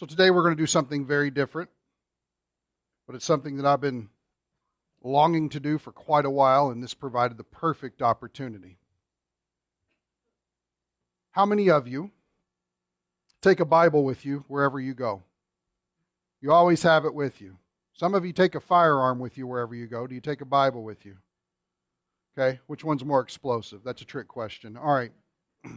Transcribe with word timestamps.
So 0.00 0.06
today 0.06 0.30
we're 0.30 0.44
going 0.44 0.56
to 0.56 0.62
do 0.62 0.66
something 0.66 1.04
very 1.04 1.30
different, 1.30 1.68
but 3.06 3.14
it's 3.14 3.24
something 3.26 3.58
that 3.58 3.66
I've 3.66 3.82
been 3.82 4.08
longing 5.04 5.50
to 5.50 5.60
do 5.60 5.76
for 5.76 5.92
quite 5.92 6.24
a 6.24 6.30
while, 6.30 6.70
and 6.70 6.82
this 6.82 6.94
provided 6.94 7.36
the 7.36 7.44
perfect 7.44 8.00
opportunity. 8.00 8.78
How 11.32 11.44
many 11.44 11.68
of 11.68 11.86
you 11.86 12.12
take 13.42 13.60
a 13.60 13.66
Bible 13.66 14.02
with 14.02 14.24
you 14.24 14.46
wherever 14.48 14.80
you 14.80 14.94
go? 14.94 15.22
You 16.40 16.50
always 16.50 16.82
have 16.82 17.04
it 17.04 17.12
with 17.12 17.42
you. 17.42 17.58
Some 17.92 18.14
of 18.14 18.24
you 18.24 18.32
take 18.32 18.54
a 18.54 18.60
firearm 18.60 19.18
with 19.18 19.36
you 19.36 19.46
wherever 19.46 19.74
you 19.74 19.86
go. 19.86 20.06
Do 20.06 20.14
you 20.14 20.22
take 20.22 20.40
a 20.40 20.46
Bible 20.46 20.82
with 20.82 21.04
you? 21.04 21.18
Okay, 22.34 22.58
which 22.68 22.84
one's 22.84 23.04
more 23.04 23.20
explosive? 23.20 23.82
That's 23.84 24.00
a 24.00 24.06
trick 24.06 24.28
question. 24.28 24.78
All 24.78 24.94
right. 24.94 25.12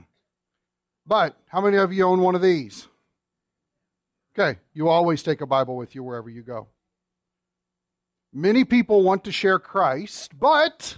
But 1.05 1.37
how 1.47 1.59
many 1.59 1.75
of 1.75 1.91
you 1.91 2.05
own 2.05 2.21
one 2.21 2.33
of 2.33 2.41
these? 2.41 2.87
Okay, 4.37 4.59
you 4.73 4.89
always 4.89 5.21
take 5.21 5.41
a 5.41 5.45
Bible 5.45 5.75
with 5.75 5.93
you 5.93 6.03
wherever 6.03 6.29
you 6.29 6.41
go. 6.41 6.67
Many 8.33 8.63
people 8.63 9.03
want 9.03 9.23
to 9.25 9.31
share 9.31 9.59
Christ, 9.59 10.37
but, 10.39 10.97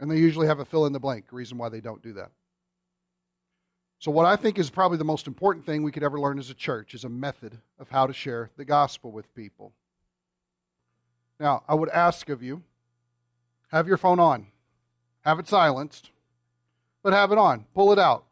and 0.00 0.10
they 0.10 0.16
usually 0.16 0.46
have 0.46 0.60
a 0.60 0.64
fill 0.64 0.86
in 0.86 0.94
the 0.94 1.00
blank 1.00 1.26
reason 1.30 1.58
why 1.58 1.68
they 1.68 1.82
don't 1.82 2.02
do 2.02 2.14
that. 2.14 2.30
So, 3.98 4.10
what 4.10 4.24
I 4.24 4.34
think 4.34 4.58
is 4.58 4.70
probably 4.70 4.96
the 4.96 5.04
most 5.04 5.26
important 5.26 5.66
thing 5.66 5.82
we 5.82 5.92
could 5.92 6.02
ever 6.02 6.18
learn 6.18 6.38
as 6.38 6.48
a 6.48 6.54
church 6.54 6.94
is 6.94 7.04
a 7.04 7.08
method 7.10 7.58
of 7.78 7.90
how 7.90 8.06
to 8.06 8.14
share 8.14 8.50
the 8.56 8.64
gospel 8.64 9.12
with 9.12 9.34
people. 9.34 9.72
Now, 11.38 11.62
I 11.68 11.74
would 11.74 11.90
ask 11.90 12.28
of 12.30 12.42
you 12.42 12.62
have 13.68 13.86
your 13.86 13.98
phone 13.98 14.18
on, 14.18 14.46
have 15.20 15.38
it 15.38 15.48
silenced, 15.48 16.10
but 17.02 17.12
have 17.12 17.30
it 17.30 17.38
on. 17.38 17.66
Pull 17.74 17.92
it 17.92 17.98
out. 17.98 18.24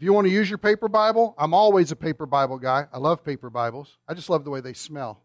If 0.00 0.04
you 0.04 0.14
want 0.14 0.26
to 0.28 0.32
use 0.32 0.48
your 0.48 0.56
paper 0.56 0.88
Bible, 0.88 1.34
I'm 1.36 1.52
always 1.52 1.92
a 1.92 1.96
paper 1.96 2.24
Bible 2.24 2.58
guy. 2.58 2.86
I 2.90 2.96
love 2.96 3.22
paper 3.22 3.50
Bibles. 3.50 3.98
I 4.08 4.14
just 4.14 4.30
love 4.30 4.44
the 4.44 4.50
way 4.50 4.62
they 4.62 4.72
smell. 4.72 5.20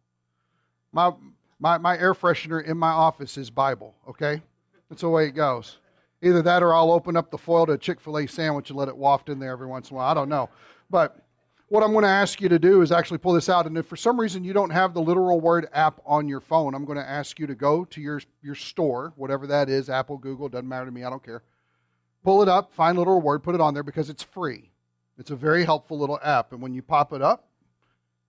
My, 0.92 1.14
my, 1.62 1.78
my 1.78 1.98
air 1.98 2.14
freshener 2.14 2.62
in 2.62 2.78
my 2.78 2.90
office 2.90 3.38
is 3.38 3.50
Bible, 3.50 3.96
okay? 4.06 4.42
That's 4.90 5.00
the 5.00 5.08
way 5.08 5.28
it 5.28 5.32
goes. 5.32 5.78
Either 6.22 6.42
that 6.42 6.62
or 6.62 6.74
I'll 6.74 6.92
open 6.92 7.16
up 7.16 7.32
the 7.32 7.38
foil 7.38 7.66
to 7.68 7.72
a 7.72 7.78
Chick 7.78 8.02
fil 8.02 8.18
A 8.18 8.28
sandwich 8.28 8.70
and 8.70 8.78
let 8.78 8.90
it 8.90 8.98
waft 8.98 9.30
in 9.30 9.40
there 9.40 9.52
every 9.52 9.66
once 9.66 9.92
in 9.92 9.96
a 9.96 9.98
while. 9.98 10.12
I 10.12 10.14
don't 10.14 10.28
know. 10.28 10.50
But 10.90 11.22
what 11.70 11.82
I'm 11.82 11.94
going 11.94 12.04
to 12.04 12.10
ask 12.10 12.42
you 12.42 12.50
to 12.50 12.60
do 12.60 12.82
is 12.82 12.92
actually 12.92 13.20
pull 13.20 13.32
this 13.32 13.48
out. 13.48 13.68
And 13.68 13.78
if 13.78 13.86
for 13.86 13.96
some 13.96 14.20
reason 14.20 14.44
you 14.44 14.52
don't 14.52 14.72
have 14.72 14.94
the 14.94 15.02
literal 15.02 15.40
word 15.40 15.70
app 15.72 16.02
on 16.06 16.28
your 16.28 16.42
phone, 16.42 16.76
I'm 16.76 16.84
going 16.84 16.98
to 16.98 17.10
ask 17.10 17.40
you 17.40 17.48
to 17.48 17.56
go 17.56 17.86
to 17.86 18.02
your, 18.02 18.22
your 18.44 18.56
store, 18.56 19.14
whatever 19.16 19.48
that 19.48 19.70
is 19.70 19.90
Apple, 19.90 20.18
Google, 20.18 20.50
doesn't 20.50 20.68
matter 20.68 20.86
to 20.86 20.92
me, 20.92 21.06
I 21.06 21.10
don't 21.10 21.24
care. 21.24 21.44
Pull 22.26 22.42
it 22.42 22.50
up, 22.50 22.74
find 22.74 22.98
a 22.98 23.00
little 23.00 23.22
word, 23.22 23.44
put 23.44 23.54
it 23.54 23.62
on 23.62 23.76
there 23.76 23.84
because 23.84 24.10
it's 24.10 24.24
free. 24.24 24.72
It's 25.20 25.30
a 25.30 25.36
very 25.36 25.64
helpful 25.64 26.00
little 26.00 26.20
app. 26.24 26.54
And 26.54 26.62
when 26.62 26.74
you 26.74 26.82
pop 26.82 27.14
it 27.14 27.22
up, 27.22 27.48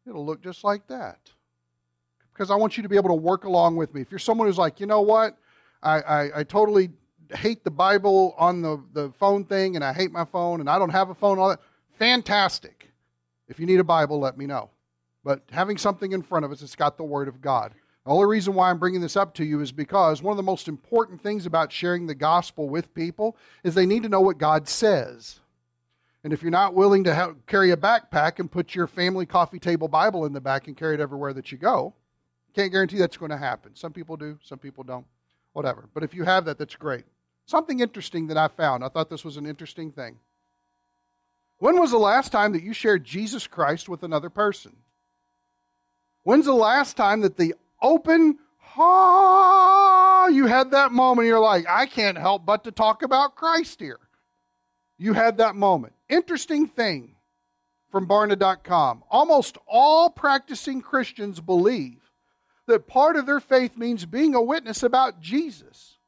it'll 0.07 0.27
look 0.27 0.43
just 0.43 0.65
like 0.65 0.87
that. 0.89 1.19
Because 2.31 2.51
I 2.51 2.57
want 2.57 2.77
you 2.77 2.83
to 2.83 2.91
be 2.91 2.97
able 2.97 3.09
to 3.09 3.15
work 3.15 3.45
along 3.45 3.77
with 3.77 3.95
me. 3.95 4.03
If 4.03 4.11
you're 4.11 4.19
someone 4.19 4.49
who's 4.49 4.59
like, 4.59 4.81
you 4.81 4.87
know 4.87 5.01
what, 5.01 5.39
I, 5.83 6.01
I, 6.03 6.41
I 6.41 6.45
totally 6.45 6.91
hate 7.35 7.65
the 7.65 7.71
Bible 7.71 8.35
on 8.37 8.61
the, 8.61 8.83
the 8.93 9.13
phone 9.19 9.47
thing 9.47 9.77
and 9.77 9.85
I 9.85 9.95
hate 9.95 10.13
my 10.13 10.27
phone 10.27 10.61
and 10.61 10.69
I 10.69 10.79
don't 10.79 10.91
have 10.91 11.09
a 11.09 11.15
phone, 11.15 11.39
all 11.39 11.49
that. 11.49 11.61
Fantastic. 11.99 12.91
If 13.49 13.59
you 13.59 13.65
need 13.65 13.81
a 13.81 13.85
Bible, 13.85 14.21
let 14.21 14.37
me 14.37 14.45
know. 14.45 14.69
But 15.25 15.41
having 15.51 15.79
something 15.79 16.13
in 16.13 16.21
front 16.21 16.45
of 16.45 16.53
us, 16.53 16.61
it's 16.61 16.77
got 16.77 16.99
the 16.99 17.05
Word 17.05 17.29
of 17.29 17.41
God. 17.41 17.73
The 18.07 18.13
only 18.13 18.27
reason 18.27 18.55
why 18.55 18.71
I'm 18.71 18.79
bringing 18.79 19.01
this 19.01 19.17
up 19.17 19.35
to 19.35 19.45
you 19.45 19.61
is 19.61 19.73
because 19.73 20.23
one 20.23 20.31
of 20.31 20.37
the 20.37 20.43
most 20.45 20.69
important 20.69 21.21
things 21.21 21.45
about 21.45 21.73
sharing 21.73 22.07
the 22.07 22.15
gospel 22.15 22.69
with 22.69 22.95
people 22.95 23.37
is 23.65 23.75
they 23.75 23.85
need 23.85 24.05
to 24.05 24.09
know 24.09 24.21
what 24.21 24.39
God 24.39 24.69
says. 24.69 25.41
And 26.23 26.33
if 26.33 26.41
you're 26.41 26.53
not 26.53 26.73
willing 26.73 27.03
to 27.03 27.35
carry 27.49 27.73
a 27.73 27.77
backpack 27.77 28.39
and 28.39 28.49
put 28.49 28.77
your 28.77 28.87
family 28.87 29.27
coffee 29.27 29.59
table 29.59 29.89
Bible 29.89 30.25
in 30.25 30.33
the 30.33 30.41
back 30.41 30.69
and 30.69 30.77
carry 30.77 30.95
it 30.95 31.01
everywhere 31.01 31.33
that 31.33 31.51
you 31.51 31.59
go, 31.59 31.95
can't 32.55 32.71
guarantee 32.71 32.99
that's 32.99 33.17
going 33.17 33.33
to 33.33 33.37
happen. 33.37 33.75
Some 33.75 33.93
people 33.93 34.17
do, 34.17 34.39
some 34.41 34.59
people 34.59 34.85
don't, 34.85 35.07
whatever. 35.53 35.89
But 35.93 36.05
if 36.05 36.15
you 36.15 36.23
have 36.23 36.45
that, 36.45 36.59
that's 36.59 36.77
great. 36.77 37.07
Something 37.47 37.81
interesting 37.81 38.29
that 38.29 38.37
I 38.37 38.47
found. 38.47 38.85
I 38.85 38.89
thought 38.89 39.11
this 39.11 39.25
was 39.25 39.37
an 39.37 39.47
interesting 39.47 39.91
thing. 39.91 40.17
When 41.59 41.81
was 41.81 41.91
the 41.91 41.99
last 41.99 42.31
time 42.31 42.53
that 42.53 42.63
you 42.63 42.73
shared 42.73 43.03
Jesus 43.03 43.49
Christ 43.49 43.89
with 43.89 44.05
another 44.05 44.31
person? 44.31 44.77
When's 46.23 46.45
the 46.45 46.53
last 46.53 46.97
time 46.97 47.23
that 47.23 47.37
the 47.37 47.57
open, 47.81 48.39
ah, 48.77 50.29
you 50.29 50.47
had 50.47 50.71
that 50.73 50.93
moment, 50.93 51.29
you're 51.29 51.41
like, 51.41 51.67
I 51.69 51.87
can't 51.87 52.19
help 52.19 52.45
but 52.45 52.65
to 52.65 52.73
talk 52.73 53.03
about 53.03 53.37
Christ 53.37 53.81
here. 53.81 54.01
You 54.99 55.13
had 55.13 55.39
that 55.39 55.57
moment. 55.57 55.93
Interesting 56.09 56.67
thing 56.67 57.17
from 57.91 58.07
Barna.com. 58.07 59.05
Almost 59.11 59.59
all 59.67 60.11
practicing 60.11 60.81
Christians 60.81 61.41
believe 61.41 62.11
that 62.67 62.87
part 62.87 63.17
of 63.17 63.27
their 63.27 63.41
faith 63.41 63.77
means 63.77 64.07
being 64.07 64.35
a 64.35 64.43
witness 64.43 64.83
about 64.83 65.21
Jesus 65.21 65.99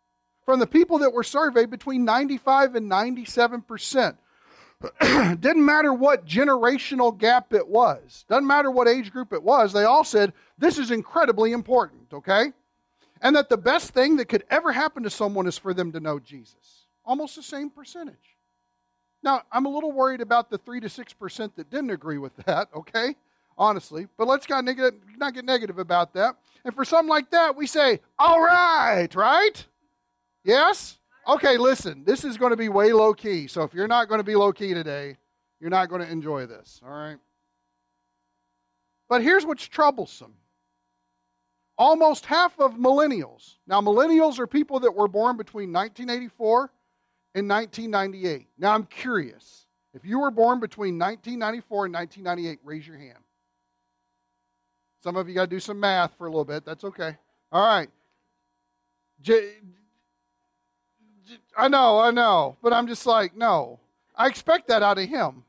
from 0.44 0.58
the 0.60 0.66
people 0.66 0.98
that 0.98 1.12
were 1.12 1.22
surveyed, 1.22 1.70
between 1.70 2.04
95 2.04 2.74
and 2.74 2.88
97 2.88 3.60
percent. 3.62 4.16
Didn't 5.00 5.64
matter 5.64 5.92
what 5.92 6.24
generational 6.24 7.16
gap 7.16 7.52
it 7.52 7.66
was, 7.66 8.24
doesn't 8.28 8.46
matter 8.46 8.70
what 8.70 8.86
age 8.86 9.10
group 9.10 9.32
it 9.32 9.42
was, 9.42 9.72
they 9.72 9.84
all 9.84 10.04
said 10.04 10.32
this 10.56 10.78
is 10.78 10.90
incredibly 10.90 11.52
important, 11.52 12.12
okay? 12.12 12.52
And 13.20 13.34
that 13.34 13.48
the 13.48 13.56
best 13.56 13.90
thing 13.90 14.16
that 14.16 14.28
could 14.28 14.44
ever 14.50 14.72
happen 14.72 15.02
to 15.02 15.10
someone 15.10 15.48
is 15.48 15.58
for 15.58 15.74
them 15.74 15.90
to 15.92 16.00
know 16.00 16.20
Jesus. 16.20 16.86
Almost 17.04 17.34
the 17.34 17.42
same 17.42 17.70
percentage. 17.70 18.36
Now, 19.22 19.42
I'm 19.50 19.66
a 19.66 19.68
little 19.68 19.90
worried 19.90 20.20
about 20.20 20.50
the 20.50 20.58
3 20.58 20.80
to 20.80 20.86
6% 20.86 21.54
that 21.56 21.70
didn't 21.70 21.90
agree 21.90 22.18
with 22.18 22.36
that, 22.46 22.68
okay? 22.74 23.16
Honestly. 23.56 24.06
But 24.16 24.28
let's 24.28 24.48
not, 24.48 24.64
get 24.64 25.44
negative 25.44 25.80
about 25.80 26.14
that. 26.14 26.36
And 26.64 26.72
for 26.72 26.84
something 26.84 27.08
like 27.08 27.30
that, 27.32 27.56
we 27.56 27.66
say, 27.66 28.00
all 28.18 28.40
right, 28.40 29.12
right? 29.16 29.66
Yes? 30.44 30.98
Okay, 31.28 31.58
listen, 31.58 32.04
this 32.04 32.24
is 32.24 32.38
going 32.38 32.50
to 32.50 32.56
be 32.56 32.68
way 32.68 32.92
low 32.92 33.12
key. 33.12 33.46
So 33.46 33.62
if 33.62 33.74
you're 33.74 33.88
not 33.88 34.08
going 34.08 34.18
to 34.18 34.24
be 34.24 34.34
low 34.34 34.52
key 34.52 34.72
today, 34.72 35.16
you're 35.60 35.70
not 35.70 35.88
going 35.88 36.00
to 36.00 36.10
enjoy 36.10 36.46
this, 36.46 36.80
all 36.84 36.90
right? 36.90 37.18
But 39.08 39.22
here's 39.22 39.44
what's 39.44 39.66
troublesome 39.66 40.34
almost 41.78 42.26
half 42.26 42.58
of 42.58 42.74
millennials. 42.74 43.54
Now, 43.66 43.80
millennials 43.80 44.38
are 44.38 44.46
people 44.46 44.80
that 44.80 44.94
were 44.94 45.08
born 45.08 45.36
between 45.36 45.72
1984 45.72 46.70
and 47.36 47.48
1998. 47.48 48.48
Now, 48.58 48.74
I'm 48.74 48.84
curious. 48.84 49.66
If 49.94 50.04
you 50.04 50.18
were 50.18 50.30
born 50.30 50.60
between 50.60 50.98
1994 50.98 51.86
and 51.86 51.94
1998, 51.94 52.58
raise 52.64 52.86
your 52.86 52.98
hand. 52.98 53.18
Some 55.02 55.16
of 55.16 55.28
you 55.28 55.34
got 55.34 55.44
to 55.44 55.50
do 55.50 55.60
some 55.60 55.78
math 55.78 56.14
for 56.18 56.26
a 56.26 56.30
little 56.30 56.44
bit. 56.44 56.64
That's 56.64 56.84
okay. 56.84 57.16
All 57.52 57.64
right. 57.64 57.88
J- 59.20 59.54
I 61.56 61.68
know, 61.68 61.98
I 61.98 62.10
know. 62.10 62.56
But 62.62 62.72
I'm 62.72 62.86
just 62.86 63.06
like, 63.06 63.36
no. 63.36 63.80
I 64.16 64.26
expect 64.26 64.68
that 64.68 64.82
out 64.82 64.98
of 64.98 65.08
him. 65.08 65.44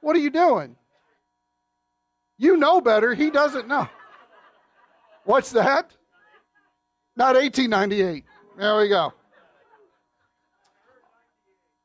What 0.00 0.16
are 0.16 0.20
you 0.20 0.30
doing? 0.30 0.76
You 2.36 2.56
know 2.56 2.80
better. 2.80 3.14
He 3.14 3.30
doesn't 3.30 3.68
know. 3.68 3.88
What's 5.24 5.50
that? 5.52 5.92
Not 7.16 7.34
1898. 7.34 8.24
There 8.56 8.76
we 8.78 8.88
go. 8.88 9.12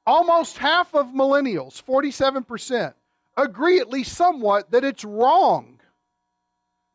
Almost 0.06 0.58
half 0.58 0.94
of 0.94 1.08
millennials, 1.08 1.81
47%, 1.84 2.94
agree 3.38 3.80
at 3.80 3.90
least 3.90 4.14
somewhat 4.16 4.72
that 4.72 4.84
it's 4.84 5.03
wrong 5.03 5.80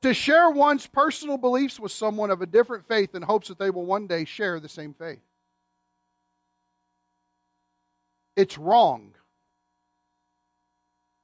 to 0.03 0.15
share 0.15 0.51
one's 0.51 0.87
personal 0.87 1.37
beliefs 1.37 1.81
with 1.81 1.91
someone 1.91 2.31
of 2.31 2.43
a 2.43 2.47
different 2.47 2.87
faith 2.87 3.15
in 3.15 3.23
hopes 3.23 3.49
that 3.49 3.59
they 3.59 3.71
will 3.71 3.87
one 3.87 4.07
day 4.07 4.25
share 4.25 4.61
the 4.61 4.69
same 4.69 4.95
faith. 4.95 5.21
It's 8.39 8.57
wrong. 8.57 9.11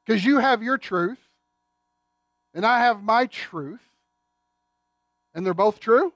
Because 0.05 0.25
you 0.25 0.41
have 0.41 0.65
your 0.65 0.77
truth, 0.77 1.21
and 2.53 2.67
I 2.67 2.81
have 2.81 3.03
my 3.03 3.27
truth, 3.27 3.89
and 5.33 5.47
they're 5.47 5.55
both 5.55 5.79
true. 5.79 6.13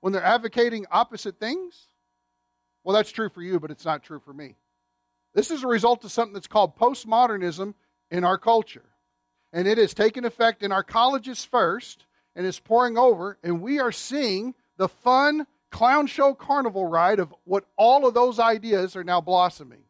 When 0.00 0.12
they're 0.12 0.22
advocating 0.22 0.84
opposite 0.90 1.40
things, 1.40 1.86
well, 2.84 2.94
that's 2.94 3.10
true 3.10 3.30
for 3.30 3.40
you, 3.40 3.58
but 3.58 3.70
it's 3.70 3.84
not 3.86 4.02
true 4.02 4.20
for 4.20 4.34
me. 4.34 4.56
This 5.34 5.50
is 5.50 5.62
a 5.62 5.68
result 5.68 6.04
of 6.04 6.12
something 6.12 6.34
that's 6.34 6.46
called 6.46 6.76
postmodernism 6.76 7.72
in 8.10 8.24
our 8.24 8.36
culture. 8.36 8.84
And 9.54 9.66
it 9.66 9.78
has 9.78 9.94
taken 9.94 10.26
effect 10.26 10.62
in 10.62 10.70
our 10.70 10.82
colleges 10.82 11.44
first 11.44 12.04
and 12.36 12.44
is 12.44 12.60
pouring 12.60 12.98
over, 12.98 13.38
and 13.42 13.62
we 13.62 13.80
are 13.80 13.92
seeing 13.92 14.54
the 14.76 14.88
fun 14.88 15.46
clown 15.72 16.06
show 16.06 16.34
carnival 16.34 16.86
ride 16.86 17.18
of 17.18 17.34
what 17.44 17.64
all 17.76 18.06
of 18.06 18.14
those 18.14 18.38
ideas 18.38 18.94
are 18.94 19.02
now 19.02 19.20
blossoming. 19.20 19.82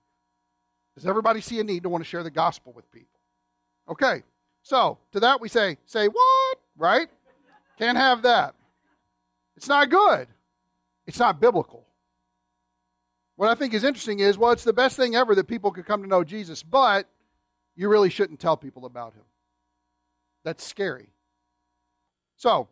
Does 0.95 1.07
everybody 1.07 1.41
see 1.41 1.61
a 1.61 1.65
need 1.65 1.83
to 1.83 1.89
want 1.89 2.03
to 2.03 2.09
share 2.09 2.23
the 2.23 2.31
gospel 2.31 2.73
with 2.73 2.91
people? 2.93 3.21
Okay, 3.89 4.23
so 4.63 4.99
to 5.13 5.21
that 5.21 5.41
we 5.41 5.49
say, 5.49 5.77
say 5.85 6.07
what? 6.07 6.59
Right? 6.77 7.09
Can't 7.79 7.99
have 7.99 8.23
that. 8.23 8.55
It's 9.57 9.69
not 9.69 9.91
good. 9.91 10.29
It's 11.07 11.19
not 11.19 11.41
biblical. 11.41 11.85
What 13.37 13.51
I 13.51 13.55
think 13.55 13.75
is 13.75 13.83
interesting 13.83 14.21
is, 14.21 14.39
well, 14.39 14.53
it's 14.53 14.65
the 14.65 14.73
best 14.73 14.97
thing 14.97 15.17
ever 15.17 15.35
that 15.35 15.49
people 15.49 15.73
could 15.73 15.87
come 15.87 16.03
to 16.03 16.09
know 16.09 16.23
Jesus, 16.23 16.63
but 16.63 17.09
you 17.75 17.89
really 17.89 18.11
shouldn't 18.11 18.39
tell 18.39 18.57
people 18.57 18.87
about 18.87 19.15
him. 19.15 19.25
That's 20.45 20.65
scary. 20.65 21.09
So, 22.37 22.69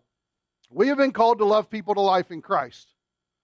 we 0.71 0.89
have 0.89 0.99
been 0.99 1.13
called 1.13 1.39
to 1.39 1.45
love 1.45 1.71
people 1.71 1.95
to 1.95 2.01
life 2.01 2.31
in 2.31 2.41
Christ. 2.41 2.95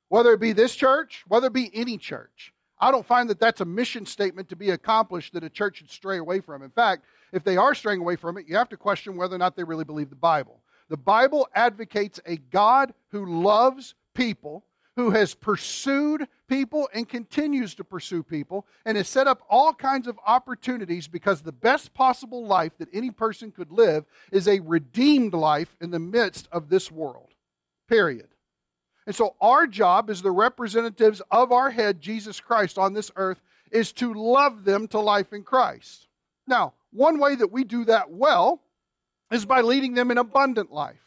Whether 0.08 0.32
it 0.32 0.40
be 0.40 0.52
this 0.52 0.74
church, 0.74 1.24
whether 1.26 1.48
it 1.48 1.52
be 1.52 1.70
any 1.74 1.98
church. 1.98 2.52
I 2.78 2.90
don't 2.90 3.06
find 3.06 3.30
that 3.30 3.40
that's 3.40 3.60
a 3.60 3.64
mission 3.64 4.04
statement 4.04 4.48
to 4.50 4.56
be 4.56 4.70
accomplished 4.70 5.32
that 5.32 5.44
a 5.44 5.50
church 5.50 5.78
should 5.78 5.90
stray 5.90 6.18
away 6.18 6.40
from. 6.40 6.62
In 6.62 6.70
fact, 6.70 7.04
if 7.32 7.42
they 7.42 7.56
are 7.56 7.74
straying 7.74 8.00
away 8.00 8.16
from 8.16 8.36
it, 8.36 8.46
you 8.46 8.56
have 8.56 8.68
to 8.68 8.76
question 8.76 9.16
whether 9.16 9.34
or 9.34 9.38
not 9.38 9.56
they 9.56 9.64
really 9.64 9.84
believe 9.84 10.10
the 10.10 10.16
Bible. 10.16 10.60
The 10.88 10.96
Bible 10.96 11.48
advocates 11.54 12.20
a 12.26 12.36
God 12.36 12.94
who 13.08 13.42
loves 13.42 13.94
people, 14.14 14.64
who 14.94 15.10
has 15.10 15.34
pursued 15.34 16.28
people 16.48 16.88
and 16.94 17.08
continues 17.08 17.74
to 17.74 17.84
pursue 17.84 18.22
people, 18.22 18.66
and 18.84 18.96
has 18.96 19.08
set 19.08 19.26
up 19.26 19.42
all 19.50 19.74
kinds 19.74 20.06
of 20.06 20.18
opportunities 20.26 21.08
because 21.08 21.42
the 21.42 21.52
best 21.52 21.92
possible 21.92 22.46
life 22.46 22.72
that 22.78 22.88
any 22.92 23.10
person 23.10 23.50
could 23.50 23.72
live 23.72 24.04
is 24.30 24.46
a 24.46 24.60
redeemed 24.60 25.34
life 25.34 25.76
in 25.80 25.90
the 25.90 25.98
midst 25.98 26.48
of 26.52 26.68
this 26.68 26.92
world. 26.92 27.30
Period. 27.88 28.28
And 29.06 29.14
so, 29.14 29.36
our 29.40 29.66
job 29.66 30.10
as 30.10 30.20
the 30.20 30.32
representatives 30.32 31.22
of 31.30 31.52
our 31.52 31.70
head, 31.70 32.00
Jesus 32.00 32.40
Christ, 32.40 32.76
on 32.76 32.92
this 32.92 33.10
earth 33.16 33.40
is 33.70 33.92
to 33.92 34.12
love 34.12 34.64
them 34.64 34.88
to 34.88 34.98
life 34.98 35.32
in 35.32 35.42
Christ. 35.42 36.08
Now, 36.46 36.74
one 36.92 37.18
way 37.18 37.36
that 37.36 37.52
we 37.52 37.64
do 37.64 37.84
that 37.84 38.10
well 38.10 38.62
is 39.30 39.44
by 39.44 39.60
leading 39.60 39.94
them 39.94 40.10
in 40.10 40.18
abundant 40.18 40.72
life. 40.72 41.00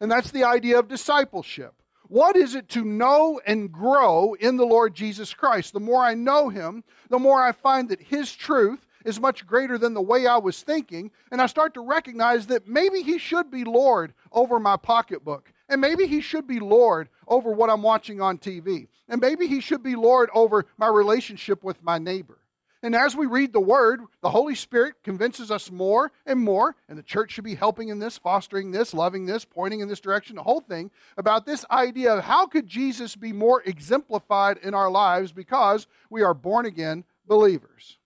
And 0.00 0.10
that's 0.10 0.30
the 0.30 0.44
idea 0.44 0.78
of 0.78 0.88
discipleship. 0.88 1.74
What 2.08 2.36
is 2.36 2.54
it 2.54 2.68
to 2.70 2.84
know 2.84 3.40
and 3.46 3.72
grow 3.72 4.34
in 4.34 4.56
the 4.56 4.66
Lord 4.66 4.94
Jesus 4.94 5.32
Christ? 5.32 5.72
The 5.72 5.80
more 5.80 6.04
I 6.04 6.14
know 6.14 6.48
him, 6.48 6.84
the 7.08 7.18
more 7.18 7.42
I 7.42 7.52
find 7.52 7.88
that 7.88 8.02
his 8.02 8.34
truth 8.34 8.86
is 9.04 9.20
much 9.20 9.46
greater 9.46 9.78
than 9.78 9.94
the 9.94 10.02
way 10.02 10.26
I 10.26 10.36
was 10.36 10.62
thinking, 10.62 11.10
and 11.30 11.40
I 11.40 11.46
start 11.46 11.74
to 11.74 11.80
recognize 11.80 12.46
that 12.48 12.68
maybe 12.68 13.02
he 13.02 13.18
should 13.18 13.50
be 13.50 13.64
Lord 13.64 14.12
over 14.30 14.60
my 14.60 14.76
pocketbook, 14.76 15.52
and 15.68 15.80
maybe 15.80 16.06
he 16.06 16.20
should 16.20 16.46
be 16.46 16.60
Lord 16.60 17.08
over 17.32 17.50
what 17.50 17.70
I'm 17.70 17.82
watching 17.82 18.20
on 18.20 18.38
TV, 18.38 18.88
and 19.08 19.20
maybe 19.20 19.46
he 19.46 19.60
should 19.60 19.82
be 19.82 19.96
Lord 19.96 20.30
over 20.34 20.66
my 20.76 20.88
relationship 20.88 21.64
with 21.64 21.82
my 21.82 21.98
neighbor. 21.98 22.38
And 22.84 22.96
as 22.96 23.14
we 23.14 23.26
read 23.26 23.52
the 23.52 23.60
word, 23.60 24.00
the 24.22 24.30
Holy 24.30 24.56
Spirit 24.56 24.96
convinces 25.04 25.52
us 25.52 25.70
more 25.70 26.10
and 26.26 26.40
more, 26.40 26.74
and 26.88 26.98
the 26.98 27.02
church 27.02 27.30
should 27.30 27.44
be 27.44 27.54
helping 27.54 27.88
in 27.88 28.00
this, 28.00 28.18
fostering 28.18 28.72
this, 28.72 28.92
loving 28.92 29.24
this, 29.24 29.44
pointing 29.44 29.80
in 29.80 29.88
this 29.88 30.00
direction, 30.00 30.34
the 30.34 30.42
whole 30.42 30.60
thing 30.60 30.90
about 31.16 31.46
this 31.46 31.64
idea 31.70 32.14
of 32.14 32.24
how 32.24 32.46
could 32.46 32.66
Jesus 32.66 33.14
be 33.14 33.32
more 33.32 33.62
exemplified 33.64 34.58
in 34.58 34.74
our 34.74 34.90
lives 34.90 35.30
because 35.30 35.86
we 36.10 36.22
are 36.22 36.34
born 36.34 36.66
again 36.66 37.04
believers. 37.26 37.98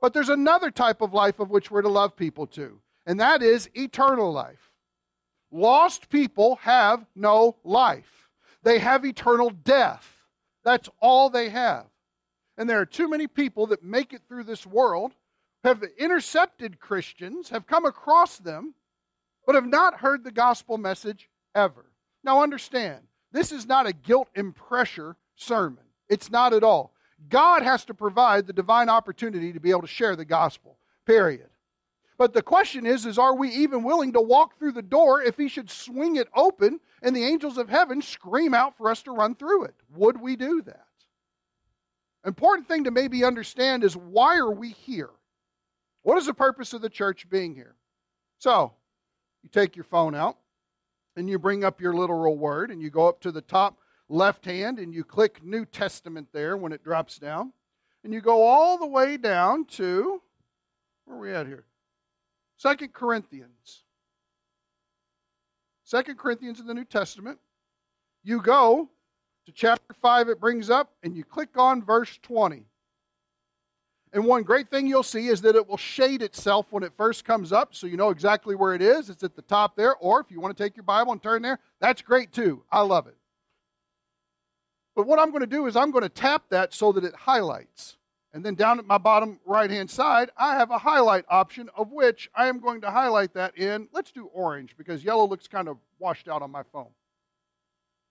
But 0.00 0.12
there's 0.12 0.28
another 0.28 0.70
type 0.70 1.00
of 1.00 1.14
life 1.14 1.40
of 1.40 1.50
which 1.50 1.70
we're 1.70 1.82
to 1.82 1.88
love 1.88 2.14
people 2.14 2.46
to, 2.48 2.80
and 3.06 3.18
that 3.20 3.42
is 3.42 3.70
eternal 3.74 4.30
life. 4.30 4.70
Lost 5.50 6.10
people 6.10 6.56
have 6.56 7.06
no 7.16 7.56
life. 7.64 8.17
They 8.62 8.78
have 8.78 9.04
eternal 9.04 9.50
death. 9.50 10.08
That's 10.64 10.88
all 11.00 11.30
they 11.30 11.48
have. 11.48 11.86
And 12.56 12.68
there 12.68 12.80
are 12.80 12.86
too 12.86 13.08
many 13.08 13.26
people 13.26 13.68
that 13.68 13.84
make 13.84 14.12
it 14.12 14.22
through 14.28 14.44
this 14.44 14.66
world, 14.66 15.12
have 15.64 15.84
intercepted 15.96 16.80
Christians, 16.80 17.50
have 17.50 17.66
come 17.66 17.84
across 17.84 18.38
them, 18.38 18.74
but 19.46 19.54
have 19.54 19.66
not 19.66 20.00
heard 20.00 20.24
the 20.24 20.32
gospel 20.32 20.76
message 20.76 21.30
ever. 21.54 21.86
Now, 22.24 22.42
understand, 22.42 23.00
this 23.32 23.52
is 23.52 23.66
not 23.66 23.86
a 23.86 23.92
guilt 23.92 24.28
and 24.34 24.54
pressure 24.54 25.16
sermon. 25.36 25.84
It's 26.08 26.30
not 26.30 26.52
at 26.52 26.64
all. 26.64 26.92
God 27.28 27.62
has 27.62 27.84
to 27.86 27.94
provide 27.94 28.46
the 28.46 28.52
divine 28.52 28.88
opportunity 28.88 29.52
to 29.52 29.60
be 29.60 29.70
able 29.70 29.82
to 29.82 29.86
share 29.86 30.16
the 30.16 30.24
gospel, 30.24 30.78
period. 31.06 31.47
But 32.18 32.34
the 32.34 32.42
question 32.42 32.84
is, 32.84 33.06
is 33.06 33.16
are 33.16 33.36
we 33.36 33.48
even 33.50 33.84
willing 33.84 34.12
to 34.12 34.20
walk 34.20 34.58
through 34.58 34.72
the 34.72 34.82
door 34.82 35.22
if 35.22 35.36
he 35.36 35.48
should 35.48 35.70
swing 35.70 36.16
it 36.16 36.28
open 36.34 36.80
and 37.00 37.14
the 37.14 37.24
angels 37.24 37.56
of 37.56 37.68
heaven 37.68 38.02
scream 38.02 38.54
out 38.54 38.76
for 38.76 38.90
us 38.90 39.02
to 39.04 39.12
run 39.12 39.36
through 39.36 39.64
it? 39.64 39.76
Would 39.94 40.20
we 40.20 40.34
do 40.34 40.60
that? 40.62 40.86
Important 42.26 42.66
thing 42.66 42.84
to 42.84 42.90
maybe 42.90 43.24
understand 43.24 43.84
is 43.84 43.96
why 43.96 44.36
are 44.36 44.50
we 44.50 44.70
here? 44.70 45.10
What 46.02 46.18
is 46.18 46.26
the 46.26 46.34
purpose 46.34 46.72
of 46.72 46.82
the 46.82 46.90
church 46.90 47.30
being 47.30 47.54
here? 47.54 47.76
So, 48.38 48.72
you 49.44 49.48
take 49.48 49.76
your 49.76 49.84
phone 49.84 50.16
out 50.16 50.36
and 51.16 51.30
you 51.30 51.38
bring 51.38 51.62
up 51.62 51.80
your 51.80 51.94
literal 51.94 52.36
word 52.36 52.72
and 52.72 52.82
you 52.82 52.90
go 52.90 53.08
up 53.08 53.20
to 53.20 53.30
the 53.30 53.40
top 53.40 53.78
left 54.08 54.44
hand 54.44 54.80
and 54.80 54.92
you 54.92 55.04
click 55.04 55.44
New 55.44 55.64
Testament 55.64 56.28
there 56.32 56.56
when 56.56 56.72
it 56.72 56.82
drops 56.82 57.18
down. 57.18 57.52
And 58.02 58.12
you 58.12 58.20
go 58.20 58.42
all 58.42 58.78
the 58.78 58.86
way 58.86 59.16
down 59.16 59.66
to, 59.66 60.20
where 61.04 61.16
are 61.16 61.20
we 61.20 61.32
at 61.32 61.46
here? 61.46 61.64
Second 62.58 62.92
Corinthians. 62.92 63.84
Second 65.84 66.18
Corinthians 66.18 66.60
in 66.60 66.66
the 66.66 66.74
New 66.74 66.84
Testament. 66.84 67.38
You 68.24 68.42
go 68.42 68.90
to 69.46 69.52
chapter 69.52 69.94
5, 70.02 70.28
it 70.28 70.40
brings 70.40 70.68
up, 70.68 70.92
and 71.02 71.16
you 71.16 71.24
click 71.24 71.56
on 71.56 71.82
verse 71.82 72.18
20. 72.20 72.64
And 74.12 74.24
one 74.24 74.42
great 74.42 74.70
thing 74.70 74.86
you'll 74.86 75.02
see 75.02 75.28
is 75.28 75.40
that 75.42 75.54
it 75.54 75.68
will 75.68 75.76
shade 75.76 76.20
itself 76.20 76.66
when 76.70 76.82
it 76.82 76.92
first 76.96 77.24
comes 77.24 77.52
up, 77.52 77.74
so 77.74 77.86
you 77.86 77.96
know 77.96 78.10
exactly 78.10 78.56
where 78.56 78.74
it 78.74 78.82
is. 78.82 79.08
It's 79.08 79.22
at 79.22 79.36
the 79.36 79.42
top 79.42 79.76
there. 79.76 79.94
Or 79.96 80.20
if 80.20 80.30
you 80.30 80.40
want 80.40 80.56
to 80.56 80.62
take 80.62 80.76
your 80.76 80.82
Bible 80.82 81.12
and 81.12 81.22
turn 81.22 81.42
there, 81.42 81.60
that's 81.80 82.02
great 82.02 82.32
too. 82.32 82.64
I 82.72 82.80
love 82.80 83.06
it. 83.06 83.16
But 84.96 85.06
what 85.06 85.20
I'm 85.20 85.30
going 85.30 85.42
to 85.42 85.46
do 85.46 85.66
is 85.66 85.76
I'm 85.76 85.92
going 85.92 86.02
to 86.02 86.08
tap 86.08 86.44
that 86.48 86.74
so 86.74 86.90
that 86.92 87.04
it 87.04 87.14
highlights. 87.14 87.97
And 88.38 88.46
then 88.46 88.54
down 88.54 88.78
at 88.78 88.86
my 88.86 88.98
bottom 88.98 89.40
right 89.44 89.68
hand 89.68 89.90
side, 89.90 90.30
I 90.36 90.54
have 90.54 90.70
a 90.70 90.78
highlight 90.78 91.24
option 91.28 91.68
of 91.76 91.90
which 91.90 92.30
I 92.36 92.46
am 92.46 92.60
going 92.60 92.82
to 92.82 92.90
highlight 92.92 93.34
that 93.34 93.58
in, 93.58 93.88
let's 93.92 94.12
do 94.12 94.26
orange 94.26 94.76
because 94.78 95.02
yellow 95.02 95.26
looks 95.26 95.48
kind 95.48 95.66
of 95.66 95.78
washed 95.98 96.28
out 96.28 96.40
on 96.40 96.52
my 96.52 96.62
phone. 96.72 96.90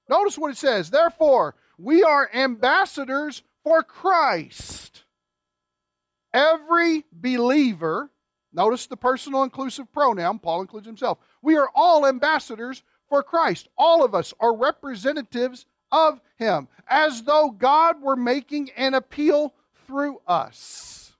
Notice 0.09 0.38
what 0.38 0.51
it 0.51 0.57
says. 0.57 0.89
Therefore, 0.89 1.56
we 1.77 2.03
are 2.03 2.29
ambassadors 2.33 3.41
for 3.63 3.83
Christ. 3.83 5.06
Every 6.33 7.06
believer, 7.09 8.12
notice 8.51 8.85
the 8.85 8.97
personal 8.97 9.44
inclusive 9.44 9.94
pronoun, 9.94 10.39
Paul 10.39 10.59
includes 10.59 10.88
himself. 10.88 11.19
We 11.41 11.56
are 11.56 11.69
all 11.73 12.06
ambassadors 12.06 12.83
for 13.07 13.23
Christ. 13.23 13.69
All 13.77 14.03
of 14.03 14.13
us 14.13 14.33
are 14.41 14.53
representatives 14.53 15.65
of 15.89 16.19
him, 16.35 16.68
as 16.85 17.23
though 17.23 17.50
God 17.50 18.01
were 18.01 18.18
making 18.18 18.71
an 18.71 18.94
appeal 18.94 19.53
through 19.87 20.21
us. 20.27 21.13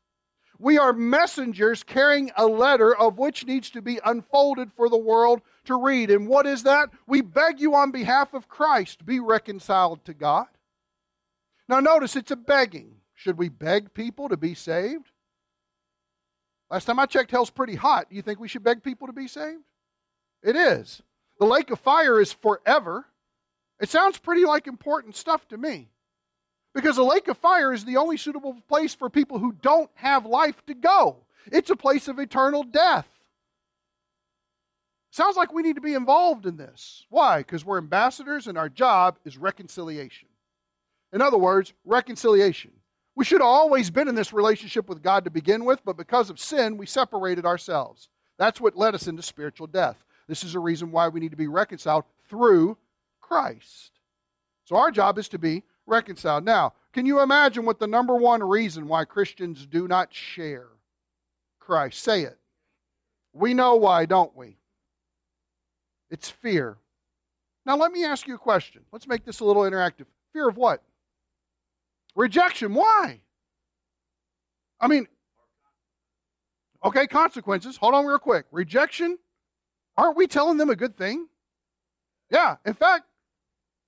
We 0.60 0.78
are 0.78 0.94
messengers 0.94 1.84
carrying 1.84 2.32
a 2.36 2.46
letter 2.48 2.96
of 2.96 3.18
which 3.18 3.46
needs 3.46 3.70
to 3.72 3.82
be 3.82 4.00
unfolded 4.04 4.72
for 4.74 4.90
the 4.90 4.98
world 4.98 5.42
to 5.66 5.76
read. 5.76 6.10
And 6.10 6.28
what 6.28 6.48
is 6.48 6.64
that? 6.64 6.90
We 7.06 7.22
beg 7.22 7.60
you 7.60 7.76
on 7.76 7.92
behalf 7.92 8.34
of 8.34 8.48
Christ, 8.48 9.06
be 9.06 9.20
reconciled 9.20 10.04
to 10.06 10.14
God. 10.14 10.48
Now, 11.70 11.80
notice 11.80 12.16
it's 12.16 12.32
a 12.32 12.36
begging. 12.36 12.96
Should 13.14 13.38
we 13.38 13.50
beg 13.50 13.94
people 13.94 14.30
to 14.30 14.38
be 14.38 14.54
saved? 14.54 15.12
Last 16.70 16.86
time 16.86 17.00
I 17.00 17.06
checked, 17.06 17.32
hell's 17.32 17.50
pretty 17.50 17.76
hot. 17.76 18.10
Do 18.10 18.16
you 18.16 18.22
think 18.22 18.40
we 18.40 18.48
should 18.48 18.64
beg 18.64 18.84
people 18.84 19.08
to 19.08 19.14
be 19.14 19.28
saved? 19.28 19.64
It 20.44 20.56
is. 20.56 21.02
The 21.40 21.46
lake 21.46 21.72
of 21.72 21.80
fire 21.80 22.20
is 22.20 22.34
forever. 22.34 23.06
It 23.80 23.90
sounds 23.90 24.18
pretty 24.18 24.44
like 24.44 24.68
important 24.68 25.16
stuff 25.16 25.48
to 25.50 25.58
me. 25.58 25.90
Because 26.78 26.98
the 26.98 27.04
lake 27.04 27.28
of 27.28 27.40
fire 27.40 27.74
is 27.74 27.86
the 27.86 27.98
only 27.98 28.18
suitable 28.18 28.56
place 28.68 28.94
for 28.94 29.10
people 29.10 29.40
who 29.40 29.52
don't 29.64 29.90
have 29.96 30.28
life 30.28 30.64
to 30.68 30.76
go. 30.76 31.16
It's 31.52 31.72
a 31.72 31.76
place 31.76 32.08
of 32.08 32.20
eternal 32.20 32.62
death. 32.64 33.08
Sounds 35.10 35.36
like 35.36 35.52
we 35.52 35.64
need 35.64 35.78
to 35.78 35.82
be 35.82 35.96
involved 35.96 36.46
in 36.46 36.56
this. 36.56 37.04
Why? 37.10 37.40
Because 37.40 37.66
we're 37.66 37.80
ambassadors 37.80 38.46
and 38.46 38.60
our 38.60 38.70
job 38.70 39.18
is 39.26 39.40
reconciliation. 39.40 40.28
In 41.12 41.20
other 41.20 41.40
words, 41.40 41.74
reconciliation. 41.84 42.74
We 43.16 43.26
should 43.26 43.42
have 43.42 43.48
always 43.48 43.90
been 43.90 44.08
in 44.08 44.14
this 44.14 44.32
relationship 44.32 44.88
with 44.88 45.02
God 45.02 45.24
to 45.24 45.32
begin 45.32 45.66
with, 45.66 45.84
but 45.84 45.98
because 45.98 46.30
of 46.30 46.40
sin, 46.40 46.78
we 46.78 46.86
separated 46.86 47.44
ourselves. 47.44 48.08
That's 48.38 48.62
what 48.62 48.78
led 48.78 48.94
us 48.94 49.08
into 49.08 49.24
spiritual 49.24 49.66
death. 49.66 49.98
This 50.28 50.44
is 50.44 50.54
a 50.54 50.60
reason 50.60 50.92
why 50.92 51.08
we 51.08 51.22
need 51.22 51.32
to 51.32 51.38
be 51.38 51.48
reconciled 51.48 52.04
through 52.30 52.78
Christ. 53.20 53.94
So 54.66 54.76
our 54.76 54.92
job 54.92 55.18
is 55.18 55.28
to 55.30 55.40
be 55.40 55.64
reconciled. 55.88 56.46
Now, 56.46 56.74
can 56.94 57.06
you 57.06 57.22
imagine 57.22 57.66
what 57.66 57.80
the 57.80 57.88
number 57.88 58.16
one 58.16 58.44
reason 58.44 58.88
why 58.88 59.06
Christians 59.06 59.66
do 59.66 59.88
not 59.88 60.14
share 60.14 60.68
Christ? 61.60 62.04
Say 62.04 62.24
it. 62.24 62.38
We 63.34 63.54
know 63.54 63.76
why, 63.76 64.06
don't 64.06 64.36
we? 64.36 64.58
It's 66.10 66.30
fear. 66.30 66.78
Now, 67.66 67.78
let 67.78 67.92
me 67.92 68.06
ask 68.06 68.28
you 68.28 68.36
a 68.36 68.40
question. 68.40 68.84
Let's 68.92 69.08
make 69.08 69.26
this 69.26 69.40
a 69.40 69.46
little 69.46 69.64
interactive. 69.64 70.06
Fear 70.34 70.50
of 70.50 70.58
what? 70.58 70.82
Rejection. 72.16 72.74
Why? 72.74 73.22
I 74.80 74.88
mean, 74.88 75.08
okay, 76.84 77.08
consequences. 77.08 77.78
Hold 77.78 77.94
on 77.94 78.06
real 78.06 78.20
quick. 78.20 78.46
Rejection. 78.52 79.18
Aren't 79.98 80.18
we 80.18 80.28
telling 80.28 80.58
them 80.58 80.70
a 80.70 80.76
good 80.76 80.96
thing? 80.96 81.28
Yeah. 82.32 82.58
In 82.66 82.74
fact, 82.74 83.06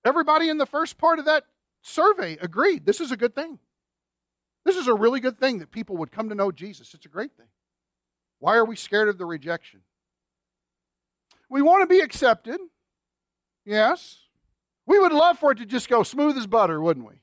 everybody 0.03 0.50
in 0.50 0.58
the 0.58 0.65
first 0.65 0.98
part 0.98 1.20
of 1.20 1.25
that 1.25 1.46
survey 1.81 2.38
agreed 2.41 2.86
this 2.86 3.01
is 3.01 3.12
a 3.12 3.17
good 3.17 3.36
thing. 3.36 3.59
This 4.65 4.75
is 4.75 4.88
a 4.88 4.93
really 4.93 5.19
good 5.19 5.39
thing 5.39 5.59
that 5.59 5.71
people 5.71 5.98
would 5.98 6.12
come 6.12 6.29
to 6.29 6.36
know 6.36 6.51
Jesus. 6.51 6.93
It's 6.93 7.05
a 7.05 7.09
great 7.09 7.31
thing. 7.38 7.48
Why 8.39 8.55
are 8.55 8.65
we 8.65 8.75
scared 8.75 9.09
of 9.09 9.17
the 9.17 9.25
rejection? 9.25 9.81
We 11.50 11.62
want 11.62 11.81
to 11.81 11.88
be 11.88 12.01
accepted. 12.01 12.59
Yes. 13.65 14.19
We 14.86 15.00
would 15.00 15.12
love 15.12 15.39
for 15.39 15.51
it 15.51 15.59
to 15.59 15.65
just 15.65 15.89
go 15.89 16.03
smooth 16.03 16.38
as 16.38 16.48
butter, 16.48 16.81
wouldn't 16.81 17.07
we? 17.07 17.21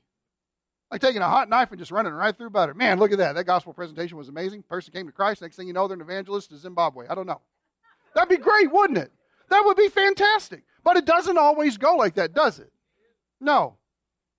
Like 0.91 1.01
taking 1.01 1.21
a 1.21 1.27
hot 1.27 1.49
knife 1.49 1.69
and 1.71 1.79
just 1.79 1.91
running 1.91 2.13
right 2.13 2.35
through 2.35 2.49
butter. 2.51 2.73
Man, 2.73 2.99
look 2.99 3.11
at 3.11 3.17
that. 3.17 3.35
That 3.35 3.43
gospel 3.43 3.73
presentation 3.73 4.17
was 4.17 4.29
amazing. 4.29 4.63
Person 4.63 4.93
came 4.93 5.05
to 5.05 5.11
Christ. 5.11 5.41
Next 5.41 5.57
thing 5.57 5.67
you 5.67 5.73
know, 5.73 5.87
they're 5.87 5.95
an 5.95 6.01
evangelist 6.01 6.49
to 6.51 6.57
Zimbabwe. 6.57 7.07
I 7.09 7.15
don't 7.15 7.25
know. 7.25 7.41
That'd 8.15 8.29
be 8.29 8.41
great, 8.41 8.71
wouldn't 8.71 8.99
it? 8.99 9.11
That 9.49 9.63
would 9.65 9.77
be 9.77 9.89
fantastic. 9.89 10.63
But 10.83 10.97
it 10.97 11.05
doesn't 11.05 11.37
always 11.37 11.77
go 11.77 11.95
like 11.95 12.15
that, 12.15 12.33
does 12.33 12.59
it? 12.59 12.71
No. 13.41 13.75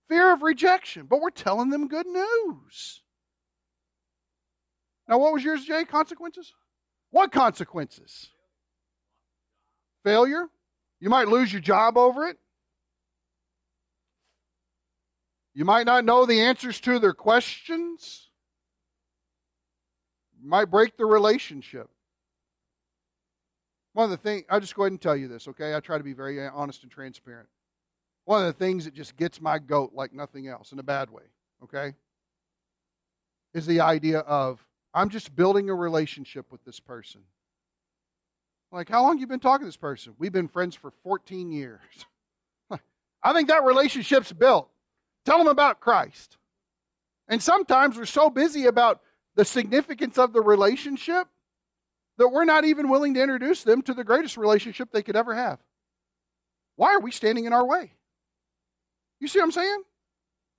Fear 0.08 0.32
of 0.32 0.42
rejection. 0.42 1.06
But 1.06 1.20
we're 1.20 1.30
telling 1.30 1.70
them 1.70 1.88
good 1.88 2.06
news. 2.06 3.02
Now, 5.08 5.18
what 5.18 5.32
was 5.32 5.42
yours, 5.42 5.64
Jay? 5.64 5.84
Consequences? 5.84 6.52
What 7.10 7.32
consequences? 7.32 8.28
Failure? 10.04 10.48
You 11.00 11.10
might 11.10 11.28
lose 11.28 11.52
your 11.52 11.62
job 11.62 11.96
over 11.96 12.26
it. 12.26 12.36
You 15.54 15.64
might 15.64 15.86
not 15.86 16.04
know 16.04 16.24
the 16.24 16.40
answers 16.40 16.80
to 16.80 16.98
their 16.98 17.14
questions. 17.14 18.28
You 20.40 20.48
might 20.48 20.66
break 20.66 20.96
the 20.96 21.06
relationship. 21.06 21.88
One 23.92 24.04
of 24.04 24.10
the 24.10 24.16
things, 24.16 24.44
I'll 24.48 24.60
just 24.60 24.74
go 24.76 24.82
ahead 24.82 24.92
and 24.92 25.00
tell 25.00 25.16
you 25.16 25.26
this, 25.26 25.48
okay? 25.48 25.74
I 25.74 25.80
try 25.80 25.98
to 25.98 26.04
be 26.04 26.12
very 26.12 26.46
uh, 26.46 26.50
honest 26.54 26.84
and 26.84 26.92
transparent. 26.92 27.48
One 28.28 28.44
of 28.44 28.46
the 28.46 28.62
things 28.62 28.84
that 28.84 28.92
just 28.92 29.16
gets 29.16 29.40
my 29.40 29.58
goat 29.58 29.92
like 29.94 30.12
nothing 30.12 30.48
else 30.48 30.72
in 30.72 30.78
a 30.78 30.82
bad 30.82 31.08
way, 31.08 31.22
okay? 31.64 31.94
Is 33.54 33.64
the 33.64 33.80
idea 33.80 34.18
of 34.18 34.62
I'm 34.92 35.08
just 35.08 35.34
building 35.34 35.70
a 35.70 35.74
relationship 35.74 36.52
with 36.52 36.62
this 36.62 36.78
person. 36.78 37.22
Like, 38.70 38.90
how 38.90 39.00
long 39.02 39.16
you 39.16 39.26
been 39.26 39.40
talking 39.40 39.64
to 39.64 39.68
this 39.68 39.78
person? 39.78 40.12
We've 40.18 40.30
been 40.30 40.46
friends 40.46 40.74
for 40.74 40.90
14 41.04 41.50
years. 41.50 41.80
I 43.22 43.32
think 43.32 43.48
that 43.48 43.64
relationship's 43.64 44.30
built. 44.30 44.68
Tell 45.24 45.38
them 45.38 45.48
about 45.48 45.80
Christ. 45.80 46.36
And 47.28 47.42
sometimes 47.42 47.96
we're 47.96 48.04
so 48.04 48.28
busy 48.28 48.66
about 48.66 49.00
the 49.36 49.44
significance 49.46 50.18
of 50.18 50.34
the 50.34 50.42
relationship 50.42 51.28
that 52.18 52.28
we're 52.28 52.44
not 52.44 52.66
even 52.66 52.90
willing 52.90 53.14
to 53.14 53.22
introduce 53.22 53.64
them 53.64 53.80
to 53.80 53.94
the 53.94 54.04
greatest 54.04 54.36
relationship 54.36 54.90
they 54.92 55.02
could 55.02 55.16
ever 55.16 55.34
have. 55.34 55.60
Why 56.76 56.94
are 56.94 57.00
we 57.00 57.10
standing 57.10 57.46
in 57.46 57.54
our 57.54 57.66
way? 57.66 57.92
You 59.20 59.28
see 59.28 59.38
what 59.38 59.46
I'm 59.46 59.52
saying? 59.52 59.82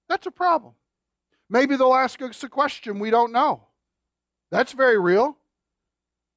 That's 0.07 0.27
a 0.27 0.31
problem. 0.31 0.73
Maybe 1.49 1.75
they'll 1.75 1.93
ask 1.93 2.21
us 2.21 2.43
a 2.43 2.49
question 2.49 2.99
we 2.99 3.09
don't 3.09 3.31
know. 3.31 3.63
That's 4.51 4.73
very 4.73 4.99
real. 4.99 5.37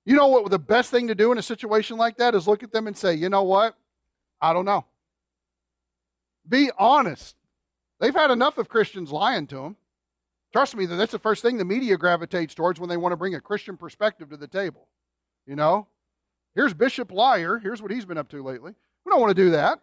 You 0.04 0.16
know 0.16 0.26
what 0.26 0.50
the 0.50 0.58
best 0.58 0.90
thing 0.90 1.08
to 1.08 1.14
do 1.14 1.32
in 1.32 1.38
a 1.38 1.42
situation 1.42 1.96
like 1.96 2.16
that 2.18 2.34
is 2.34 2.48
look 2.48 2.62
at 2.62 2.72
them 2.72 2.86
and 2.86 2.96
say, 2.96 3.14
you 3.14 3.28
know 3.28 3.44
what? 3.44 3.76
I 4.40 4.52
don't 4.52 4.64
know. 4.64 4.84
Be 6.48 6.70
honest. 6.76 7.36
They've 8.00 8.14
had 8.14 8.32
enough 8.32 8.58
of 8.58 8.68
Christians 8.68 9.12
lying 9.12 9.46
to 9.48 9.56
them. 9.56 9.76
Trust 10.52 10.76
me, 10.76 10.86
that's 10.86 11.12
the 11.12 11.18
first 11.18 11.40
thing 11.40 11.56
the 11.56 11.64
media 11.64 11.96
gravitates 11.96 12.54
towards 12.54 12.80
when 12.80 12.88
they 12.88 12.96
want 12.96 13.12
to 13.12 13.16
bring 13.16 13.34
a 13.34 13.40
Christian 13.40 13.76
perspective 13.76 14.30
to 14.30 14.36
the 14.36 14.48
table. 14.48 14.88
You 15.46 15.56
know? 15.56 15.86
Here's 16.54 16.74
Bishop 16.74 17.12
Liar. 17.12 17.58
Here's 17.58 17.80
what 17.80 17.90
he's 17.90 18.04
been 18.04 18.18
up 18.18 18.28
to 18.30 18.42
lately. 18.42 18.74
We 19.04 19.10
don't 19.10 19.20
want 19.20 19.34
to 19.34 19.42
do 19.42 19.50
that. 19.50 19.78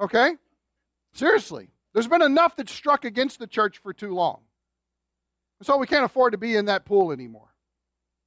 Okay? 0.00 0.34
Seriously. 1.14 1.68
There's 1.92 2.08
been 2.08 2.22
enough 2.22 2.56
that's 2.56 2.72
struck 2.72 3.04
against 3.04 3.38
the 3.38 3.46
church 3.46 3.78
for 3.78 3.92
too 3.92 4.14
long. 4.14 4.40
So 5.62 5.76
we 5.76 5.86
can't 5.86 6.04
afford 6.04 6.32
to 6.32 6.38
be 6.38 6.56
in 6.56 6.66
that 6.66 6.84
pool 6.84 7.12
anymore. 7.12 7.54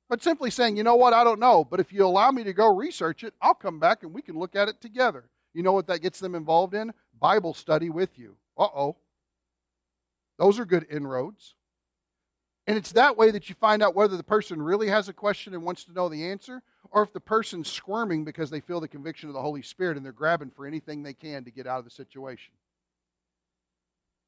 But 0.10 0.24
simply 0.24 0.50
saying, 0.50 0.78
you 0.78 0.84
know 0.84 0.96
what, 0.96 1.14
I 1.14 1.26
don't 1.26 1.40
know, 1.40 1.66
but 1.66 1.82
if 1.82 1.92
you 1.92 2.06
allow 2.06 2.32
me 2.32 2.46
to 2.46 2.54
go 2.54 2.74
research 2.74 3.26
it, 3.26 3.34
I'll 3.42 3.54
come 3.54 3.78
back 3.78 4.04
and 4.04 4.14
we 4.14 4.22
can 4.22 4.40
look 4.40 4.56
at 4.56 4.70
it 4.70 4.80
together. 4.80 5.26
You 5.54 5.64
know 5.64 5.74
what 5.74 5.88
that 5.88 6.02
gets 6.02 6.20
them 6.20 6.34
involved 6.34 6.74
in? 6.74 6.94
Bible 7.20 7.54
study 7.54 7.90
with 7.90 8.18
you. 8.18 8.38
Uh 8.58 8.70
oh. 8.74 8.96
Those 10.40 10.60
are 10.60 10.66
good 10.66 10.88
inroads. 10.90 11.56
And 12.68 12.78
it's 12.78 12.94
that 12.94 13.18
way 13.18 13.32
that 13.32 13.50
you 13.50 13.56
find 13.56 13.82
out 13.82 13.96
whether 13.96 14.16
the 14.16 14.24
person 14.24 14.62
really 14.62 14.88
has 14.88 15.10
a 15.10 15.14
question 15.14 15.54
and 15.54 15.64
wants 15.64 15.84
to 15.86 15.94
know 15.94 16.10
the 16.10 16.26
answer, 16.26 16.62
or 16.92 17.02
if 17.02 17.12
the 17.12 17.20
person's 17.20 17.70
squirming 17.70 18.24
because 18.24 18.50
they 18.50 18.60
feel 18.60 18.80
the 18.80 18.88
conviction 18.88 19.30
of 19.30 19.34
the 19.34 19.42
Holy 19.42 19.62
Spirit 19.62 19.98
and 19.98 20.06
they're 20.06 20.14
grabbing 20.14 20.52
for 20.52 20.66
anything 20.66 21.04
they 21.04 21.14
can 21.14 21.44
to 21.44 21.52
get 21.52 21.68
out 21.68 21.80
of 21.80 21.86
the 21.86 21.92
situation. 21.92 22.54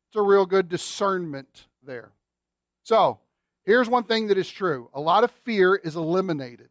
It's 0.10 0.18
a 0.18 0.22
real 0.22 0.46
good 0.46 0.70
discernment 0.70 1.68
there. 1.84 2.12
So, 2.84 3.20
Here's 3.70 3.88
one 3.88 4.04
thing 4.04 4.30
that 4.30 4.38
is 4.40 4.50
true 4.50 4.90
a 4.96 5.00
lot 5.00 5.24
of 5.24 5.30
fear 5.30 5.76
is 5.76 5.96
eliminated 5.96 6.70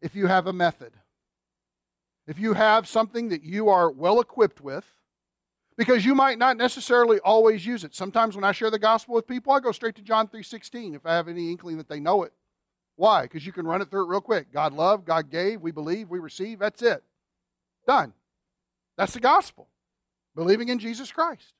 if 0.00 0.14
you 0.14 0.28
have 0.28 0.46
a 0.46 0.52
method. 0.52 0.92
If 2.28 2.38
you 2.38 2.54
have 2.54 2.86
something 2.86 3.30
that 3.30 3.42
you 3.42 3.68
are 3.68 3.90
well 3.90 4.20
equipped 4.20 4.60
with, 4.60 4.84
because 5.76 6.04
you 6.04 6.14
might 6.14 6.38
not 6.38 6.56
necessarily 6.56 7.18
always 7.18 7.66
use 7.66 7.82
it. 7.82 7.92
Sometimes 7.92 8.36
when 8.36 8.44
I 8.44 8.52
share 8.52 8.70
the 8.70 8.78
gospel 8.78 9.16
with 9.16 9.26
people, 9.26 9.52
I 9.52 9.58
go 9.58 9.72
straight 9.72 9.96
to 9.96 10.02
John 10.02 10.28
3:16 10.28 10.94
if 10.94 11.04
I 11.04 11.14
have 11.14 11.26
any 11.26 11.50
inkling 11.50 11.76
that 11.78 11.88
they 11.88 11.98
know 11.98 12.22
it. 12.22 12.32
Why? 12.94 13.22
Because 13.22 13.44
you 13.44 13.52
can 13.52 13.66
run 13.66 13.82
it 13.82 13.90
through 13.90 14.04
it 14.04 14.08
real 14.08 14.20
quick. 14.20 14.52
God 14.52 14.74
loved, 14.74 15.06
God 15.06 15.28
gave, 15.28 15.60
we 15.60 15.72
believe, 15.72 16.08
we 16.08 16.20
receive, 16.20 16.60
that's 16.60 16.82
it. 16.82 17.02
Done. 17.84 18.12
That's 18.96 19.14
the 19.14 19.18
gospel. 19.18 19.66
Believing 20.36 20.68
in 20.68 20.78
Jesus 20.78 21.10
Christ. 21.10 21.52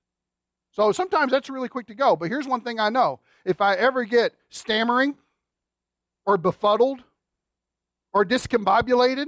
So 0.76 0.92
sometimes 0.92 1.32
that's 1.32 1.48
really 1.48 1.70
quick 1.70 1.86
to 1.86 1.94
go. 1.94 2.16
But 2.16 2.28
here's 2.28 2.46
one 2.46 2.60
thing 2.60 2.78
I 2.78 2.90
know 2.90 3.20
if 3.46 3.62
I 3.62 3.76
ever 3.76 4.04
get 4.04 4.34
stammering 4.50 5.16
or 6.26 6.36
befuddled 6.36 7.02
or 8.12 8.26
discombobulated, 8.26 9.24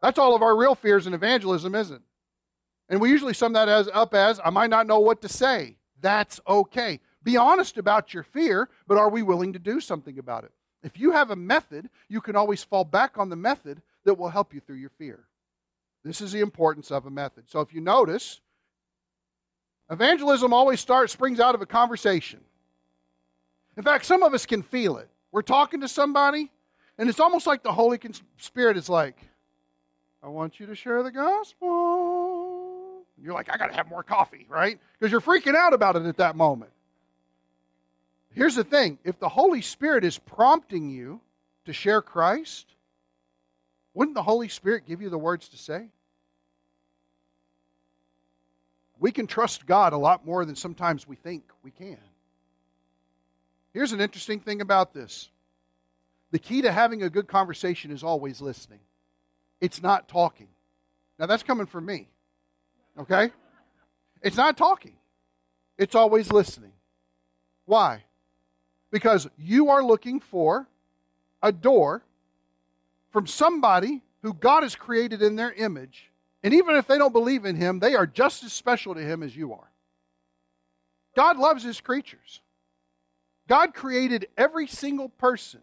that's 0.00 0.20
all 0.20 0.36
of 0.36 0.42
our 0.42 0.56
real 0.56 0.76
fears 0.76 1.08
in 1.08 1.14
evangelism, 1.14 1.74
isn't 1.74 1.96
it? 1.96 2.02
And 2.88 3.00
we 3.00 3.10
usually 3.10 3.34
sum 3.34 3.54
that 3.54 3.68
as 3.68 3.88
up 3.92 4.14
as 4.14 4.38
I 4.44 4.50
might 4.50 4.70
not 4.70 4.86
know 4.86 5.00
what 5.00 5.20
to 5.22 5.28
say. 5.28 5.78
That's 6.00 6.40
okay. 6.46 7.00
Be 7.24 7.36
honest 7.36 7.76
about 7.76 8.14
your 8.14 8.22
fear, 8.22 8.68
but 8.86 8.98
are 8.98 9.10
we 9.10 9.24
willing 9.24 9.54
to 9.54 9.58
do 9.58 9.80
something 9.80 10.16
about 10.16 10.44
it? 10.44 10.52
If 10.84 10.96
you 10.96 11.10
have 11.10 11.32
a 11.32 11.36
method, 11.36 11.90
you 12.08 12.20
can 12.20 12.36
always 12.36 12.62
fall 12.62 12.84
back 12.84 13.18
on 13.18 13.30
the 13.30 13.36
method 13.36 13.82
that 14.04 14.14
will 14.14 14.28
help 14.28 14.54
you 14.54 14.60
through 14.60 14.76
your 14.76 14.90
fear. 14.90 15.24
This 16.04 16.20
is 16.20 16.30
the 16.30 16.40
importance 16.40 16.92
of 16.92 17.06
a 17.06 17.10
method. 17.10 17.50
So 17.50 17.60
if 17.60 17.74
you 17.74 17.80
notice, 17.80 18.40
Evangelism 19.92 20.54
always 20.54 20.80
starts, 20.80 21.12
springs 21.12 21.38
out 21.38 21.54
of 21.54 21.60
a 21.60 21.66
conversation. 21.66 22.40
In 23.76 23.82
fact, 23.82 24.06
some 24.06 24.22
of 24.22 24.32
us 24.32 24.46
can 24.46 24.62
feel 24.62 24.96
it. 24.96 25.08
We're 25.32 25.42
talking 25.42 25.82
to 25.82 25.88
somebody, 25.88 26.50
and 26.96 27.10
it's 27.10 27.20
almost 27.20 27.46
like 27.46 27.62
the 27.62 27.72
Holy 27.72 28.00
Spirit 28.38 28.78
is 28.78 28.88
like, 28.88 29.16
I 30.22 30.28
want 30.28 30.58
you 30.58 30.66
to 30.66 30.74
share 30.74 31.02
the 31.02 31.10
gospel. 31.10 33.02
you're 33.22 33.34
like, 33.34 33.52
I 33.52 33.58
got 33.58 33.66
to 33.66 33.74
have 33.74 33.88
more 33.88 34.02
coffee, 34.02 34.46
right? 34.48 34.78
Because 34.98 35.12
you're 35.12 35.20
freaking 35.20 35.54
out 35.54 35.74
about 35.74 35.96
it 35.96 36.06
at 36.06 36.16
that 36.16 36.36
moment. 36.36 36.72
Here's 38.34 38.54
the 38.54 38.64
thing 38.64 38.98
if 39.04 39.18
the 39.18 39.28
Holy 39.28 39.60
Spirit 39.60 40.04
is 40.04 40.16
prompting 40.16 40.88
you 40.88 41.20
to 41.66 41.72
share 41.74 42.00
Christ, 42.00 42.66
wouldn't 43.92 44.14
the 44.14 44.22
Holy 44.22 44.48
Spirit 44.48 44.86
give 44.86 45.02
you 45.02 45.10
the 45.10 45.18
words 45.18 45.48
to 45.50 45.58
say? 45.58 45.88
We 49.02 49.10
can 49.10 49.26
trust 49.26 49.66
God 49.66 49.92
a 49.92 49.98
lot 49.98 50.24
more 50.24 50.44
than 50.44 50.54
sometimes 50.54 51.08
we 51.08 51.16
think 51.16 51.42
we 51.64 51.72
can. 51.72 51.98
Here's 53.74 53.90
an 53.90 54.00
interesting 54.00 54.38
thing 54.38 54.60
about 54.60 54.94
this 54.94 55.28
the 56.30 56.38
key 56.38 56.62
to 56.62 56.70
having 56.72 57.02
a 57.02 57.10
good 57.10 57.26
conversation 57.26 57.90
is 57.90 58.04
always 58.04 58.40
listening, 58.40 58.78
it's 59.60 59.82
not 59.82 60.08
talking. 60.08 60.46
Now, 61.18 61.26
that's 61.26 61.42
coming 61.42 61.66
from 61.66 61.84
me, 61.84 62.08
okay? 62.98 63.30
It's 64.22 64.36
not 64.36 64.56
talking, 64.56 64.94
it's 65.76 65.96
always 65.96 66.30
listening. 66.30 66.72
Why? 67.66 68.04
Because 68.92 69.28
you 69.36 69.70
are 69.70 69.82
looking 69.82 70.20
for 70.20 70.68
a 71.42 71.50
door 71.50 72.02
from 73.10 73.26
somebody 73.26 74.00
who 74.22 74.32
God 74.32 74.62
has 74.62 74.76
created 74.76 75.22
in 75.22 75.34
their 75.34 75.52
image 75.52 76.11
and 76.42 76.54
even 76.54 76.76
if 76.76 76.86
they 76.86 76.98
don't 76.98 77.12
believe 77.12 77.44
in 77.44 77.56
him, 77.56 77.78
they 77.78 77.94
are 77.94 78.06
just 78.06 78.42
as 78.42 78.52
special 78.52 78.94
to 78.94 79.00
him 79.00 79.22
as 79.22 79.36
you 79.36 79.52
are. 79.52 79.70
God 81.14 81.36
loves 81.36 81.62
his 81.62 81.80
creatures. 81.80 82.40
God 83.48 83.74
created 83.74 84.28
every 84.36 84.66
single 84.66 85.08
person 85.08 85.60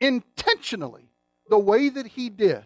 intentionally 0.00 1.10
the 1.48 1.58
way 1.58 1.88
that 1.88 2.06
he 2.06 2.30
did 2.30 2.64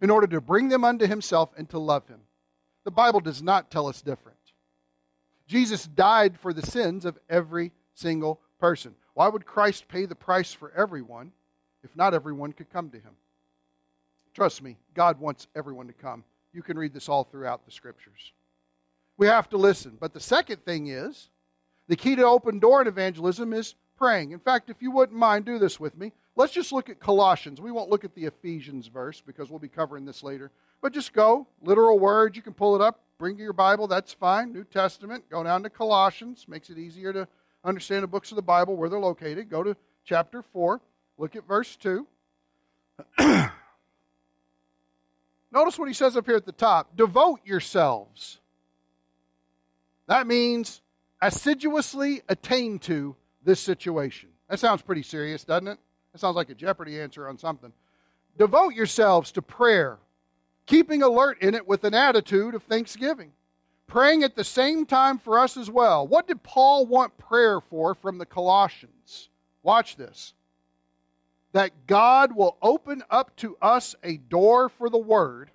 in 0.00 0.10
order 0.10 0.26
to 0.26 0.40
bring 0.40 0.68
them 0.68 0.84
unto 0.84 1.06
himself 1.06 1.50
and 1.56 1.68
to 1.70 1.78
love 1.78 2.06
him. 2.08 2.20
The 2.84 2.90
Bible 2.90 3.20
does 3.20 3.42
not 3.42 3.70
tell 3.70 3.86
us 3.86 4.02
different. 4.02 4.36
Jesus 5.46 5.86
died 5.86 6.38
for 6.38 6.52
the 6.52 6.66
sins 6.66 7.04
of 7.04 7.18
every 7.28 7.72
single 7.94 8.40
person. 8.58 8.94
Why 9.14 9.28
would 9.28 9.46
Christ 9.46 9.88
pay 9.88 10.06
the 10.06 10.14
price 10.14 10.52
for 10.52 10.72
everyone 10.72 11.32
if 11.82 11.94
not 11.96 12.14
everyone 12.14 12.52
could 12.52 12.70
come 12.70 12.90
to 12.90 12.98
him? 12.98 13.12
Trust 14.34 14.62
me, 14.62 14.76
God 14.94 15.18
wants 15.18 15.46
everyone 15.54 15.86
to 15.86 15.92
come. 15.92 16.24
You 16.56 16.62
can 16.62 16.78
read 16.78 16.94
this 16.94 17.10
all 17.10 17.24
throughout 17.24 17.66
the 17.66 17.70
scriptures. 17.70 18.32
We 19.18 19.26
have 19.26 19.50
to 19.50 19.58
listen. 19.58 19.98
But 20.00 20.14
the 20.14 20.20
second 20.20 20.64
thing 20.64 20.86
is 20.86 21.28
the 21.86 21.96
key 21.96 22.16
to 22.16 22.24
open 22.24 22.60
door 22.60 22.80
in 22.80 22.88
evangelism 22.88 23.52
is 23.52 23.74
praying. 23.98 24.30
In 24.30 24.38
fact, 24.38 24.70
if 24.70 24.80
you 24.80 24.90
wouldn't 24.90 25.18
mind, 25.18 25.44
do 25.44 25.58
this 25.58 25.78
with 25.78 25.98
me. 25.98 26.12
Let's 26.34 26.54
just 26.54 26.72
look 26.72 26.88
at 26.88 26.98
Colossians. 26.98 27.60
We 27.60 27.72
won't 27.72 27.90
look 27.90 28.04
at 28.04 28.14
the 28.14 28.24
Ephesians 28.24 28.86
verse 28.86 29.20
because 29.20 29.50
we'll 29.50 29.58
be 29.58 29.68
covering 29.68 30.06
this 30.06 30.22
later. 30.22 30.50
But 30.80 30.94
just 30.94 31.12
go, 31.12 31.46
literal 31.60 31.98
words. 31.98 32.36
You 32.36 32.42
can 32.42 32.54
pull 32.54 32.74
it 32.74 32.80
up, 32.80 33.00
bring 33.18 33.38
your 33.38 33.52
Bible, 33.52 33.86
that's 33.86 34.14
fine. 34.14 34.54
New 34.54 34.64
Testament, 34.64 35.28
go 35.28 35.44
down 35.44 35.62
to 35.62 35.68
Colossians. 35.68 36.46
Makes 36.48 36.70
it 36.70 36.78
easier 36.78 37.12
to 37.12 37.28
understand 37.64 38.02
the 38.02 38.08
books 38.08 38.32
of 38.32 38.36
the 38.36 38.42
Bible 38.42 38.76
where 38.76 38.88
they're 38.88 38.98
located. 38.98 39.50
Go 39.50 39.62
to 39.62 39.76
chapter 40.06 40.40
4, 40.40 40.80
look 41.18 41.36
at 41.36 41.46
verse 41.46 41.76
2. 41.76 42.06
Notice 45.52 45.78
what 45.78 45.88
he 45.88 45.94
says 45.94 46.16
up 46.16 46.26
here 46.26 46.36
at 46.36 46.46
the 46.46 46.52
top 46.52 46.96
devote 46.96 47.40
yourselves. 47.44 48.38
That 50.06 50.26
means 50.26 50.82
assiduously 51.20 52.22
attain 52.28 52.78
to 52.80 53.16
this 53.44 53.60
situation. 53.60 54.28
That 54.48 54.60
sounds 54.60 54.82
pretty 54.82 55.02
serious, 55.02 55.44
doesn't 55.44 55.68
it? 55.68 55.78
That 56.12 56.18
sounds 56.20 56.36
like 56.36 56.50
a 56.50 56.54
Jeopardy 56.54 57.00
answer 57.00 57.28
on 57.28 57.38
something. 57.38 57.72
Devote 58.38 58.74
yourselves 58.74 59.32
to 59.32 59.42
prayer, 59.42 59.98
keeping 60.66 61.02
alert 61.02 61.40
in 61.42 61.54
it 61.54 61.66
with 61.66 61.84
an 61.84 61.94
attitude 61.94 62.54
of 62.54 62.62
thanksgiving. 62.62 63.32
Praying 63.86 64.24
at 64.24 64.34
the 64.34 64.44
same 64.44 64.84
time 64.84 65.18
for 65.18 65.38
us 65.38 65.56
as 65.56 65.70
well. 65.70 66.06
What 66.06 66.26
did 66.26 66.42
Paul 66.42 66.86
want 66.86 67.16
prayer 67.18 67.60
for 67.60 67.94
from 67.94 68.18
the 68.18 68.26
Colossians? 68.26 69.28
Watch 69.62 69.96
this. 69.96 70.34
That 71.56 71.86
God 71.86 72.36
will 72.36 72.58
open 72.60 73.02
up 73.08 73.34
to 73.36 73.56
us 73.62 73.94
a 74.02 74.18
door 74.18 74.68
for 74.68 74.90
the 74.90 74.98
word 74.98 75.50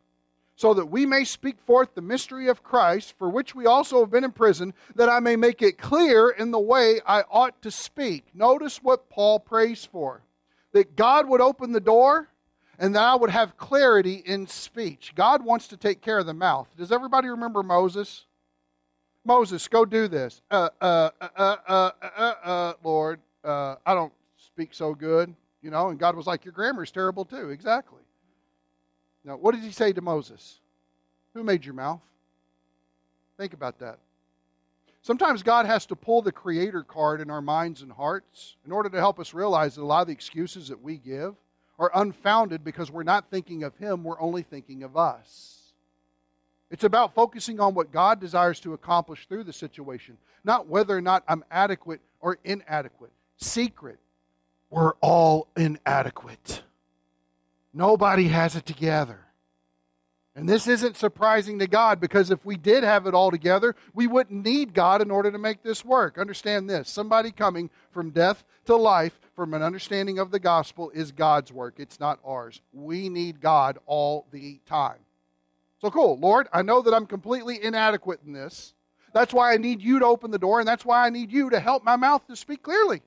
so 0.56 0.74
that 0.74 0.88
we 0.88 1.06
may 1.06 1.24
speak 1.24 1.60
forth 1.60 1.94
the 1.94 2.02
mystery 2.02 2.48
of 2.48 2.64
Christ, 2.64 3.14
for 3.20 3.30
which 3.30 3.54
we 3.54 3.68
also 3.68 4.00
have 4.00 4.10
been 4.10 4.24
in 4.24 4.32
prison, 4.32 4.74
that 4.96 5.10
I 5.10 5.20
may 5.20 5.36
make 5.36 5.62
it 5.62 5.78
clear 5.78 6.32
in 6.32 6.50
the 6.50 6.60
way 6.60 7.02
I 7.06 7.22
ought 7.30 7.62
to 7.62 7.70
speak. 7.70 8.26
Notice 8.34 8.82
what 8.82 9.12
Paul 9.12 9.40
prays 9.40 9.86
for 9.86 10.24
that 10.72 10.96
God 10.96 11.30
would 11.30 11.40
open 11.40 11.72
the 11.72 11.80
door 11.80 12.30
and 12.80 12.96
that 12.96 13.04
I 13.04 13.14
would 13.14 13.30
have 13.30 13.56
clarity 13.58 14.24
in 14.26 14.48
speech. 14.48 15.14
God 15.14 15.46
wants 15.46 15.68
to 15.68 15.78
take 15.78 16.02
care 16.02 16.18
of 16.18 16.26
the 16.26 16.34
mouth. 16.34 16.68
Does 16.78 16.92
everybody 16.92 17.28
remember 17.28 17.62
Moses? 17.62 18.26
Moses, 19.24 19.68
go 19.68 19.86
do 19.86 20.08
this. 20.08 20.42
Uh, 20.50 20.70
uh, 20.82 21.12
uh, 21.22 21.28
uh, 21.38 21.56
uh, 21.68 21.92
uh, 22.02 22.34
uh 22.44 22.74
Lord, 22.84 23.20
uh, 23.44 23.76
I 23.86 23.94
don't 23.94 24.14
speak 24.36 24.74
so 24.74 24.96
good, 24.96 25.36
you 25.62 25.72
know. 25.72 25.90
And 25.90 26.00
God 26.00 26.16
was 26.16 26.28
like, 26.28 26.46
Your 26.46 26.54
grammar 26.54 26.84
is 26.84 26.92
terrible 26.92 27.26
too. 27.26 27.50
Exactly. 27.50 28.02
Now, 29.24 29.38
what 29.38 29.54
did 29.54 29.64
he 29.64 29.72
say 29.72 29.94
to 29.94 30.02
Moses? 30.02 30.60
Who 31.34 31.44
made 31.44 31.64
your 31.64 31.76
mouth? 31.76 32.02
Think 33.38 33.54
about 33.54 33.80
that. 33.80 34.00
Sometimes 35.04 35.42
God 35.42 35.66
has 35.66 35.86
to 35.88 35.96
pull 35.96 36.22
the 36.22 36.32
creator 36.32 36.84
card 36.84 37.22
in 37.22 37.32
our 37.32 37.42
minds 37.42 37.82
and 37.82 37.92
hearts 37.92 38.56
in 38.66 38.72
order 38.72 38.90
to 38.90 38.98
help 38.98 39.20
us 39.20 39.34
realize 39.34 39.76
that 39.76 39.82
a 39.82 39.86
lot 39.86 40.02
of 40.02 40.08
the 40.08 40.14
excuses 40.14 40.68
that 40.68 40.82
we 40.82 40.98
give 40.98 41.36
are 41.80 41.92
unfounded 41.96 42.64
because 42.64 42.92
we're 42.92 43.02
not 43.02 43.32
thinking 43.32 43.64
of 43.64 43.76
Him, 43.78 44.04
we're 44.04 44.22
only 44.22 44.44
thinking 44.44 44.84
of 44.84 44.96
us. 44.96 45.74
It's 46.70 46.84
about 46.84 47.16
focusing 47.16 47.60
on 47.60 47.74
what 47.74 47.92
God 47.92 48.20
desires 48.20 48.60
to 48.62 48.74
accomplish 48.74 49.28
through 49.28 49.44
the 49.44 49.54
situation, 49.54 50.18
not 50.44 50.68
whether 50.68 50.96
or 50.96 51.02
not 51.02 51.24
I'm 51.28 51.44
adequate 51.50 52.00
or 52.20 52.38
inadequate. 52.44 53.12
Secret, 53.38 53.98
we're 54.72 54.94
all 55.02 55.50
inadequate. 55.56 56.64
Nobody 57.74 58.30
has 58.30 58.56
it 58.56 58.66
together. 58.66 59.20
And 60.34 60.48
this 60.48 60.66
isn't 60.66 60.96
surprising 60.96 61.60
to 61.60 61.68
God 61.68 62.00
because 62.00 62.32
if 62.32 62.46
we 62.46 62.56
did 62.56 62.86
have 62.86 63.06
it 63.06 63.14
all 63.14 63.32
together, 63.32 63.76
we 63.94 64.08
wouldn't 64.08 64.46
need 64.46 64.74
God 64.74 65.02
in 65.02 65.12
order 65.12 65.30
to 65.30 65.38
make 65.38 65.62
this 65.62 65.84
work. 65.84 66.18
Understand 66.18 66.70
this 66.70 66.90
somebody 66.90 67.32
coming 67.32 67.70
from 67.92 68.12
death 68.12 68.46
to 68.66 68.78
life 68.78 69.20
from 69.36 69.54
an 69.54 69.62
understanding 69.62 70.20
of 70.20 70.32
the 70.32 70.40
gospel 70.40 70.90
is 70.92 71.12
God's 71.12 71.52
work, 71.52 71.76
it's 71.78 72.00
not 72.00 72.20
ours. 72.26 72.62
We 72.72 73.10
need 73.10 73.42
God 73.42 73.78
all 73.86 74.26
the 74.32 74.62
time. 74.66 75.00
So 75.82 75.90
cool. 75.90 76.18
Lord, 76.18 76.48
I 76.54 76.62
know 76.62 76.82
that 76.82 76.94
I'm 76.94 77.08
completely 77.08 77.62
inadequate 77.62 78.22
in 78.26 78.32
this. 78.32 78.74
That's 79.14 79.34
why 79.34 79.54
I 79.54 79.58
need 79.58 79.82
you 79.82 80.00
to 80.00 80.06
open 80.06 80.32
the 80.32 80.40
door, 80.40 80.60
and 80.60 80.68
that's 80.68 80.86
why 80.86 81.06
I 81.06 81.10
need 81.10 81.32
you 81.32 81.50
to 81.50 81.60
help 81.60 81.84
my 81.84 81.98
mouth 81.98 82.26
to 82.28 82.36
speak 82.38 82.64
clearly. 82.64 83.02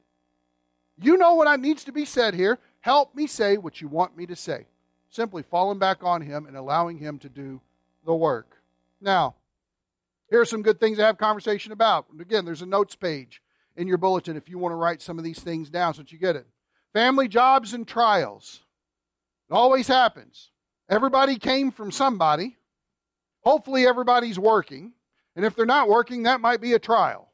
You 1.01 1.17
know 1.17 1.35
what 1.35 1.61
needs 1.61 1.85
to 1.85 1.93
be 1.93 2.05
said 2.05 2.35
here. 2.35 2.59
Help 2.81 3.15
me 3.15 3.27
say 3.27 3.57
what 3.57 3.81
you 3.81 3.89
want 3.89 4.17
me 4.17 4.27
to 4.27 4.37
say. 4.37 4.67
Simply 5.11 5.43
falling 5.43 5.79
back 5.79 6.03
on 6.03 6.21
Him 6.21 6.47
and 6.47 6.57
allowing 6.57 6.99
Him 6.99 7.19
to 7.21 7.29
do 7.29 7.61
the 8.05 8.15
work. 8.15 8.59
Now, 9.01 9.35
here 10.31 10.41
are 10.41 10.47
some 10.47 10.63
good 10.63 10.81
things 10.81 10.99
to 10.99 11.05
have 11.05 11.19
conversation 11.19 11.73
about. 11.73 12.07
again, 12.19 12.45
there's 12.45 12.63
a 12.63 12.67
notes 12.67 12.95
page 12.95 13.43
in 13.77 13.87
your 13.87 13.99
bulletin 13.99 14.37
if 14.37 14.49
you 14.49 14.59
want 14.59 14.73
to 14.73 14.77
write 14.77 15.03
some 15.03 15.19
of 15.19 15.25
these 15.25 15.41
things 15.41 15.71
down 15.71 15.95
so 15.95 16.03
that 16.03 16.13
you 16.13 16.19
get 16.19 16.37
it. 16.37 16.47
Family 16.93 17.29
jobs 17.29 17.75
and 17.75 17.87
trials. 17.87 18.61
It 19.51 19.55
always 19.55 19.89
happens. 19.89 20.51
Everybody 20.89 21.39
came 21.39 21.71
from 21.71 21.91
somebody. 21.91 22.57
Hopefully, 23.43 23.87
everybody's 23.87 24.39
working. 24.39 24.93
And 25.37 25.45
if 25.45 25.57
they're 25.57 25.67
not 25.67 25.89
working, 25.89 26.23
that 26.23 26.41
might 26.41 26.61
be 26.61 26.73
a 26.73 26.79
trial. 26.79 27.29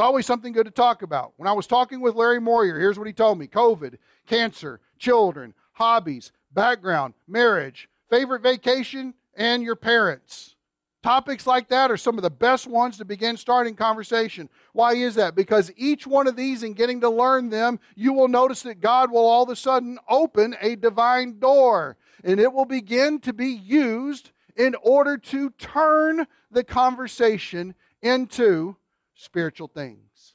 It's 0.00 0.06
always 0.06 0.24
something 0.24 0.54
good 0.54 0.64
to 0.64 0.70
talk 0.70 1.02
about. 1.02 1.34
When 1.36 1.46
I 1.46 1.52
was 1.52 1.66
talking 1.66 2.00
with 2.00 2.14
Larry 2.14 2.40
Moyer, 2.40 2.78
here's 2.78 2.98
what 2.98 3.06
he 3.06 3.12
told 3.12 3.38
me 3.38 3.46
COVID, 3.46 3.98
cancer, 4.26 4.80
children, 4.98 5.52
hobbies, 5.72 6.32
background, 6.54 7.12
marriage, 7.28 7.86
favorite 8.08 8.40
vacation, 8.40 9.12
and 9.34 9.62
your 9.62 9.76
parents. 9.76 10.56
Topics 11.02 11.46
like 11.46 11.68
that 11.68 11.90
are 11.90 11.98
some 11.98 12.16
of 12.16 12.22
the 12.22 12.30
best 12.30 12.66
ones 12.66 12.96
to 12.96 13.04
begin 13.04 13.36
starting 13.36 13.76
conversation. 13.76 14.48
Why 14.72 14.94
is 14.94 15.16
that? 15.16 15.34
Because 15.34 15.70
each 15.76 16.06
one 16.06 16.26
of 16.26 16.34
these, 16.34 16.62
in 16.62 16.72
getting 16.72 17.02
to 17.02 17.10
learn 17.10 17.50
them, 17.50 17.78
you 17.94 18.14
will 18.14 18.28
notice 18.28 18.62
that 18.62 18.80
God 18.80 19.10
will 19.10 19.26
all 19.26 19.42
of 19.42 19.50
a 19.50 19.54
sudden 19.54 19.98
open 20.08 20.56
a 20.62 20.76
divine 20.76 21.38
door, 21.38 21.98
and 22.24 22.40
it 22.40 22.54
will 22.54 22.64
begin 22.64 23.20
to 23.20 23.34
be 23.34 23.48
used 23.48 24.30
in 24.56 24.74
order 24.76 25.18
to 25.18 25.50
turn 25.58 26.26
the 26.50 26.64
conversation 26.64 27.74
into 28.00 28.76
spiritual 29.20 29.68
things. 29.68 30.34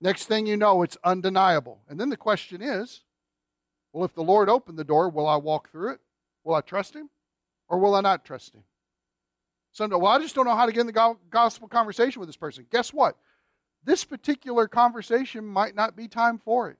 Next 0.00 0.26
thing 0.26 0.46
you 0.46 0.56
know, 0.56 0.82
it's 0.82 0.96
undeniable. 1.04 1.80
And 1.88 2.00
then 2.00 2.08
the 2.08 2.16
question 2.16 2.62
is 2.62 3.02
well, 3.92 4.04
if 4.04 4.14
the 4.14 4.22
Lord 4.22 4.48
opened 4.48 4.78
the 4.78 4.84
door, 4.84 5.08
will 5.08 5.28
I 5.28 5.36
walk 5.36 5.70
through 5.70 5.92
it? 5.92 6.00
Will 6.42 6.54
I 6.54 6.62
trust 6.62 6.94
Him? 6.94 7.10
Or 7.68 7.78
will 7.78 7.94
I 7.94 8.00
not 8.00 8.24
trust 8.24 8.54
Him? 8.54 8.64
Some 9.72 9.90
well, 9.90 10.06
I 10.06 10.18
just 10.18 10.34
don't 10.34 10.46
know 10.46 10.56
how 10.56 10.66
to 10.66 10.72
get 10.72 10.80
in 10.80 10.86
the 10.86 11.16
gospel 11.30 11.68
conversation 11.68 12.20
with 12.20 12.28
this 12.28 12.36
person. 12.36 12.66
Guess 12.70 12.92
what? 12.92 13.16
This 13.84 14.04
particular 14.04 14.66
conversation 14.66 15.46
might 15.46 15.74
not 15.74 15.96
be 15.96 16.08
time 16.08 16.38
for 16.38 16.70
it. 16.70 16.78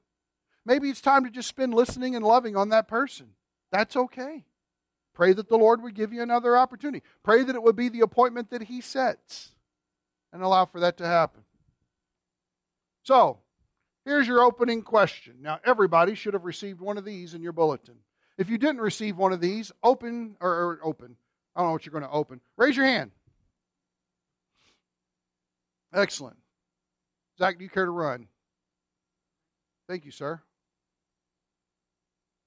Maybe 0.65 0.89
it's 0.89 1.03
time 1.03 1.25
to 1.25 1.31
just 1.31 1.49
spend 1.49 1.75
listening 1.75 2.17
and 2.17 2.25
loving 2.25 2.57
on 2.57 2.71
that 2.71 2.89
person. 2.89 3.29
That's 3.71 3.97
okay. 3.97 4.45
Pray 5.13 5.33
that 5.35 5.49
the 5.49 5.59
Lord 5.59 5.83
would 5.83 5.95
give 5.95 6.13
you 6.13 6.23
another 6.23 6.57
opportunity. 6.57 7.05
Pray 7.23 7.45
that 7.45 7.55
it 7.55 7.63
would 7.63 7.77
be 7.77 7.91
the 7.91 8.01
appointment 8.01 8.51
that 8.51 8.63
He 8.63 8.81
sets 8.81 9.54
and 10.35 10.43
allow 10.43 10.67
for 10.67 10.81
that 10.81 10.99
to 10.99 11.07
happen. 11.07 11.43
So, 13.05 13.39
here's 14.05 14.27
your 14.27 14.43
opening 14.43 14.83
question. 14.83 15.37
Now, 15.41 15.61
everybody 15.65 16.17
should 16.17 16.35
have 16.35 16.45
received 16.45 16.81
one 16.81 16.99
of 16.99 17.05
these 17.05 17.35
in 17.35 17.43
your 17.43 17.53
bulletin. 17.53 17.95
If 18.37 18.51
you 18.51 18.59
didn't 18.59 18.81
receive 18.81 19.17
one 19.17 19.33
of 19.33 19.41
these, 19.41 19.71
open 19.83 20.37
or, 20.41 20.51
or 20.51 20.81
open. 20.83 21.17
I 21.55 21.61
don't 21.61 21.69
know 21.69 21.73
what 21.73 21.87
you're 21.87 21.93
going 21.93 22.03
to 22.03 22.11
open. 22.11 22.41
Raise 22.57 22.77
your 22.77 22.85
hand. 22.85 23.13
Excellent. 25.95 26.37
Zach, 27.39 27.57
do 27.57 27.63
you 27.65 27.71
care 27.71 27.85
to 27.85 27.91
run? 27.93 28.27
Thank 29.89 30.05
you, 30.05 30.11
sir. 30.11 30.43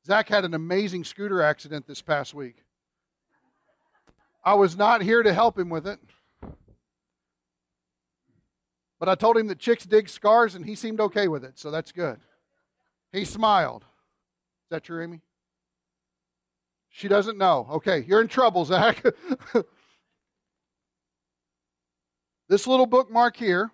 Zach 0.06 0.28
had 0.28 0.44
an 0.44 0.54
amazing 0.54 1.06
scooter 1.06 1.42
accident 1.42 1.88
this 1.88 2.02
past 2.02 2.34
week. 2.34 2.58
I 4.44 4.56
was 4.56 4.76
not 4.76 5.02
here 5.02 5.24
to 5.24 5.34
help 5.34 5.58
him 5.58 5.70
with 5.70 5.88
it. 5.88 6.00
But 9.00 9.10
I 9.10 9.16
told 9.16 9.38
him 9.38 9.48
that 9.48 9.60
chicks 9.60 9.86
dig 9.86 10.10
scars, 10.10 10.56
and 10.56 10.66
he 10.66 10.76
seemed 10.76 11.00
okay 11.00 11.28
with 11.28 11.44
it, 11.44 11.60
so 11.60 11.72
that's 11.72 11.92
good. 11.92 12.20
He 13.12 13.26
smiled. 13.26 13.84
Is 13.84 14.70
that 14.72 14.84
true, 14.84 15.04
Amy? 15.04 15.22
She 16.90 17.08
doesn't 17.08 17.38
know. 17.38 17.68
Okay, 17.74 18.04
you're 18.08 18.22
in 18.22 18.28
trouble, 18.28 18.66
Zach. 18.66 19.04
this 22.50 22.66
little 22.66 22.88
bookmark 22.88 23.38
here 23.38 23.72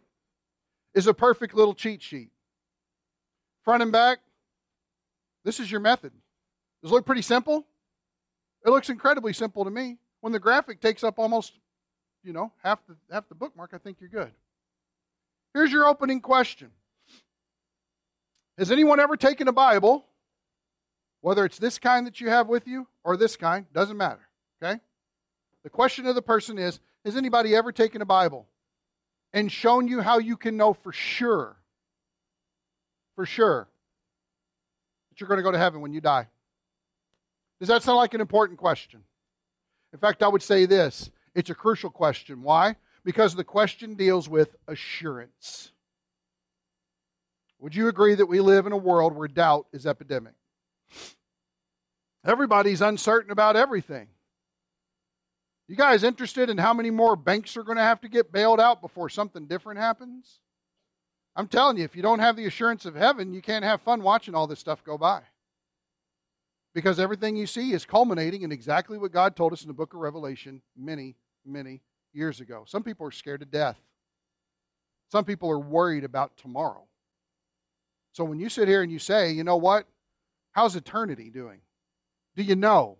is 0.93 1.07
a 1.07 1.13
perfect 1.13 1.55
little 1.55 1.73
cheat 1.73 2.01
sheet. 2.01 2.31
Front 3.63 3.81
and 3.81 3.93
back, 3.93 4.19
this 5.45 5.59
is 5.59 5.71
your 5.71 5.79
method. 5.79 6.11
Does 6.81 6.91
it 6.91 6.93
look 6.93 7.05
pretty 7.05 7.21
simple? 7.21 7.65
It 8.65 8.69
looks 8.69 8.89
incredibly 8.89 9.33
simple 9.33 9.63
to 9.63 9.71
me. 9.71 9.97
When 10.19 10.33
the 10.33 10.39
graphic 10.39 10.81
takes 10.81 11.03
up 11.03 11.17
almost, 11.17 11.53
you 12.23 12.33
know, 12.33 12.51
half 12.61 12.79
the 12.87 12.95
half 13.11 13.27
the 13.29 13.35
bookmark, 13.35 13.71
I 13.73 13.77
think 13.77 13.97
you're 13.99 14.09
good. 14.09 14.31
Here's 15.53 15.71
your 15.71 15.87
opening 15.87 16.21
question 16.21 16.71
Has 18.57 18.71
anyone 18.71 18.99
ever 18.99 19.15
taken 19.15 19.47
a 19.47 19.53
Bible, 19.53 20.05
whether 21.21 21.45
it's 21.45 21.59
this 21.59 21.77
kind 21.77 22.07
that 22.07 22.19
you 22.19 22.29
have 22.29 22.47
with 22.47 22.67
you 22.67 22.87
or 23.03 23.17
this 23.17 23.35
kind, 23.35 23.65
doesn't 23.73 23.97
matter, 23.97 24.27
okay? 24.61 24.79
The 25.63 25.69
question 25.69 26.07
of 26.07 26.15
the 26.15 26.21
person 26.21 26.57
is 26.57 26.79
Has 27.05 27.15
anybody 27.15 27.55
ever 27.55 27.71
taken 27.71 28.01
a 28.01 28.05
Bible 28.05 28.47
and 29.31 29.51
shown 29.51 29.87
you 29.87 30.01
how 30.01 30.17
you 30.19 30.37
can 30.37 30.57
know 30.57 30.73
for 30.73 30.91
sure 30.91 31.55
for 33.15 33.25
sure 33.27 33.67
that 35.09 35.21
you're 35.21 35.27
going 35.27 35.37
to 35.37 35.43
go 35.43 35.51
to 35.51 35.57
heaven 35.57 35.81
when 35.81 35.93
you 35.93 36.01
die? 36.01 36.27
Does 37.59 37.67
that 37.69 37.83
sound 37.83 37.97
like 37.97 38.13
an 38.13 38.21
important 38.21 38.57
question? 38.57 39.03
In 39.93 39.99
fact, 39.99 40.23
I 40.23 40.27
would 40.27 40.41
say 40.41 40.65
this 40.65 41.11
it's 41.35 41.51
a 41.51 41.55
crucial 41.55 41.91
question. 41.91 42.41
Why? 42.41 42.75
Because 43.03 43.35
the 43.35 43.43
question 43.43 43.95
deals 43.95 44.29
with 44.29 44.55
assurance. 44.67 45.71
Would 47.59 47.75
you 47.75 47.87
agree 47.87 48.15
that 48.15 48.25
we 48.25 48.39
live 48.39 48.65
in 48.65 48.71
a 48.71 48.77
world 48.77 49.13
where 49.15 49.27
doubt 49.27 49.67
is 49.73 49.85
epidemic? 49.85 50.33
Everybody's 52.25 52.81
uncertain 52.81 53.31
about 53.31 53.55
everything. 53.55 54.07
You 55.67 55.75
guys 55.75 56.03
interested 56.03 56.49
in 56.49 56.57
how 56.57 56.73
many 56.73 56.91
more 56.91 57.15
banks 57.15 57.55
are 57.57 57.63
going 57.63 57.77
to 57.77 57.83
have 57.83 58.01
to 58.01 58.09
get 58.09 58.31
bailed 58.31 58.59
out 58.59 58.81
before 58.81 59.09
something 59.09 59.47
different 59.47 59.79
happens? 59.79 60.39
I'm 61.35 61.47
telling 61.47 61.77
you, 61.77 61.83
if 61.83 61.95
you 61.95 62.01
don't 62.01 62.19
have 62.19 62.35
the 62.35 62.45
assurance 62.45 62.85
of 62.85 62.95
heaven, 62.95 63.33
you 63.33 63.41
can't 63.41 63.65
have 63.65 63.81
fun 63.81 64.03
watching 64.03 64.35
all 64.35 64.45
this 64.45 64.59
stuff 64.59 64.83
go 64.83 64.97
by. 64.97 65.21
Because 66.75 66.99
everything 66.99 67.35
you 67.35 67.47
see 67.47 67.71
is 67.71 67.85
culminating 67.85 68.41
in 68.41 68.51
exactly 68.51 68.97
what 68.97 69.11
God 69.11 69.35
told 69.35 69.53
us 69.53 69.61
in 69.61 69.67
the 69.67 69.73
book 69.73 69.93
of 69.93 69.99
Revelation 69.99 70.61
many, 70.75 71.15
many 71.45 71.81
years 72.13 72.39
ago. 72.39 72.63
Some 72.67 72.83
people 72.83 73.07
are 73.07 73.11
scared 73.11 73.41
to 73.41 73.45
death. 73.45 73.77
Some 75.11 75.25
people 75.25 75.49
are 75.49 75.59
worried 75.59 76.03
about 76.03 76.37
tomorrow. 76.37 76.83
So 78.13 78.23
when 78.23 78.39
you 78.39 78.49
sit 78.49 78.67
here 78.67 78.81
and 78.81 78.91
you 78.91 78.99
say, 78.99 79.31
you 79.31 79.43
know 79.43 79.57
what? 79.57 79.87
How's 80.51 80.75
eternity 80.75 81.29
doing? 81.29 81.61
Do 82.35 82.43
you 82.43 82.55
know? 82.55 82.97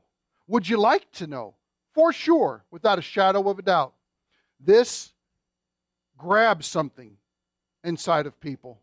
Would 0.48 0.68
you 0.68 0.78
like 0.78 1.12
to 1.14 1.28
know? 1.28 1.56
For 1.94 2.12
sure, 2.12 2.66
without 2.72 2.98
a 2.98 3.04
shadow 3.04 3.48
of 3.50 3.60
a 3.60 3.62
doubt. 3.62 3.94
This 4.60 5.14
grabs 6.18 6.66
something 6.66 7.18
inside 7.84 8.26
of 8.26 8.40
people 8.40 8.80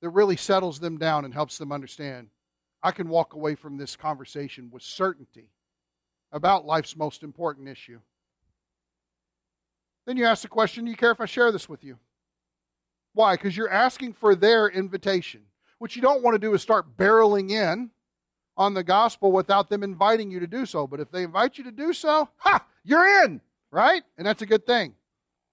that 0.00 0.10
really 0.10 0.36
settles 0.36 0.80
them 0.80 0.98
down 0.98 1.24
and 1.24 1.34
helps 1.34 1.58
them 1.58 1.72
understand. 1.72 2.28
I 2.82 2.90
can 2.90 3.08
walk 3.08 3.34
away 3.34 3.54
from 3.54 3.76
this 3.76 3.94
conversation 3.94 4.70
with 4.70 4.82
certainty 4.82 5.50
about 6.32 6.66
life's 6.66 6.96
most 6.96 7.22
important 7.22 7.68
issue. 7.68 8.00
Then 10.06 10.16
you 10.16 10.24
ask 10.24 10.42
the 10.42 10.48
question 10.48 10.84
Do 10.84 10.90
you 10.90 10.96
care 10.96 11.12
if 11.12 11.20
I 11.20 11.26
share 11.26 11.52
this 11.52 11.68
with 11.68 11.84
you? 11.84 11.98
Why? 13.14 13.34
Because 13.34 13.56
you're 13.56 13.70
asking 13.70 14.14
for 14.14 14.34
their 14.34 14.68
invitation. 14.68 15.42
What 15.78 15.96
you 15.96 16.02
don't 16.02 16.22
want 16.22 16.34
to 16.34 16.38
do 16.38 16.54
is 16.54 16.62
start 16.62 16.96
barreling 16.96 17.50
in 17.50 17.90
on 18.56 18.74
the 18.74 18.84
gospel 18.84 19.32
without 19.32 19.68
them 19.68 19.82
inviting 19.82 20.30
you 20.30 20.40
to 20.40 20.46
do 20.46 20.66
so. 20.66 20.86
But 20.86 21.00
if 21.00 21.10
they 21.10 21.22
invite 21.22 21.58
you 21.58 21.64
to 21.64 21.72
do 21.72 21.92
so, 21.92 22.28
ha, 22.36 22.64
you're 22.84 23.24
in, 23.24 23.40
right? 23.70 24.02
And 24.16 24.26
that's 24.26 24.42
a 24.42 24.46
good 24.46 24.66
thing. 24.66 24.94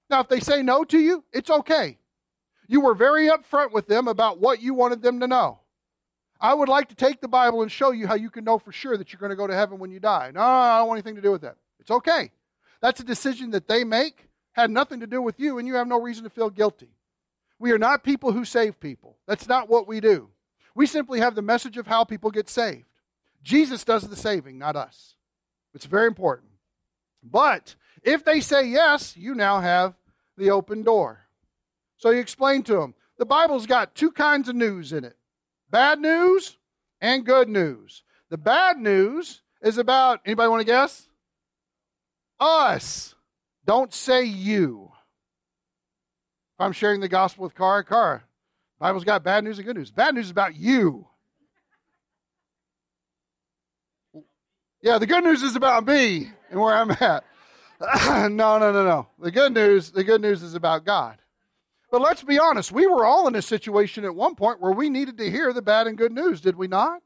Now, 0.09 0.21
if 0.21 0.27
they 0.27 0.39
say 0.39 0.61
no 0.61 0.83
to 0.85 0.99
you, 0.99 1.23
it's 1.31 1.49
okay. 1.49 1.97
You 2.67 2.81
were 2.81 2.93
very 2.93 3.27
upfront 3.27 3.71
with 3.71 3.87
them 3.87 4.07
about 4.07 4.39
what 4.39 4.61
you 4.61 4.73
wanted 4.73 5.01
them 5.01 5.19
to 5.19 5.27
know. 5.27 5.59
I 6.41 6.53
would 6.53 6.69
like 6.69 6.87
to 6.89 6.95
take 6.95 7.19
the 7.19 7.27
Bible 7.27 7.61
and 7.61 7.71
show 7.71 7.91
you 7.91 8.07
how 8.07 8.15
you 8.15 8.29
can 8.29 8.45
know 8.45 8.59
for 8.59 8.71
sure 8.71 8.95
that 8.97 9.11
you're 9.11 9.19
going 9.19 9.31
to 9.31 9.35
go 9.35 9.47
to 9.47 9.53
heaven 9.53 9.77
when 9.79 9.91
you 9.91 9.99
die. 9.99 10.31
No, 10.33 10.41
I 10.41 10.77
don't 10.77 10.87
want 10.87 10.99
anything 10.99 11.15
to 11.15 11.21
do 11.21 11.31
with 11.31 11.41
that. 11.41 11.57
It's 11.79 11.91
okay. 11.91 12.31
That's 12.81 13.01
a 13.01 13.03
decision 13.03 13.51
that 13.51 13.67
they 13.67 13.83
make, 13.83 14.28
had 14.53 14.71
nothing 14.71 14.99
to 14.99 15.07
do 15.07 15.21
with 15.21 15.39
you, 15.39 15.57
and 15.57 15.67
you 15.67 15.75
have 15.75 15.87
no 15.87 16.01
reason 16.01 16.23
to 16.23 16.29
feel 16.29 16.49
guilty. 16.49 16.89
We 17.59 17.71
are 17.71 17.77
not 17.77 18.03
people 18.03 18.31
who 18.31 18.45
save 18.45 18.79
people. 18.79 19.17
That's 19.27 19.47
not 19.47 19.69
what 19.69 19.87
we 19.87 19.99
do. 19.99 20.29
We 20.75 20.85
simply 20.85 21.19
have 21.19 21.35
the 21.35 21.41
message 21.41 21.77
of 21.77 21.87
how 21.87 22.03
people 22.03 22.31
get 22.31 22.49
saved. 22.49 22.85
Jesus 23.43 23.83
does 23.83 24.07
the 24.07 24.15
saving, 24.15 24.57
not 24.57 24.75
us. 24.75 25.15
It's 25.73 25.85
very 25.85 26.07
important. 26.07 26.51
But 27.23 27.75
if 28.03 28.23
they 28.23 28.39
say 28.39 28.65
yes, 28.65 29.15
you 29.17 29.35
now 29.35 29.59
have 29.59 29.95
the 30.37 30.51
open 30.51 30.83
door. 30.83 31.25
So 31.97 32.11
you 32.11 32.19
explain 32.19 32.63
to 32.63 32.73
them 32.73 32.95
the 33.17 33.25
Bible's 33.25 33.65
got 33.65 33.93
two 33.93 34.11
kinds 34.11 34.47
of 34.47 34.55
news 34.55 34.93
in 34.93 35.03
it 35.03 35.17
bad 35.69 35.99
news 35.99 36.57
and 37.01 37.25
good 37.25 37.49
news. 37.49 38.03
The 38.29 38.37
bad 38.37 38.77
news 38.77 39.41
is 39.61 39.77
about, 39.77 40.21
anybody 40.25 40.49
want 40.49 40.61
to 40.61 40.65
guess? 40.65 41.07
Us. 42.39 43.15
Don't 43.69 43.93
say 43.93 44.23
you. 44.23 44.89
If 46.55 46.59
I'm 46.59 46.71
sharing 46.71 47.01
the 47.01 47.07
gospel 47.07 47.43
with 47.43 47.53
Cara, 47.53 47.83
Cara, 47.83 48.23
Bible's 48.79 49.03
got 49.03 49.23
bad 49.23 49.43
news 49.43 49.59
and 49.59 49.67
good 49.67 49.77
news. 49.77 49.91
Bad 49.91 50.15
news 50.15 50.25
is 50.25 50.31
about 50.31 50.55
you. 50.55 51.07
Yeah, 54.81 54.97
the 54.97 55.05
good 55.05 55.23
news 55.23 55.43
is 55.43 55.55
about 55.55 55.85
me 55.85 56.31
and 56.49 56.59
where 56.59 56.73
I'm 56.73 56.89
at. 56.89 57.23
no, 58.31 58.57
no, 58.57 58.71
no, 58.71 58.83
no. 58.83 59.07
The 59.19 59.29
good 59.29 59.53
news, 59.53 59.91
the 59.91 60.03
good 60.03 60.21
news 60.21 60.41
is 60.41 60.55
about 60.55 60.83
God. 60.83 61.19
But 61.91 62.01
let's 62.01 62.23
be 62.23 62.39
honest, 62.39 62.71
we 62.71 62.87
were 62.87 63.05
all 63.05 63.27
in 63.27 63.35
a 63.35 63.41
situation 63.43 64.03
at 64.03 64.15
one 64.15 64.33
point 64.33 64.59
where 64.59 64.71
we 64.71 64.89
needed 64.89 65.19
to 65.19 65.29
hear 65.29 65.53
the 65.53 65.61
bad 65.61 65.85
and 65.85 65.95
good 65.95 66.11
news, 66.11 66.41
did 66.41 66.55
we 66.55 66.67
not? 66.67 67.03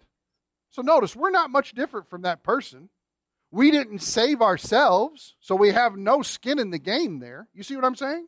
So 0.69 0.81
notice, 0.81 1.13
we're 1.13 1.29
not 1.29 1.49
much 1.49 1.73
different 1.73 2.09
from 2.09 2.21
that 2.21 2.41
person. 2.41 2.87
We 3.53 3.69
didn't 3.69 3.99
save 3.99 4.41
ourselves, 4.41 5.35
so 5.39 5.55
we 5.55 5.69
have 5.69 5.95
no 5.95 6.23
skin 6.23 6.57
in 6.57 6.71
the 6.71 6.79
game 6.79 7.19
there. 7.19 7.47
You 7.53 7.61
see 7.61 7.75
what 7.75 7.85
I'm 7.85 7.95
saying? 7.95 8.27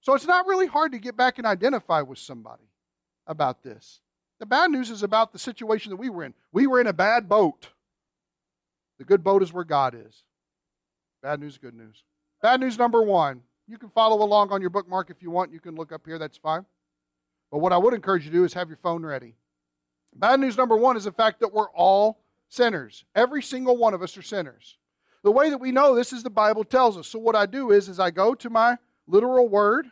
So 0.00 0.14
it's 0.14 0.26
not 0.26 0.46
really 0.46 0.66
hard 0.66 0.92
to 0.92 0.98
get 0.98 1.18
back 1.18 1.36
and 1.36 1.46
identify 1.46 2.00
with 2.00 2.18
somebody 2.18 2.62
about 3.26 3.62
this. 3.62 4.00
The 4.40 4.46
bad 4.46 4.70
news 4.70 4.88
is 4.88 5.02
about 5.02 5.34
the 5.34 5.38
situation 5.38 5.90
that 5.90 5.96
we 5.96 6.08
were 6.08 6.24
in. 6.24 6.32
We 6.50 6.66
were 6.66 6.80
in 6.80 6.86
a 6.86 6.94
bad 6.94 7.28
boat. 7.28 7.68
The 8.96 9.04
good 9.04 9.22
boat 9.22 9.42
is 9.42 9.52
where 9.52 9.64
God 9.64 9.94
is. 9.94 10.22
Bad 11.22 11.40
news, 11.40 11.58
good 11.58 11.74
news. 11.74 12.02
Bad 12.40 12.60
news 12.60 12.78
number 12.78 13.02
one. 13.02 13.42
You 13.66 13.76
can 13.76 13.90
follow 13.90 14.24
along 14.24 14.50
on 14.50 14.62
your 14.62 14.70
bookmark 14.70 15.10
if 15.10 15.22
you 15.22 15.30
want. 15.30 15.52
You 15.52 15.60
can 15.60 15.74
look 15.74 15.92
up 15.92 16.06
here, 16.06 16.18
that's 16.18 16.38
fine. 16.38 16.64
But 17.52 17.58
what 17.58 17.74
I 17.74 17.76
would 17.76 17.92
encourage 17.92 18.24
you 18.24 18.30
to 18.30 18.36
do 18.38 18.44
is 18.44 18.54
have 18.54 18.68
your 18.68 18.78
phone 18.78 19.04
ready. 19.04 19.34
Bad 20.14 20.40
news 20.40 20.56
number 20.56 20.78
one 20.78 20.96
is 20.96 21.04
the 21.04 21.12
fact 21.12 21.40
that 21.40 21.52
we're 21.52 21.68
all 21.72 22.18
sinners. 22.48 23.04
Every 23.14 23.42
single 23.42 23.76
one 23.76 23.94
of 23.94 24.02
us 24.02 24.16
are 24.16 24.22
sinners. 24.22 24.76
The 25.22 25.30
way 25.30 25.50
that 25.50 25.58
we 25.58 25.72
know 25.72 25.94
this 25.94 26.12
is 26.12 26.22
the 26.22 26.30
Bible 26.30 26.64
tells 26.64 26.96
us. 26.96 27.08
So 27.08 27.18
what 27.18 27.36
I 27.36 27.46
do 27.46 27.70
is, 27.72 27.88
is 27.88 27.98
I 27.98 28.10
go 28.10 28.34
to 28.34 28.50
my 28.50 28.76
literal 29.06 29.48
word. 29.48 29.86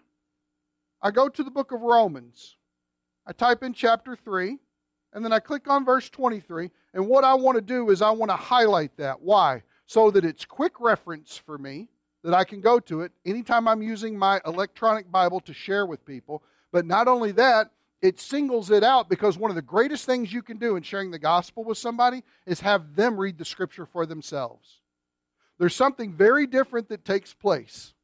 I 1.02 1.10
go 1.10 1.28
to 1.28 1.42
the 1.42 1.50
book 1.50 1.72
of 1.72 1.80
Romans. 1.82 2.56
I 3.26 3.32
type 3.32 3.62
in 3.62 3.72
chapter 3.72 4.16
3, 4.16 4.56
and 5.12 5.24
then 5.24 5.32
I 5.32 5.40
click 5.40 5.68
on 5.68 5.84
verse 5.84 6.08
23. 6.08 6.70
And 6.94 7.08
what 7.08 7.24
I 7.24 7.34
want 7.34 7.56
to 7.56 7.62
do 7.62 7.90
is 7.90 8.02
I 8.02 8.10
want 8.10 8.30
to 8.30 8.36
highlight 8.36 8.96
that. 8.98 9.20
Why? 9.20 9.62
So 9.86 10.10
that 10.12 10.24
it's 10.24 10.44
quick 10.44 10.80
reference 10.80 11.36
for 11.36 11.58
me, 11.58 11.88
that 12.22 12.34
I 12.34 12.44
can 12.44 12.60
go 12.60 12.78
to 12.80 13.02
it 13.02 13.12
anytime 13.24 13.66
I'm 13.68 13.82
using 13.82 14.16
my 14.18 14.40
electronic 14.46 15.10
Bible 15.10 15.40
to 15.40 15.52
share 15.52 15.86
with 15.86 16.04
people. 16.04 16.42
But 16.72 16.86
not 16.86 17.08
only 17.08 17.32
that, 17.32 17.70
it 18.06 18.20
singles 18.20 18.70
it 18.70 18.84
out 18.84 19.08
because 19.08 19.36
one 19.36 19.50
of 19.50 19.56
the 19.56 19.62
greatest 19.62 20.06
things 20.06 20.32
you 20.32 20.42
can 20.42 20.58
do 20.58 20.76
in 20.76 20.82
sharing 20.82 21.10
the 21.10 21.18
gospel 21.18 21.64
with 21.64 21.76
somebody 21.76 22.22
is 22.46 22.60
have 22.60 22.94
them 22.94 23.16
read 23.16 23.36
the 23.36 23.44
scripture 23.44 23.84
for 23.84 24.06
themselves. 24.06 24.80
There's 25.58 25.74
something 25.74 26.12
very 26.12 26.46
different 26.46 26.88
that 26.90 27.04
takes 27.04 27.34
place 27.34 27.94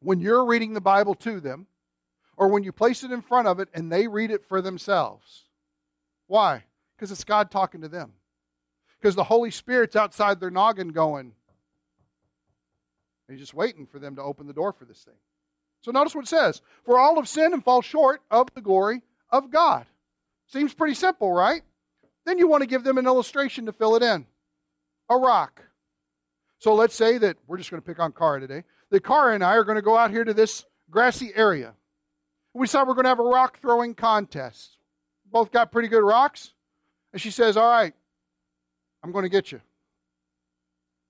when 0.00 0.20
you're 0.20 0.44
reading 0.44 0.74
the 0.74 0.80
Bible 0.80 1.14
to 1.16 1.40
them, 1.40 1.66
or 2.36 2.48
when 2.48 2.62
you 2.62 2.72
place 2.72 3.02
it 3.02 3.10
in 3.10 3.22
front 3.22 3.48
of 3.48 3.58
it 3.58 3.68
and 3.74 3.90
they 3.90 4.06
read 4.06 4.30
it 4.30 4.44
for 4.44 4.60
themselves. 4.60 5.44
Why? 6.26 6.64
Because 6.94 7.10
it's 7.10 7.24
God 7.24 7.50
talking 7.50 7.80
to 7.80 7.88
them. 7.88 8.12
Because 9.00 9.14
the 9.14 9.24
Holy 9.24 9.50
Spirit's 9.50 9.96
outside 9.96 10.40
their 10.40 10.50
noggin 10.50 10.88
going, 10.88 11.32
He's 13.28 13.40
just 13.40 13.54
waiting 13.54 13.86
for 13.86 13.98
them 13.98 14.16
to 14.16 14.22
open 14.22 14.46
the 14.46 14.52
door 14.52 14.72
for 14.72 14.84
this 14.84 15.02
thing. 15.02 15.14
So 15.84 15.90
notice 15.90 16.14
what 16.14 16.24
it 16.24 16.28
says 16.28 16.62
For 16.84 16.98
all 16.98 17.16
have 17.16 17.28
sinned 17.28 17.52
and 17.52 17.62
fall 17.62 17.82
short 17.82 18.22
of 18.30 18.48
the 18.54 18.62
glory 18.62 19.02
of 19.30 19.50
God. 19.50 19.84
Seems 20.46 20.72
pretty 20.72 20.94
simple, 20.94 21.30
right? 21.30 21.62
Then 22.24 22.38
you 22.38 22.48
want 22.48 22.62
to 22.62 22.66
give 22.66 22.84
them 22.84 22.96
an 22.96 23.06
illustration 23.06 23.66
to 23.66 23.72
fill 23.72 23.94
it 23.94 24.02
in 24.02 24.26
a 25.10 25.16
rock. 25.16 25.62
So 26.58 26.74
let's 26.74 26.94
say 26.94 27.18
that 27.18 27.36
we're 27.46 27.58
just 27.58 27.70
going 27.70 27.82
to 27.82 27.86
pick 27.86 28.00
on 28.00 28.12
Cara 28.12 28.40
today 28.40 28.64
the 28.90 29.00
car 29.00 29.32
and 29.32 29.44
I 29.44 29.56
are 29.56 29.64
going 29.64 29.76
to 29.76 29.82
go 29.82 29.96
out 29.96 30.10
here 30.10 30.24
to 30.24 30.32
this 30.32 30.64
grassy 30.90 31.32
area. 31.34 31.74
We 32.54 32.66
said 32.66 32.84
we're 32.84 32.94
going 32.94 33.04
to 33.04 33.10
have 33.10 33.18
a 33.18 33.24
rock 33.24 33.60
throwing 33.60 33.94
contest. 33.94 34.78
Both 35.30 35.52
got 35.52 35.70
pretty 35.70 35.88
good 35.88 36.02
rocks. 36.04 36.52
And 37.12 37.20
she 37.20 37.30
says, 37.30 37.58
All 37.58 37.68
right, 37.68 37.92
I'm 39.02 39.12
going 39.12 39.24
to 39.24 39.28
get 39.28 39.52
you. 39.52 39.60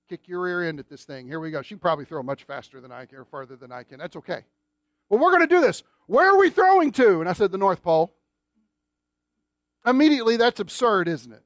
Kick 0.08 0.26
your 0.26 0.42
rear 0.42 0.64
end 0.64 0.80
at 0.80 0.88
this 0.88 1.04
thing. 1.04 1.28
Here 1.28 1.38
we 1.38 1.52
go. 1.52 1.62
She 1.62 1.74
can 1.74 1.78
probably 1.78 2.04
throw 2.06 2.22
much 2.24 2.42
faster 2.42 2.80
than 2.80 2.90
I 2.90 3.06
can 3.06 3.18
or 3.18 3.24
farther 3.24 3.56
than 3.56 3.70
I 3.70 3.84
can. 3.84 3.98
That's 3.98 4.16
okay. 4.16 4.44
Well, 5.08 5.20
we're 5.20 5.30
going 5.30 5.46
to 5.48 5.54
do 5.54 5.60
this. 5.60 5.82
Where 6.06 6.30
are 6.30 6.38
we 6.38 6.50
throwing 6.50 6.92
to? 6.92 7.20
And 7.20 7.28
I 7.28 7.32
said, 7.32 7.52
The 7.52 7.58
North 7.58 7.82
Pole. 7.82 8.12
Immediately, 9.86 10.36
that's 10.36 10.60
absurd, 10.60 11.08
isn't 11.08 11.32
it? 11.32 11.42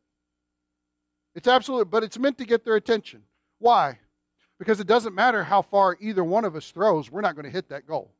It's 1.34 1.48
absolute, 1.48 1.90
but 1.90 2.02
it's 2.02 2.18
meant 2.18 2.38
to 2.38 2.44
get 2.44 2.64
their 2.64 2.76
attention. 2.76 3.22
Why? 3.58 3.98
Because 4.58 4.80
it 4.80 4.86
doesn't 4.86 5.14
matter 5.14 5.44
how 5.44 5.62
far 5.62 5.96
either 6.00 6.24
one 6.24 6.44
of 6.44 6.56
us 6.56 6.70
throws, 6.70 7.10
we're 7.10 7.20
not 7.20 7.34
going 7.34 7.44
to 7.44 7.50
hit 7.50 7.68
that 7.68 7.86
goal. 7.86 8.12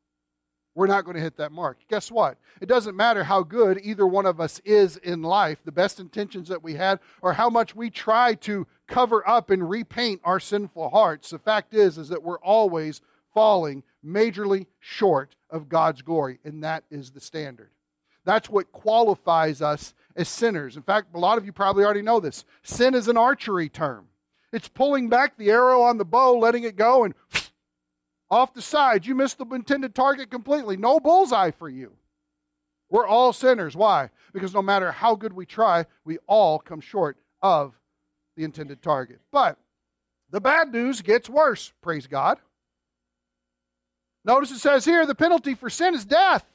We're 0.75 0.87
not 0.87 1.03
going 1.03 1.17
to 1.17 1.21
hit 1.21 1.35
that 1.37 1.51
mark. 1.51 1.79
Guess 1.89 2.11
what? 2.11 2.37
It 2.61 2.67
doesn't 2.67 2.95
matter 2.95 3.23
how 3.23 3.43
good 3.43 3.81
either 3.83 4.07
one 4.07 4.25
of 4.25 4.39
us 4.39 4.61
is 4.63 4.95
in 4.97 5.21
life, 5.21 5.57
the 5.65 5.71
best 5.71 5.99
intentions 5.99 6.47
that 6.47 6.63
we 6.63 6.75
had, 6.75 6.99
or 7.21 7.33
how 7.33 7.49
much 7.49 7.75
we 7.75 7.89
try 7.89 8.35
to 8.35 8.65
cover 8.87 9.27
up 9.27 9.49
and 9.49 9.69
repaint 9.69 10.21
our 10.23 10.39
sinful 10.39 10.89
hearts. 10.89 11.31
The 11.31 11.39
fact 11.39 11.73
is, 11.73 11.97
is 11.97 12.07
that 12.09 12.23
we're 12.23 12.39
always 12.39 13.01
falling 13.33 13.83
majorly 14.05 14.67
short 14.79 15.35
of 15.49 15.69
God's 15.69 16.01
glory, 16.01 16.39
and 16.43 16.63
that 16.63 16.83
is 16.89 17.11
the 17.11 17.19
standard. 17.19 17.69
That's 18.25 18.49
what 18.49 18.71
qualifies 18.71 19.61
us 19.61 19.93
as 20.15 20.27
sinners. 20.27 20.75
In 20.75 20.83
fact, 20.83 21.15
a 21.15 21.19
lot 21.19 21.37
of 21.37 21.45
you 21.45 21.51
probably 21.51 21.83
already 21.83 22.01
know 22.01 22.19
this. 22.19 22.45
Sin 22.63 22.93
is 22.93 23.07
an 23.07 23.17
archery 23.17 23.69
term. 23.69 24.07
It's 24.51 24.67
pulling 24.67 25.09
back 25.09 25.37
the 25.37 25.51
arrow 25.51 25.81
on 25.81 25.97
the 25.97 26.05
bow, 26.05 26.37
letting 26.37 26.63
it 26.63 26.75
go, 26.75 27.03
and 27.03 27.13
off 28.29 28.53
the 28.53 28.61
side. 28.61 29.05
You 29.05 29.15
missed 29.15 29.37
the 29.37 29.45
intended 29.45 29.95
target 29.95 30.29
completely. 30.29 30.77
No 30.77 30.99
bullseye 30.99 31.51
for 31.51 31.69
you. 31.69 31.93
We're 32.89 33.07
all 33.07 33.33
sinners. 33.33 33.75
Why? 33.75 34.09
Because 34.33 34.53
no 34.53 34.61
matter 34.61 34.91
how 34.91 35.15
good 35.15 35.33
we 35.33 35.45
try, 35.45 35.85
we 36.03 36.17
all 36.27 36.59
come 36.59 36.81
short 36.81 37.17
of 37.41 37.79
the 38.35 38.43
intended 38.43 38.81
target. 38.81 39.19
But 39.31 39.57
the 40.31 40.41
bad 40.41 40.71
news 40.71 41.01
gets 41.01 41.29
worse, 41.29 41.71
praise 41.81 42.07
God. 42.07 42.39
Notice 44.25 44.51
it 44.51 44.59
says 44.59 44.85
here 44.85 45.05
the 45.05 45.15
penalty 45.15 45.55
for 45.55 45.69
sin 45.69 45.95
is 45.95 46.05
death. 46.05 46.45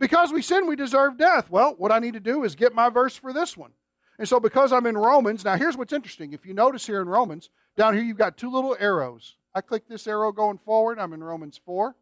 Because 0.00 0.32
we 0.32 0.42
sin, 0.42 0.66
we 0.66 0.76
deserve 0.76 1.16
death. 1.16 1.50
Well, 1.50 1.74
what 1.78 1.92
I 1.92 1.98
need 1.98 2.14
to 2.14 2.20
do 2.20 2.44
is 2.44 2.54
get 2.54 2.74
my 2.74 2.88
verse 2.88 3.16
for 3.16 3.32
this 3.32 3.56
one. 3.56 3.70
And 4.18 4.28
so, 4.28 4.38
because 4.38 4.72
I'm 4.72 4.86
in 4.86 4.96
Romans, 4.96 5.44
now 5.44 5.56
here's 5.56 5.76
what's 5.76 5.92
interesting. 5.92 6.32
If 6.32 6.46
you 6.46 6.54
notice 6.54 6.86
here 6.86 7.00
in 7.00 7.08
Romans, 7.08 7.50
down 7.76 7.94
here 7.94 8.02
you've 8.02 8.16
got 8.16 8.36
two 8.36 8.50
little 8.50 8.76
arrows. 8.78 9.36
I 9.54 9.60
click 9.60 9.88
this 9.88 10.06
arrow 10.06 10.30
going 10.30 10.58
forward. 10.58 10.98
I'm 10.98 11.12
in 11.12 11.22
Romans 11.22 11.60
4, 11.64 11.94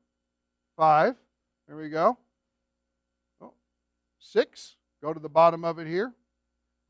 5. 0.76 1.14
There 1.68 1.76
we 1.76 1.88
go. 1.88 2.18
Oh, 3.40 3.54
6. 4.20 4.76
Go 5.02 5.12
to 5.12 5.20
the 5.20 5.28
bottom 5.28 5.64
of 5.64 5.78
it 5.78 5.86
here. 5.86 6.12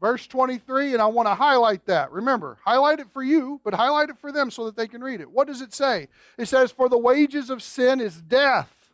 Verse 0.03 0.27
23, 0.27 0.95
and 0.95 1.01
I 1.01 1.07
want 1.07 1.29
to 1.29 1.35
highlight 1.35 1.87
that. 1.87 2.11
Remember, 2.11 2.59
highlight 2.65 2.99
it 2.99 3.07
for 3.13 3.23
you, 3.23 3.61
but 3.63 3.73
highlight 3.73 4.11
it 4.11 4.19
for 4.19 4.33
them 4.33 4.51
so 4.51 4.65
that 4.65 4.75
they 4.75 4.89
can 4.89 5.01
read 5.01 5.21
it. 5.21 5.31
What 5.31 5.47
does 5.47 5.61
it 5.61 5.73
say? 5.73 6.09
It 6.37 6.47
says, 6.47 6.73
For 6.73 6.89
the 6.89 6.99
wages 6.99 7.51
of 7.51 7.63
sin 7.63 8.01
is 8.01 8.21
death. 8.21 8.91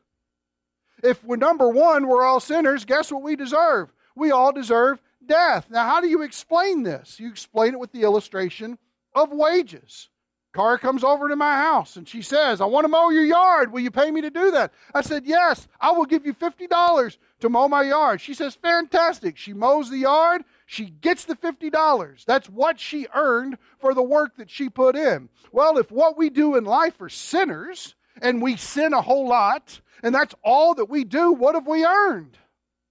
If 1.03 1.25
we're 1.25 1.37
number 1.37 1.67
one, 1.71 2.09
we're 2.09 2.25
all 2.25 2.41
sinners, 2.41 2.85
guess 2.85 3.11
what 3.11 3.23
we 3.23 3.37
deserve? 3.37 3.91
We 4.17 4.33
all 4.33 4.53
deserve 4.53 5.01
death. 5.25 5.71
Now, 5.71 5.89
how 5.89 6.03
do 6.03 6.09
you 6.09 6.21
explain 6.21 6.83
this? 6.83 7.19
You 7.19 7.31
explain 7.31 7.73
it 7.73 7.81
with 7.81 7.93
the 7.93 8.03
illustration 8.03 8.77
of 9.15 9.33
wages. 9.33 10.11
Cara 10.55 10.79
comes 10.79 11.05
over 11.05 11.29
to 11.29 11.37
my 11.37 11.55
house 11.55 11.97
and 11.97 12.09
she 12.09 12.21
says, 12.21 12.61
I 12.61 12.65
want 12.67 12.85
to 12.85 12.89
mow 12.89 13.11
your 13.11 13.25
yard. 13.25 13.73
Will 13.73 13.81
you 13.81 13.91
pay 13.91 14.11
me 14.11 14.21
to 14.23 14.31
do 14.31 14.51
that? 14.51 14.73
I 14.95 15.03
said, 15.03 15.25
Yes, 15.25 15.69
I 15.81 15.93
will 15.93 16.05
give 16.05 16.27
you 16.27 16.35
$50 16.35 17.17
to 17.41 17.49
mow 17.49 17.69
my 17.69 17.85
yard. 17.85 18.21
She 18.21 18.35
says, 18.35 18.57
Fantastic. 18.57 19.39
She 19.39 19.53
mows 19.53 19.89
the 19.89 19.99
yard. 19.99 20.45
She 20.71 20.91
gets 20.91 21.25
the 21.25 21.35
$50. 21.35 22.27
That's 22.27 22.47
what 22.51 22.79
she 22.79 23.07
earned 23.15 23.57
for 23.79 23.95
the 23.95 24.03
work 24.03 24.37
that 24.37 24.51
she 24.51 24.69
put 24.69 24.97
in. 24.97 25.31
Well, 25.51 25.79
if 25.79 25.91
what 25.91 26.19
we 26.19 26.29
do 26.29 26.57
in 26.57 26.65
life 26.65 27.01
are 27.01 27.09
sinners, 27.09 27.95
and 28.21 28.43
we 28.43 28.57
sin 28.57 28.93
a 28.93 29.01
whole 29.01 29.27
lot, 29.27 29.81
and 30.03 30.15
that's 30.15 30.35
all 30.45 30.75
that 30.75 30.91
we 30.91 31.05
do, 31.05 31.33
what 31.33 31.55
have 31.55 31.67
we 31.67 31.87
earned? 31.87 32.37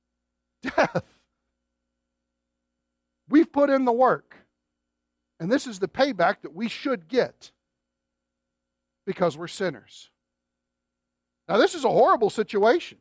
Death. 0.63 1.04
We've 3.30 3.52
put 3.52 3.70
in 3.70 3.86
the 3.86 3.92
work. 3.92 4.36
And 5.40 5.52
this 5.52 5.68
is 5.68 5.78
the 5.78 5.88
payback 5.88 6.42
that 6.42 6.56
we 6.56 6.70
should 6.70 7.08
get 7.08 7.52
because 9.06 9.38
we're 9.38 9.48
sinners. 9.48 10.10
Now, 11.48 11.58
this 11.58 11.76
is 11.76 11.86
a 11.86 11.90
horrible 11.90 12.32
situation. 12.32 12.98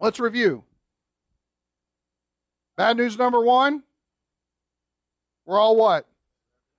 Let's 0.00 0.18
review. 0.18 0.64
Bad 2.76 2.96
news 2.96 3.16
number 3.16 3.40
one 3.40 3.82
we're 5.46 5.58
all 5.58 5.76
what? 5.76 6.06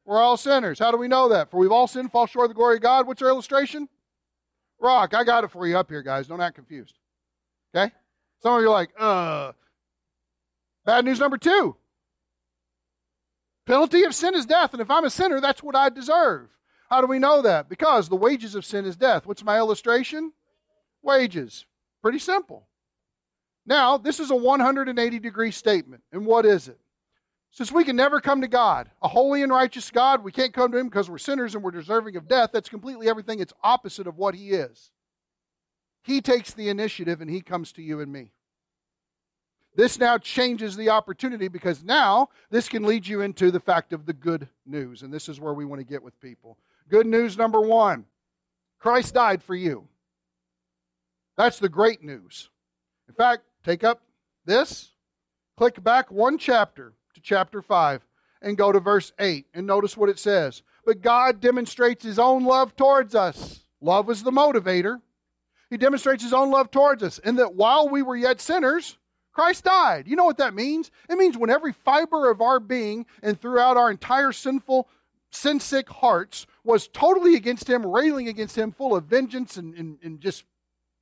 We're 0.06 0.22
all 0.22 0.38
sinners. 0.38 0.80
How 0.80 0.92
do 0.92 0.98
we 0.98 1.08
know 1.08 1.30
that? 1.30 1.50
For 1.52 1.58
we've 1.58 1.72
all 1.72 1.88
sinned, 1.88 2.12
fall 2.12 2.28
short 2.28 2.46
of 2.46 2.50
the 2.50 2.56
glory 2.56 2.78
of 2.78 2.82
God. 2.82 3.08
What's 3.08 3.22
our 3.22 3.30
illustration? 3.30 3.90
Rock. 4.80 5.14
I 5.14 5.24
got 5.24 5.44
it 5.44 5.52
for 5.52 5.66
you 5.66 5.78
up 5.78 5.90
here, 5.90 6.04
guys. 6.04 6.28
Don't 6.28 6.42
act 6.42 6.56
confused. 6.56 6.96
Okay? 7.76 7.92
Some 8.42 8.56
of 8.56 8.62
you 8.62 8.68
are 8.68 8.74
like, 8.74 8.90
uh. 8.98 9.52
Bad 10.86 11.06
news 11.06 11.20
number 11.20 11.38
two. 11.38 11.76
Penalty 13.66 14.04
of 14.04 14.14
sin 14.14 14.36
is 14.36 14.46
death, 14.46 14.74
and 14.74 14.82
if 14.82 14.92
I'm 14.92 15.06
a 15.06 15.10
sinner, 15.10 15.42
that's 15.42 15.64
what 15.64 15.76
I 15.76 15.90
deserve. 15.90 16.50
How 16.88 17.02
do 17.02 17.08
we 17.08 17.18
know 17.18 17.42
that? 17.42 17.68
Because 17.68 18.08
the 18.08 18.16
wages 18.16 18.54
of 18.54 18.64
sin 18.64 18.86
is 18.86 18.96
death. 18.96 19.26
What's 19.26 19.44
my 19.44 19.58
illustration? 19.58 20.34
Wages. 21.02 21.66
Pretty 22.04 22.20
simple. 22.20 22.68
Now, 23.66 23.98
this 23.98 24.20
is 24.20 24.32
a 24.32 24.36
180 24.36 25.20
degree 25.20 25.52
statement. 25.52 26.04
And 26.12 26.26
what 26.26 26.46
is 26.46 26.68
it? 26.68 26.80
Since 27.52 27.72
we 27.72 27.86
can 27.86 27.96
never 27.96 28.20
come 28.20 28.42
to 28.42 28.48
God, 28.48 28.92
a 29.02 29.08
holy 29.08 29.42
and 29.42 29.52
righteous 29.52 29.90
God, 29.90 30.24
we 30.24 30.32
can't 30.32 30.54
come 30.54 30.72
to 30.74 30.78
Him 30.78 30.90
because 30.90 31.10
we're 31.10 31.18
sinners 31.18 31.56
and 31.56 31.64
we're 31.64 31.72
deserving 31.72 32.18
of 32.18 32.28
death. 32.28 32.50
That's 32.52 32.68
completely 32.68 33.08
everything. 33.08 33.40
It's 33.40 33.54
opposite 33.64 34.08
of 34.08 34.18
what 34.18 34.36
He 34.36 34.50
is. 34.50 34.92
He 36.04 36.22
takes 36.22 36.54
the 36.54 36.70
initiative 36.70 37.22
and 37.22 37.30
He 37.30 37.42
comes 37.42 37.72
to 37.74 37.82
you 37.82 38.02
and 38.02 38.12
me. 38.12 38.34
This 39.76 40.00
now 40.00 40.18
changes 40.18 40.76
the 40.76 40.90
opportunity 40.90 41.48
because 41.48 41.84
now 41.84 42.30
this 42.50 42.70
can 42.70 42.84
lead 42.84 43.08
you 43.08 43.22
into 43.22 43.52
the 43.52 43.60
fact 43.60 43.94
of 43.94 44.06
the 44.06 44.14
good 44.14 44.48
news. 44.66 45.02
And 45.02 45.14
this 45.14 45.28
is 45.28 45.40
where 45.40 45.54
we 45.54 45.66
want 45.66 45.80
to 45.80 45.86
get 45.86 46.04
with 46.04 46.20
people. 46.22 46.58
Good 46.90 47.08
news 47.08 47.38
number 47.38 47.62
one 47.62 48.06
Christ 48.80 49.14
died 49.14 49.42
for 49.42 49.56
you. 49.56 49.88
That's 51.38 51.60
the 51.60 51.70
great 51.70 52.04
news. 52.04 52.50
In 53.08 53.16
fact, 53.16 53.44
Take 53.66 53.84
up 53.84 54.04
this, 54.46 54.92
click 55.58 55.84
back 55.84 56.12
one 56.12 56.38
chapter 56.38 56.94
to 57.16 57.22
chapter 57.22 57.64
5, 57.64 58.06
and 58.44 58.56
go 58.56 58.72
to 58.72 58.80
verse 58.80 59.12
8. 59.18 59.48
And 59.56 59.66
notice 59.66 59.98
what 59.98 60.10
it 60.10 60.20
says. 60.20 60.62
But 60.86 61.02
God 61.02 61.42
demonstrates 61.42 62.06
his 62.06 62.20
own 62.20 62.44
love 62.44 62.76
towards 62.76 63.16
us. 63.16 63.62
Love 63.82 64.06
was 64.06 64.22
the 64.22 64.30
motivator. 64.30 65.02
He 65.72 65.78
demonstrates 65.78 66.22
his 66.22 66.32
own 66.32 66.52
love 66.52 66.70
towards 66.70 67.02
us, 67.02 67.18
in 67.18 67.38
that 67.38 67.56
while 67.56 67.90
we 67.90 68.04
were 68.04 68.16
yet 68.16 68.40
sinners, 68.40 69.00
Christ 69.34 69.64
died. 69.64 70.08
You 70.08 70.16
know 70.16 70.26
what 70.26 70.38
that 70.38 70.54
means? 70.54 70.92
It 71.10 71.18
means 71.18 71.36
when 71.36 71.50
every 71.50 71.74
fiber 71.74 72.30
of 72.30 72.42
our 72.42 72.60
being 72.60 73.08
and 73.24 73.42
throughout 73.42 73.78
our 73.78 73.90
entire 73.90 74.32
sinful, 74.32 74.88
sin 75.32 75.60
sick 75.60 75.90
hearts 75.90 76.46
was 76.64 76.88
totally 76.88 77.34
against 77.34 77.68
him, 77.68 77.84
railing 77.84 78.28
against 78.28 78.56
him, 78.56 78.72
full 78.72 78.96
of 78.96 79.06
vengeance 79.06 79.58
and, 79.58 79.74
and, 79.74 79.98
and 80.04 80.22
just 80.22 80.44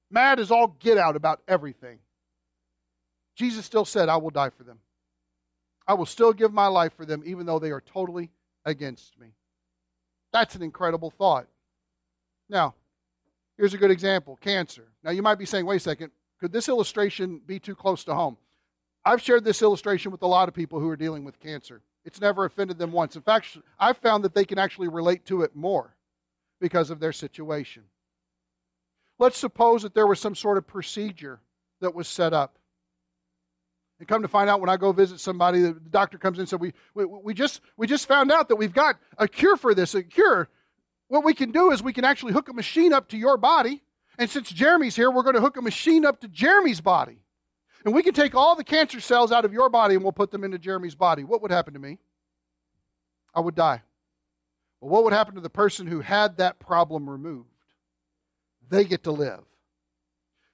mad 0.09 0.39
as 0.39 0.49
all 0.49 0.77
get 0.79 0.97
out 0.97 1.17
about 1.17 1.41
everything. 1.45 1.99
Jesus 3.35 3.65
still 3.65 3.85
said, 3.85 4.09
I 4.09 4.17
will 4.17 4.29
die 4.29 4.49
for 4.49 4.63
them. 4.63 4.79
I 5.87 5.93
will 5.95 6.05
still 6.05 6.33
give 6.33 6.53
my 6.53 6.67
life 6.67 6.93
for 6.95 7.05
them, 7.05 7.23
even 7.25 7.45
though 7.45 7.59
they 7.59 7.71
are 7.71 7.81
totally 7.81 8.31
against 8.65 9.19
me. 9.19 9.33
That's 10.31 10.55
an 10.55 10.63
incredible 10.63 11.11
thought. 11.11 11.47
Now, 12.49 12.73
here's 13.57 13.73
a 13.73 13.77
good 13.77 13.91
example 13.91 14.37
cancer. 14.41 14.85
Now, 15.03 15.11
you 15.11 15.21
might 15.21 15.39
be 15.39 15.45
saying, 15.45 15.65
wait 15.65 15.77
a 15.77 15.79
second, 15.79 16.11
could 16.39 16.51
this 16.51 16.69
illustration 16.69 17.41
be 17.45 17.59
too 17.59 17.75
close 17.75 18.03
to 18.05 18.13
home? 18.13 18.37
I've 19.05 19.21
shared 19.21 19.43
this 19.43 19.61
illustration 19.61 20.11
with 20.11 20.21
a 20.21 20.27
lot 20.27 20.47
of 20.47 20.53
people 20.53 20.79
who 20.79 20.89
are 20.89 20.95
dealing 20.95 21.25
with 21.25 21.39
cancer. 21.39 21.81
It's 22.05 22.21
never 22.21 22.45
offended 22.45 22.77
them 22.77 22.91
once. 22.91 23.15
In 23.15 23.21
fact, 23.21 23.57
I've 23.79 23.97
found 23.97 24.23
that 24.23 24.33
they 24.33 24.45
can 24.45 24.59
actually 24.59 24.87
relate 24.87 25.25
to 25.25 25.41
it 25.41 25.55
more 25.55 25.95
because 26.59 26.89
of 26.89 26.99
their 26.99 27.11
situation. 27.11 27.83
Let's 29.19 29.37
suppose 29.37 29.83
that 29.83 29.93
there 29.93 30.07
was 30.07 30.19
some 30.19 30.35
sort 30.35 30.57
of 30.57 30.67
procedure 30.67 31.39
that 31.81 31.93
was 31.93 32.07
set 32.07 32.33
up 32.33 32.57
and 34.03 34.07
come 34.09 34.21
to 34.21 34.27
find 34.27 34.49
out 34.49 34.59
when 34.59 34.69
I 34.69 34.75
go 34.75 34.91
visit 34.91 35.21
somebody, 35.21 35.61
the 35.61 35.71
doctor 35.89 36.17
comes 36.17 36.37
in 36.37 36.41
and 36.41 36.49
says, 36.49 36.59
we, 36.59 36.73
we, 36.93 37.05
we, 37.05 37.33
just, 37.33 37.61
we 37.77 37.87
just 37.87 38.05
found 38.05 38.33
out 38.33 38.49
that 38.49 38.57
we've 38.57 38.73
got 38.73 38.97
a 39.17 39.29
cure 39.29 39.55
for 39.55 39.73
this, 39.73 39.95
a 39.95 40.03
cure. 40.03 40.49
What 41.07 41.23
we 41.23 41.33
can 41.33 41.51
do 41.51 41.71
is 41.71 41.81
we 41.81 41.93
can 41.93 42.03
actually 42.03 42.33
hook 42.33 42.49
a 42.49 42.53
machine 42.53 42.91
up 42.91 43.07
to 43.09 43.17
your 43.17 43.37
body. 43.37 43.81
And 44.17 44.29
since 44.29 44.51
Jeremy's 44.51 44.97
here, 44.97 45.09
we're 45.09 45.23
going 45.23 45.35
to 45.35 45.41
hook 45.41 45.55
a 45.55 45.61
machine 45.61 46.05
up 46.05 46.19
to 46.19 46.27
Jeremy's 46.27 46.81
body. 46.81 47.19
And 47.85 47.93
we 47.93 48.03
can 48.03 48.13
take 48.13 48.35
all 48.35 48.57
the 48.57 48.63
cancer 48.65 48.99
cells 48.99 49.31
out 49.31 49.45
of 49.45 49.53
your 49.53 49.69
body 49.69 49.95
and 49.95 50.03
we'll 50.03 50.11
put 50.11 50.31
them 50.31 50.43
into 50.43 50.59
Jeremy's 50.59 50.95
body. 50.95 51.23
What 51.23 51.41
would 51.41 51.51
happen 51.51 51.73
to 51.75 51.79
me? 51.79 51.97
I 53.33 53.39
would 53.39 53.55
die. 53.55 53.83
But 54.81 54.87
what 54.87 55.05
would 55.05 55.13
happen 55.13 55.35
to 55.35 55.41
the 55.41 55.49
person 55.49 55.87
who 55.87 56.01
had 56.01 56.35
that 56.37 56.59
problem 56.59 57.09
removed? 57.09 57.47
They 58.67 58.83
get 58.83 59.03
to 59.05 59.11
live. 59.11 59.45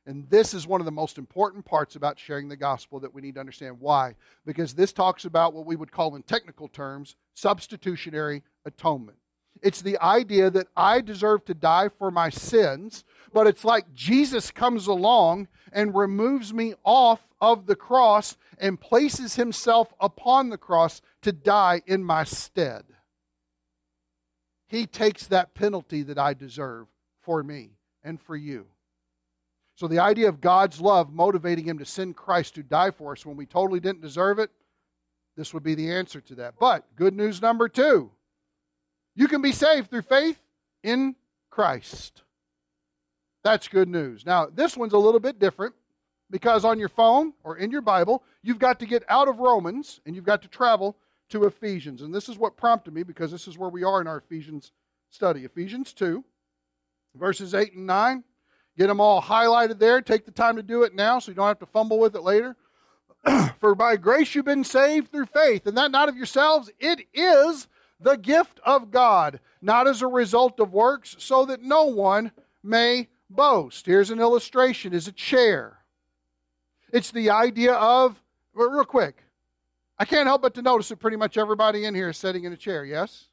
And 0.05 0.29
this 0.29 0.53
is 0.53 0.65
one 0.65 0.81
of 0.81 0.85
the 0.85 0.91
most 0.91 1.17
important 1.17 1.65
parts 1.65 1.95
about 1.95 2.17
sharing 2.17 2.49
the 2.49 2.55
gospel 2.55 2.99
that 3.01 3.13
we 3.13 3.21
need 3.21 3.35
to 3.35 3.39
understand. 3.39 3.79
Why? 3.79 4.15
Because 4.45 4.73
this 4.73 4.91
talks 4.91 5.25
about 5.25 5.53
what 5.53 5.65
we 5.65 5.75
would 5.75 5.91
call, 5.91 6.15
in 6.15 6.23
technical 6.23 6.67
terms, 6.67 7.15
substitutionary 7.35 8.41
atonement. 8.65 9.17
It's 9.61 9.81
the 9.81 9.99
idea 9.99 10.49
that 10.49 10.67
I 10.75 11.01
deserve 11.01 11.45
to 11.45 11.53
die 11.53 11.89
for 11.89 12.11
my 12.11 12.29
sins, 12.29 13.03
but 13.33 13.45
it's 13.45 13.65
like 13.65 13.93
Jesus 13.93 14.51
comes 14.51 14.87
along 14.87 15.47
and 15.71 15.93
removes 15.93 16.53
me 16.53 16.75
off 16.83 17.19
of 17.41 17.65
the 17.65 17.75
cross 17.75 18.37
and 18.57 18.79
places 18.79 19.35
himself 19.35 19.93
upon 19.99 20.49
the 20.49 20.57
cross 20.57 21.01
to 21.21 21.31
die 21.31 21.81
in 21.85 22.03
my 22.03 22.23
stead. 22.23 22.83
He 24.67 24.85
takes 24.85 25.27
that 25.27 25.55
penalty 25.55 26.03
that 26.03 26.17
I 26.17 26.33
deserve 26.33 26.87
for 27.21 27.43
me 27.43 27.71
and 28.03 28.21
for 28.21 28.35
you. 28.35 28.67
So 29.79 29.87
the 29.87 29.99
idea 29.99 30.27
of 30.27 30.41
God's 30.41 30.81
love 30.81 31.13
motivating 31.13 31.63
him 31.63 31.77
to 31.77 31.85
send 31.85 32.17
Christ 32.17 32.55
to 32.55 32.63
die 32.63 32.91
for 32.91 33.13
us 33.13 33.25
when 33.25 33.37
we 33.37 33.45
totally 33.45 33.79
didn't 33.79 34.01
deserve 34.01 34.37
it, 34.37 34.51
this 35.37 35.53
would 35.53 35.63
be 35.63 35.73
the 35.73 35.89
answer 35.89 36.19
to 36.19 36.35
that. 36.35 36.55
But 36.59 36.83
good 36.97 37.15
news 37.15 37.41
number 37.41 37.69
two 37.69 38.11
you 39.15 39.29
can 39.29 39.41
be 39.41 39.53
saved 39.53 39.89
through 39.89 40.01
faith 40.01 40.37
in 40.83 41.15
Christ. 41.49 42.23
That's 43.41 43.69
good 43.69 43.87
news. 43.87 44.25
Now, 44.25 44.47
this 44.47 44.75
one's 44.75 44.91
a 44.91 44.97
little 44.97 45.19
bit 45.21 45.39
different 45.39 45.73
because 46.29 46.65
on 46.65 46.77
your 46.77 46.89
phone 46.89 47.31
or 47.45 47.55
in 47.55 47.71
your 47.71 47.81
Bible, 47.81 48.21
you've 48.43 48.59
got 48.59 48.81
to 48.81 48.85
get 48.85 49.03
out 49.07 49.29
of 49.29 49.39
Romans 49.39 50.01
and 50.05 50.13
you've 50.13 50.25
got 50.25 50.41
to 50.41 50.49
travel 50.49 50.97
to 51.29 51.45
Ephesians. 51.45 52.01
And 52.01 52.13
this 52.13 52.27
is 52.27 52.37
what 52.37 52.57
prompted 52.57 52.93
me 52.93 53.03
because 53.03 53.31
this 53.31 53.47
is 53.47 53.57
where 53.57 53.69
we 53.69 53.85
are 53.85 54.01
in 54.01 54.07
our 54.07 54.17
Ephesians 54.17 54.73
study. 55.09 55.45
Ephesians 55.45 55.93
2, 55.93 56.21
verses 57.15 57.53
8 57.53 57.75
and 57.75 57.87
9. 57.87 58.23
Get 58.79 58.87
them 58.87 59.01
all 59.01 59.21
highlighted 59.21 59.77
there. 59.77 59.99
Take 59.99 60.25
the 60.25 60.31
time 60.31 60.55
to 60.55 60.63
do 60.63 60.83
it 60.83 60.95
now 60.95 61.19
so 61.19 61.31
you 61.31 61.35
don't 61.35 61.47
have 61.47 61.59
to 61.59 61.65
fumble 61.65 61.99
with 61.99 62.15
it 62.15 62.23
later. 62.23 62.55
For 63.59 63.75
by 63.75 63.97
grace 63.97 64.33
you've 64.33 64.45
been 64.45 64.63
saved 64.63 65.11
through 65.11 65.25
faith, 65.25 65.67
and 65.67 65.77
that 65.77 65.91
not 65.91 66.07
of 66.07 66.15
yourselves, 66.15 66.71
it 66.79 67.01
is 67.13 67.67
the 67.99 68.15
gift 68.15 68.61
of 68.65 68.89
God, 68.89 69.41
not 69.61 69.85
as 69.85 70.01
a 70.01 70.07
result 70.07 70.61
of 70.61 70.71
works, 70.71 71.17
so 71.19 71.45
that 71.47 71.61
no 71.61 71.83
one 71.83 72.31
may 72.63 73.09
boast. 73.29 73.85
Here's 73.85 74.11
an 74.11 74.21
illustration 74.21 74.93
is 74.93 75.09
a 75.09 75.11
chair. 75.11 75.79
It's 76.93 77.11
the 77.11 77.31
idea 77.31 77.73
of, 77.73 78.23
real 78.53 78.85
quick, 78.85 79.25
I 79.97 80.05
can't 80.05 80.27
help 80.27 80.41
but 80.41 80.53
to 80.53 80.61
notice 80.61 80.87
that 80.87 80.99
pretty 80.99 81.17
much 81.17 81.37
everybody 81.37 81.83
in 81.83 81.93
here 81.93 82.11
is 82.11 82.17
sitting 82.17 82.45
in 82.45 82.53
a 82.53 82.57
chair, 82.57 82.85
yes? 82.85 83.25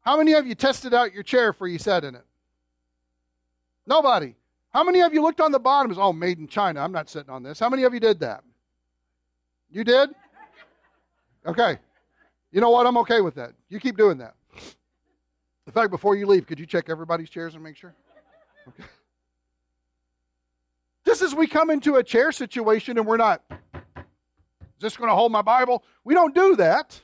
How 0.00 0.16
many 0.16 0.32
of 0.32 0.46
you 0.46 0.54
tested 0.54 0.94
out 0.94 1.12
your 1.12 1.22
chair 1.22 1.52
before 1.52 1.68
you 1.68 1.78
sat 1.78 2.02
in 2.02 2.14
it? 2.14 2.24
Nobody. 3.86 4.34
How 4.72 4.84
many 4.84 5.00
of 5.00 5.12
you 5.12 5.22
looked 5.22 5.40
on 5.40 5.52
the 5.52 5.58
bottom 5.58 5.90
as, 5.90 5.98
oh, 5.98 6.12
made 6.12 6.38
in 6.38 6.48
China, 6.48 6.80
I'm 6.80 6.92
not 6.92 7.10
sitting 7.10 7.30
on 7.30 7.42
this? 7.42 7.58
How 7.58 7.68
many 7.68 7.82
of 7.82 7.92
you 7.92 8.00
did 8.00 8.20
that? 8.20 8.42
You 9.70 9.84
did? 9.84 10.10
Okay. 11.46 11.78
You 12.52 12.60
know 12.60 12.70
what? 12.70 12.86
I'm 12.86 12.96
okay 12.98 13.20
with 13.20 13.34
that. 13.34 13.52
You 13.68 13.80
keep 13.80 13.96
doing 13.96 14.18
that. 14.18 14.34
In 15.66 15.72
fact, 15.72 15.90
before 15.90 16.16
you 16.16 16.26
leave, 16.26 16.46
could 16.46 16.58
you 16.58 16.66
check 16.66 16.88
everybody's 16.88 17.30
chairs 17.30 17.54
and 17.54 17.62
make 17.62 17.76
sure? 17.76 17.94
Okay. 18.68 18.84
Just 21.06 21.22
as 21.22 21.34
we 21.34 21.46
come 21.46 21.70
into 21.70 21.96
a 21.96 22.04
chair 22.04 22.32
situation 22.32 22.96
and 22.96 23.06
we're 23.06 23.16
not, 23.16 23.42
just 24.80 24.98
going 24.98 25.10
to 25.10 25.14
hold 25.14 25.32
my 25.32 25.42
Bible? 25.42 25.84
We 26.04 26.14
don't 26.14 26.34
do 26.34 26.56
that. 26.56 27.00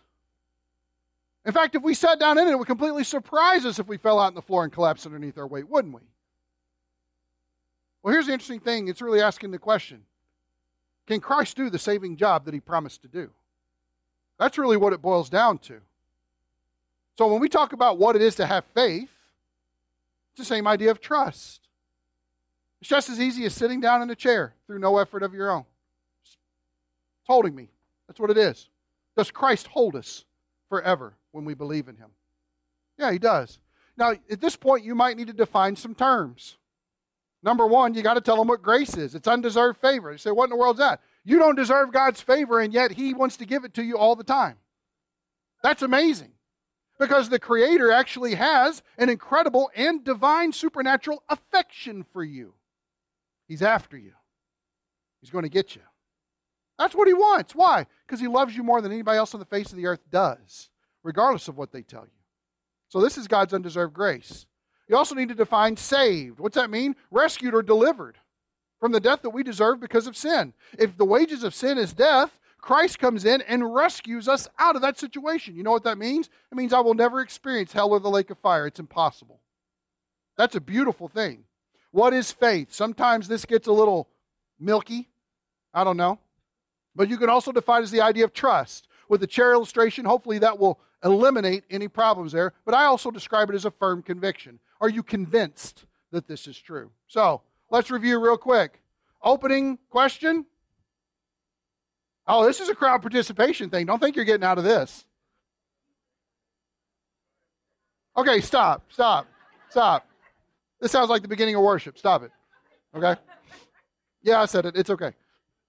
In 1.45 1.53
fact, 1.53 1.75
if 1.75 1.83
we 1.83 1.95
sat 1.95 2.19
down 2.21 2.39
in 2.39 2.47
it, 2.47 2.51
it 2.51 2.59
would 2.59 2.67
completely 2.67 3.05
surprise 3.05 3.65
us 3.65 3.79
if 3.79 3.87
we 3.87 3.97
fell 3.97 4.19
out 4.19 4.29
on 4.29 4.35
the 4.35 4.43
floor 4.43 4.65
and 4.65 4.73
collapsed 4.73 5.07
underneath 5.07 5.39
our 5.39 5.47
weight, 5.47 5.69
wouldn't 5.69 5.95
we? 5.95 6.03
Well, 8.09 8.15
here's 8.15 8.29
the 8.29 8.33
interesting 8.33 8.61
thing 8.61 8.89
it's 8.89 9.03
really 9.03 9.21
asking 9.21 9.51
the 9.51 9.59
question 9.59 10.01
Can 11.07 11.21
Christ 11.21 11.59
do 11.59 11.69
the 11.69 11.79
saving 11.79 12.17
job 12.17 12.47
that 12.47 12.55
he 12.55 12.61
promised 12.61 13.03
to 13.03 13.09
do? 13.09 13.29
That's 14.39 14.57
really 14.57 14.79
what 14.79 14.95
it 14.95 15.03
boils 15.03 15.29
down 15.29 15.59
to. 15.59 15.83
So 17.19 17.31
when 17.31 17.39
we 17.39 17.51
talk 17.51 17.75
about 17.75 17.99
what 17.99 18.17
it 18.17 18.23
is 18.23 18.35
to 18.37 18.47
have 18.47 18.65
faith, 18.75 19.11
it's 20.31 20.39
the 20.39 20.45
same 20.47 20.67
idea 20.67 20.91
of 20.91 21.03
trust. 21.03 21.61
It's 22.81 22.89
just 22.89 23.11
as 23.11 23.21
easy 23.21 23.45
as 23.45 23.53
sitting 23.53 23.79
down 23.79 24.01
in 24.01 24.09
a 24.09 24.15
chair 24.15 24.55
through 24.67 24.79
no 24.79 24.97
effort 24.97 25.23
of 25.23 25.35
your 25.35 25.51
own. 25.51 25.67
It's 26.23 26.39
holding 27.25 27.55
me. 27.55 27.69
That's 28.07 28.19
what 28.19 28.31
it 28.31 28.39
is. 28.39 28.71
Does 29.19 29.31
Christ 29.31 29.67
hold 29.67 29.95
us 29.95 30.25
forever 30.71 31.13
when 31.33 31.45
we 31.45 31.53
believe 31.53 31.89
in 31.89 31.97
him? 31.97 32.09
Yeah, 32.97 33.13
he 33.13 33.19
does. 33.19 33.59
Now, 33.99 34.13
at 34.13 34.41
this 34.41 34.57
point, 34.57 34.83
you 34.83 34.95
might 34.95 35.19
need 35.19 35.27
to 35.27 35.35
define 35.35 35.77
some 35.77 35.95
terms. 35.95 36.57
Number 37.43 37.67
one, 37.67 37.95
you 37.95 38.03
got 38.03 38.15
to 38.15 38.21
tell 38.21 38.37
them 38.37 38.49
what 38.49 38.63
grace 38.63 38.97
is. 38.97 39.15
It's 39.15 39.29
undeserved 39.29 39.81
favor. 39.81 40.11
You 40.11 40.19
say, 40.19 40.31
what 40.31 40.45
in 40.45 40.51
the 40.51 40.57
world's 40.57 40.81
that? 40.81 41.01
You 41.25 41.39
don't 41.39 41.55
deserve 41.55 41.93
God's 41.93 42.21
favor, 42.21 42.61
and 42.61 42.73
yet 42.73 42.93
He 42.93 43.15
wants 43.15 43.37
to 43.37 43.47
give 43.47 43.65
it 43.65 43.75
to 43.75 43.83
you 43.83 43.97
all 43.97 44.17
the 44.17 44.25
time. 44.25 44.57
That's 45.63 45.83
amazing. 45.83 46.33
Because 46.99 47.29
the 47.29 47.39
Creator 47.39 47.93
actually 47.93 48.35
has 48.35 48.83
an 48.97 49.09
incredible 49.09 49.71
and 49.77 50.03
divine 50.03 50.53
supernatural 50.53 51.23
affection 51.29 52.05
for 52.13 52.25
you. 52.25 52.55
He's 53.47 53.63
after 53.63 53.97
you, 53.97 54.13
He's 55.21 55.31
going 55.31 55.45
to 55.45 55.49
get 55.49 55.77
you. 55.77 55.83
That's 56.77 56.95
what 56.95 57.07
He 57.07 57.15
wants. 57.15 57.55
Why? 57.55 57.87
Because 58.07 58.21
He 58.21 58.27
loves 58.27 58.57
you 58.57 58.65
more 58.65 58.81
than 58.81 58.91
anybody 58.91 59.19
else 59.19 59.33
on 59.33 59.41
the 59.41 59.47
face 59.47 59.71
of 59.71 59.77
the 59.77 59.87
earth 59.87 60.03
does, 60.11 60.71
regardless 61.05 61.47
of 61.47 61.57
what 61.57 61.71
they 61.71 61.83
tell 61.83 62.03
you. 62.03 62.11
So, 62.89 63.01
this 63.01 63.17
is 63.17 63.29
God's 63.29 63.55
undeserved 63.55 63.95
grace. 63.95 64.47
You 64.89 64.97
also 64.97 65.15
need 65.15 65.29
to 65.29 65.35
define 65.35 65.77
saved. 65.77 66.41
What's 66.41 66.55
that 66.55 66.71
mean? 66.71 66.97
Rescued 67.11 67.55
or 67.55 67.63
delivered 67.63 68.17
from 68.81 68.93
the 68.93 69.01
death 69.01 69.23
that 69.23 69.31
we 69.31 69.43
deserve 69.43 69.81
because 69.81 70.07
of 70.07 70.17
sin. 70.17 70.55
If 70.79 70.97
the 70.97 71.05
wages 71.05 71.43
of 71.45 71.55
sin 71.55 71.79
is 71.79 71.93
death, 71.93 72.39
Christ 72.61 72.99
comes 72.99 73.25
in 73.25 73.43
and 73.43 73.75
rescues 73.75 74.29
us 74.29 74.49
out 74.59 74.77
of 74.77 74.83
that 74.83 74.99
situation. 74.99 75.55
You 75.57 75.63
know 75.63 75.71
what 75.71 75.85
that 75.85 75.99
means? 75.99 76.29
It 76.51 76.57
means 76.57 76.73
I 76.73 76.81
will 76.81 76.95
never 76.95 77.21
experience 77.21 77.73
hell 77.73 77.91
or 77.91 78.01
the 78.01 78.11
lake 78.11 78.31
of 78.31 78.39
fire. 78.39 78.67
It's 78.67 78.81
impossible. 78.81 79.41
That's 80.37 80.57
a 80.57 80.61
beautiful 80.61 81.09
thing. 81.09 81.45
What 81.91 82.13
is 82.13 82.33
faith? 82.33 82.73
Sometimes 82.73 83.29
this 83.29 83.45
gets 83.45 83.67
a 83.67 83.73
little 83.73 84.09
milky. 84.59 85.09
I 85.73 85.85
don't 85.85 85.97
know. 85.97 86.19
But 86.95 87.09
you 87.09 87.17
can 87.17 87.31
also 87.31 87.53
define 87.53 87.83
as 87.83 87.91
the 87.91 88.01
idea 88.01 88.25
of 88.25 88.33
trust. 88.33 88.89
With 89.09 89.21
the 89.21 89.27
chair 89.27 89.53
illustration, 89.53 90.05
hopefully 90.05 90.39
that 90.39 90.59
will 90.59 90.81
eliminate 91.05 91.65
any 91.71 91.89
problems 91.89 92.33
there. 92.33 92.53
But 92.65 92.75
I 92.75 92.85
also 92.85 93.11
describe 93.11 93.51
it 93.51 93.55
as 93.55 93.65
a 93.65 93.71
firm 93.71 94.03
conviction. 94.03 94.59
Are 94.81 94.89
you 94.89 95.03
convinced 95.03 95.85
that 96.13 96.27
this 96.29 96.47
is 96.47 96.59
true? 96.59 96.91
So 97.07 97.43
let's 97.71 97.91
review 97.91 98.19
real 98.19 98.37
quick. 98.37 98.81
Opening 99.23 99.79
question. 99.91 100.47
Oh, 102.27 102.47
this 102.47 102.61
is 102.61 102.69
a 102.69 102.75
crowd 102.75 103.01
participation 103.01 103.71
thing. 103.71 103.87
Don't 103.87 103.99
think 103.99 104.15
you're 104.15 104.25
getting 104.25 104.45
out 104.45 104.59
of 104.59 104.65
this. 104.65 105.05
Okay, 108.17 108.41
stop, 108.41 108.85
stop, 108.91 109.27
stop. 109.71 110.07
This 110.81 110.93
sounds 110.93 111.09
like 111.09 111.23
the 111.23 111.29
beginning 111.29 111.55
of 111.55 111.63
worship. 111.63 111.99
Stop 111.99 112.23
it. 112.23 112.31
Okay? 112.95 113.15
Yeah, 114.23 114.43
I 114.43 114.47
said 114.47 114.67
it. 114.67 114.77
It's 114.77 114.91
okay. 114.91 115.13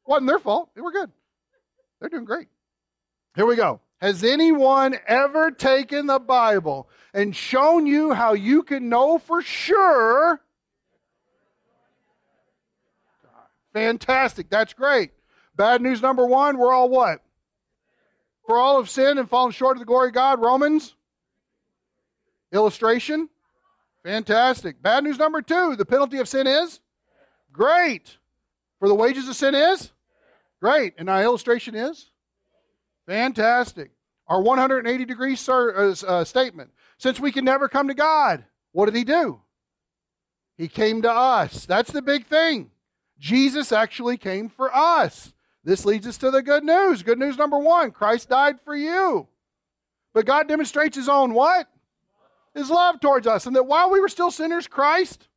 Wasn't 0.06 0.28
their 0.28 0.40
fault. 0.40 0.70
They 0.76 0.82
were 0.82 0.92
good. 0.92 1.12
They're 2.00 2.10
doing 2.10 2.26
great. 2.26 2.48
Here 3.36 3.46
we 3.46 3.56
go. 3.56 3.80
Has 4.02 4.24
anyone 4.24 4.98
ever 5.08 5.52
taken 5.52 6.08
the 6.08 6.20
Bible 6.20 6.90
and 7.14 7.36
shown 7.36 7.86
you 7.86 8.14
how 8.14 8.34
you 8.34 8.64
can 8.64 8.88
know 8.88 9.18
for 9.18 9.42
sure? 9.42 10.42
Fantastic. 13.74 14.50
That's 14.50 14.74
great. 14.74 15.12
Bad 15.56 15.82
news 15.82 16.02
number 16.02 16.26
one 16.26 16.58
we're 16.58 16.74
all 16.74 16.90
what? 16.90 17.20
For 18.48 18.58
all 18.58 18.80
of 18.80 18.90
sin 18.90 19.18
and 19.18 19.30
fallen 19.30 19.52
short 19.52 19.76
of 19.76 19.80
the 19.80 19.86
glory 19.86 20.08
of 20.08 20.14
God. 20.14 20.42
Romans? 20.42 20.96
Illustration? 22.54 23.30
Fantastic. 24.04 24.82
Bad 24.82 25.04
news 25.04 25.20
number 25.20 25.42
two 25.42 25.76
the 25.76 25.86
penalty 25.86 26.20
of 26.20 26.28
sin 26.30 26.48
is? 26.48 26.80
Great. 27.52 28.18
For 28.80 28.88
the 28.88 28.96
wages 28.96 29.28
of 29.28 29.36
sin 29.36 29.56
is? 29.56 29.92
Great. 30.62 30.94
And 30.98 31.10
our 31.10 31.22
illustration 31.22 31.76
is? 31.76 32.09
Fantastic. 33.10 33.90
Our 34.28 34.40
180 34.40 35.04
degree 35.06 35.36
uh, 35.48 35.52
uh, 35.52 36.24
statement. 36.24 36.70
Since 37.00 37.20
we 37.20 37.32
can 37.32 37.44
never 37.44 37.68
come 37.68 37.88
to 37.88 37.96
God, 37.96 38.46
what 38.72 38.86
did 38.86 38.96
he 38.96 39.04
do? 39.04 39.42
He 40.60 40.68
came 40.68 41.02
to 41.02 41.12
us. 41.12 41.66
That's 41.66 41.92
the 41.92 42.04
big 42.04 42.28
thing. 42.28 42.70
Jesus 43.18 43.72
actually 43.72 44.18
came 44.18 44.48
for 44.48 44.74
us. 44.76 45.34
This 45.64 45.86
leads 45.86 46.06
us 46.06 46.20
to 46.20 46.30
the 46.30 46.44
good 46.44 46.64
news. 46.64 47.02
Good 47.02 47.18
news 47.18 47.36
number 47.36 47.58
one 47.58 47.90
Christ 47.90 48.30
died 48.30 48.62
for 48.62 48.76
you. 48.76 49.28
But 50.14 50.28
God 50.28 50.48
demonstrates 50.48 50.96
his 50.96 51.10
own 51.10 51.34
what? 51.34 51.68
His 52.54 52.70
love 52.70 53.00
towards 53.00 53.26
us. 53.26 53.48
And 53.48 53.56
that 53.56 53.66
while 53.66 53.90
we 53.90 54.00
were 54.00 54.08
still 54.08 54.30
sinners, 54.30 54.68
Christ 54.68 55.28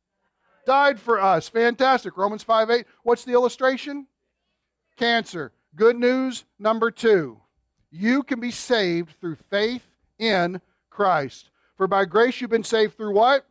died 0.67 0.99
for 0.99 1.19
us. 1.19 1.49
Fantastic. 1.49 2.17
Romans 2.17 2.43
5 2.43 2.69
8. 2.69 2.85
What's 3.01 3.25
the 3.25 3.33
illustration? 3.33 4.05
Cancer. 4.95 5.53
Good 5.75 5.95
news 5.95 6.43
number 6.59 6.91
two 6.91 7.39
you 7.93 8.23
can 8.23 8.39
be 8.39 8.51
saved 8.51 9.13
through 9.19 9.37
faith 9.49 9.85
in 10.17 10.59
Christ. 10.89 11.49
For 11.77 11.87
by 11.87 12.05
grace 12.05 12.41
you've 12.41 12.49
been 12.49 12.63
saved 12.63 12.97
through 12.97 13.13
what? 13.13 13.45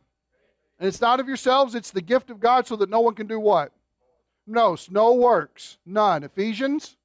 And 0.79 0.87
it's 0.87 0.99
not 0.99 1.21
of 1.21 1.27
yourselves, 1.27 1.75
it's 1.75 1.91
the 1.91 2.01
gift 2.01 2.29
of 2.29 2.41
God 2.41 2.67
so 2.67 2.75
that 2.75 2.89
no 2.89 2.99
one 2.99 3.15
can 3.15 3.27
do 3.27 3.39
what? 3.39 3.71
No, 4.45 4.75
no 4.89 5.13
works. 5.13 5.77
None. 5.85 6.23
Ephesians 6.23 6.97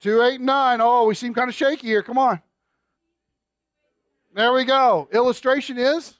2 0.00 0.22
8 0.22 0.34
and 0.36 0.46
9. 0.46 0.80
Oh, 0.80 1.06
we 1.06 1.14
seem 1.14 1.34
kind 1.34 1.50
of 1.50 1.54
shaky 1.54 1.88
here. 1.88 2.02
Come 2.02 2.16
on. 2.16 2.40
There 4.34 4.52
we 4.52 4.64
go. 4.64 5.08
Illustration 5.12 5.76
is 5.76 6.14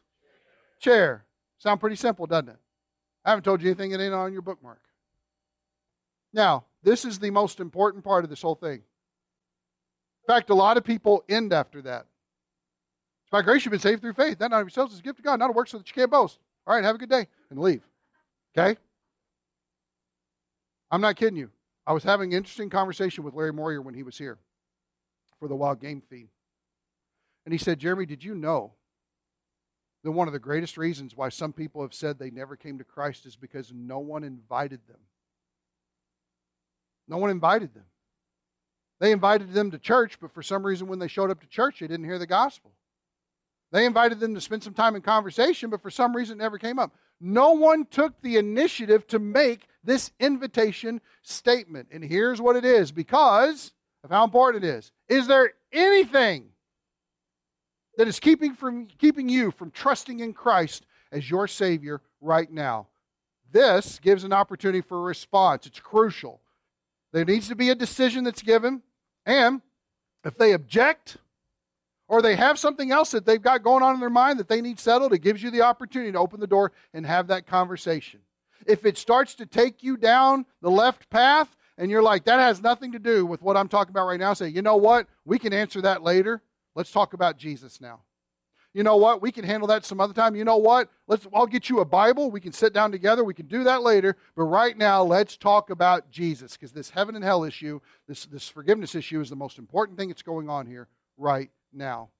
chair. 0.78 1.24
Sound 1.58 1.80
pretty 1.80 1.96
simple, 1.96 2.26
doesn't 2.26 2.50
it? 2.50 2.58
I 3.24 3.30
haven't 3.30 3.44
told 3.44 3.62
you 3.62 3.68
anything 3.68 3.90
that 3.92 4.00
ain't 4.00 4.12
on 4.12 4.32
your 4.32 4.42
bookmark. 4.42 4.80
Now, 6.34 6.64
this 6.82 7.06
is 7.06 7.18
the 7.18 7.30
most 7.30 7.60
important 7.60 8.04
part 8.04 8.24
of 8.24 8.30
this 8.30 8.42
whole 8.42 8.54
thing. 8.54 8.82
In 10.26 10.34
fact, 10.34 10.50
a 10.50 10.54
lot 10.54 10.76
of 10.76 10.82
people 10.82 11.24
end 11.28 11.52
after 11.52 11.80
that. 11.82 12.06
It's 13.22 13.30
By 13.30 13.42
grace 13.42 13.64
you've 13.64 13.70
been 13.70 13.78
saved 13.78 14.02
through 14.02 14.14
faith. 14.14 14.38
That 14.38 14.50
not 14.50 14.60
of 14.60 14.64
yourselves 14.64 14.92
is 14.92 14.98
a 14.98 15.02
gift 15.02 15.20
of 15.20 15.24
God, 15.24 15.38
not 15.38 15.50
a 15.50 15.52
work 15.52 15.68
so 15.68 15.78
that 15.78 15.88
you 15.88 15.94
can't 15.94 16.10
boast. 16.10 16.40
All 16.66 16.74
right, 16.74 16.82
have 16.82 16.96
a 16.96 16.98
good 16.98 17.10
day 17.10 17.28
and 17.50 17.60
leave. 17.60 17.82
Okay? 18.56 18.76
I'm 20.90 21.00
not 21.00 21.14
kidding 21.14 21.36
you. 21.36 21.50
I 21.86 21.92
was 21.92 22.02
having 22.02 22.32
an 22.32 22.38
interesting 22.38 22.70
conversation 22.70 23.22
with 23.22 23.34
Larry 23.34 23.52
Moyer 23.52 23.80
when 23.80 23.94
he 23.94 24.02
was 24.02 24.18
here 24.18 24.38
for 25.38 25.46
the 25.46 25.54
wild 25.54 25.80
game 25.80 26.02
feed. 26.10 26.28
And 27.44 27.52
he 27.52 27.58
said, 27.58 27.78
Jeremy, 27.78 28.06
did 28.06 28.24
you 28.24 28.34
know 28.34 28.72
that 30.02 30.10
one 30.10 30.26
of 30.26 30.32
the 30.32 30.40
greatest 30.40 30.76
reasons 30.76 31.16
why 31.16 31.28
some 31.28 31.52
people 31.52 31.82
have 31.82 31.94
said 31.94 32.18
they 32.18 32.30
never 32.30 32.56
came 32.56 32.78
to 32.78 32.84
Christ 32.84 33.26
is 33.26 33.36
because 33.36 33.72
no 33.72 34.00
one 34.00 34.24
invited 34.24 34.80
them? 34.88 34.98
No 37.06 37.18
one 37.18 37.30
invited 37.30 37.74
them. 37.74 37.84
They 38.98 39.12
invited 39.12 39.52
them 39.52 39.70
to 39.70 39.78
church, 39.78 40.18
but 40.20 40.32
for 40.32 40.42
some 40.42 40.64
reason, 40.64 40.86
when 40.86 40.98
they 40.98 41.08
showed 41.08 41.30
up 41.30 41.40
to 41.40 41.46
church, 41.46 41.80
they 41.80 41.86
didn't 41.86 42.06
hear 42.06 42.18
the 42.18 42.26
gospel. 42.26 42.72
They 43.72 43.84
invited 43.84 44.20
them 44.20 44.34
to 44.34 44.40
spend 44.40 44.62
some 44.62 44.74
time 44.74 44.96
in 44.96 45.02
conversation, 45.02 45.70
but 45.70 45.82
for 45.82 45.90
some 45.90 46.16
reason, 46.16 46.38
it 46.38 46.42
never 46.42 46.58
came 46.58 46.78
up. 46.78 46.94
No 47.20 47.52
one 47.52 47.84
took 47.86 48.20
the 48.22 48.36
initiative 48.36 49.06
to 49.08 49.18
make 49.18 49.66
this 49.82 50.12
invitation 50.20 51.00
statement. 51.22 51.88
And 51.90 52.04
here's 52.04 52.40
what 52.40 52.56
it 52.56 52.64
is 52.64 52.92
because 52.92 53.72
of 54.04 54.10
how 54.10 54.24
important 54.24 54.64
it 54.64 54.68
is. 54.68 54.92
Is 55.08 55.26
there 55.26 55.52
anything 55.72 56.50
that 57.96 58.08
is 58.08 58.20
keeping, 58.20 58.54
from, 58.54 58.86
keeping 58.98 59.28
you 59.28 59.50
from 59.50 59.70
trusting 59.70 60.20
in 60.20 60.32
Christ 60.32 60.86
as 61.10 61.28
your 61.28 61.48
Savior 61.48 62.00
right 62.20 62.50
now? 62.50 62.88
This 63.50 63.98
gives 64.00 64.24
an 64.24 64.32
opportunity 64.32 64.80
for 64.80 64.98
a 64.98 65.02
response. 65.02 65.66
It's 65.66 65.80
crucial. 65.80 66.40
There 67.12 67.24
needs 67.24 67.48
to 67.48 67.56
be 67.56 67.70
a 67.70 67.74
decision 67.74 68.24
that's 68.24 68.42
given. 68.42 68.82
And 69.24 69.62
if 70.24 70.36
they 70.36 70.52
object, 70.52 71.16
or 72.08 72.22
they 72.22 72.36
have 72.36 72.58
something 72.58 72.92
else 72.92 73.10
that 73.10 73.26
they've 73.26 73.42
got 73.42 73.62
going 73.62 73.82
on 73.82 73.94
in 73.94 74.00
their 74.00 74.10
mind 74.10 74.38
that 74.38 74.48
they 74.48 74.60
need 74.60 74.78
settled, 74.78 75.12
it 75.12 75.18
gives 75.18 75.42
you 75.42 75.50
the 75.50 75.62
opportunity 75.62 76.12
to 76.12 76.18
open 76.18 76.40
the 76.40 76.46
door 76.46 76.72
and 76.94 77.06
have 77.06 77.28
that 77.28 77.46
conversation. 77.46 78.20
If 78.66 78.84
it 78.86 78.98
starts 78.98 79.34
to 79.36 79.46
take 79.46 79.82
you 79.82 79.96
down 79.96 80.46
the 80.62 80.70
left 80.70 81.10
path 81.10 81.54
and 81.78 81.90
you're 81.90 82.02
like, 82.02 82.24
that 82.24 82.40
has 82.40 82.62
nothing 82.62 82.92
to 82.92 82.98
do 82.98 83.26
with 83.26 83.42
what 83.42 83.56
I'm 83.56 83.68
talking 83.68 83.90
about 83.90 84.06
right 84.06 84.20
now, 84.20 84.34
say, 84.34 84.48
you 84.48 84.62
know 84.62 84.76
what? 84.76 85.08
We 85.24 85.38
can 85.38 85.52
answer 85.52 85.80
that 85.82 86.02
later. 86.02 86.42
Let's 86.74 86.90
talk 86.92 87.12
about 87.12 87.36
Jesus 87.36 87.80
now. 87.80 88.00
You 88.76 88.82
know 88.82 88.98
what? 88.98 89.22
We 89.22 89.32
can 89.32 89.42
handle 89.42 89.66
that 89.68 89.86
some 89.86 90.02
other 90.02 90.12
time. 90.12 90.36
You 90.36 90.44
know 90.44 90.58
what? 90.58 90.90
Let's 91.06 91.26
I'll 91.32 91.46
get 91.46 91.70
you 91.70 91.80
a 91.80 91.84
Bible. 91.86 92.30
We 92.30 92.42
can 92.42 92.52
sit 92.52 92.74
down 92.74 92.92
together. 92.92 93.24
We 93.24 93.32
can 93.32 93.46
do 93.46 93.64
that 93.64 93.80
later. 93.80 94.18
But 94.36 94.42
right 94.42 94.76
now, 94.76 95.02
let's 95.02 95.38
talk 95.38 95.70
about 95.70 96.10
Jesus 96.10 96.52
because 96.52 96.72
this 96.72 96.90
heaven 96.90 97.14
and 97.14 97.24
hell 97.24 97.42
issue, 97.42 97.80
this, 98.06 98.26
this 98.26 98.50
forgiveness 98.50 98.94
issue 98.94 99.18
is 99.22 99.30
the 99.30 99.34
most 99.34 99.56
important 99.56 99.96
thing 99.96 100.08
that's 100.08 100.20
going 100.20 100.50
on 100.50 100.66
here 100.66 100.88
right 101.16 101.48
now. 101.72 102.10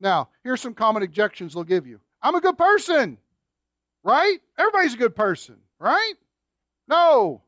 Now, 0.00 0.30
here's 0.42 0.60
some 0.60 0.74
common 0.74 1.04
objections 1.04 1.54
they'll 1.54 1.62
give 1.62 1.86
you. 1.86 2.00
I'm 2.20 2.34
a 2.34 2.40
good 2.40 2.58
person. 2.58 3.16
Right? 4.02 4.40
Everybody's 4.58 4.94
a 4.94 4.98
good 4.98 5.14
person, 5.14 5.58
right? 5.78 6.14
No. 6.88 7.40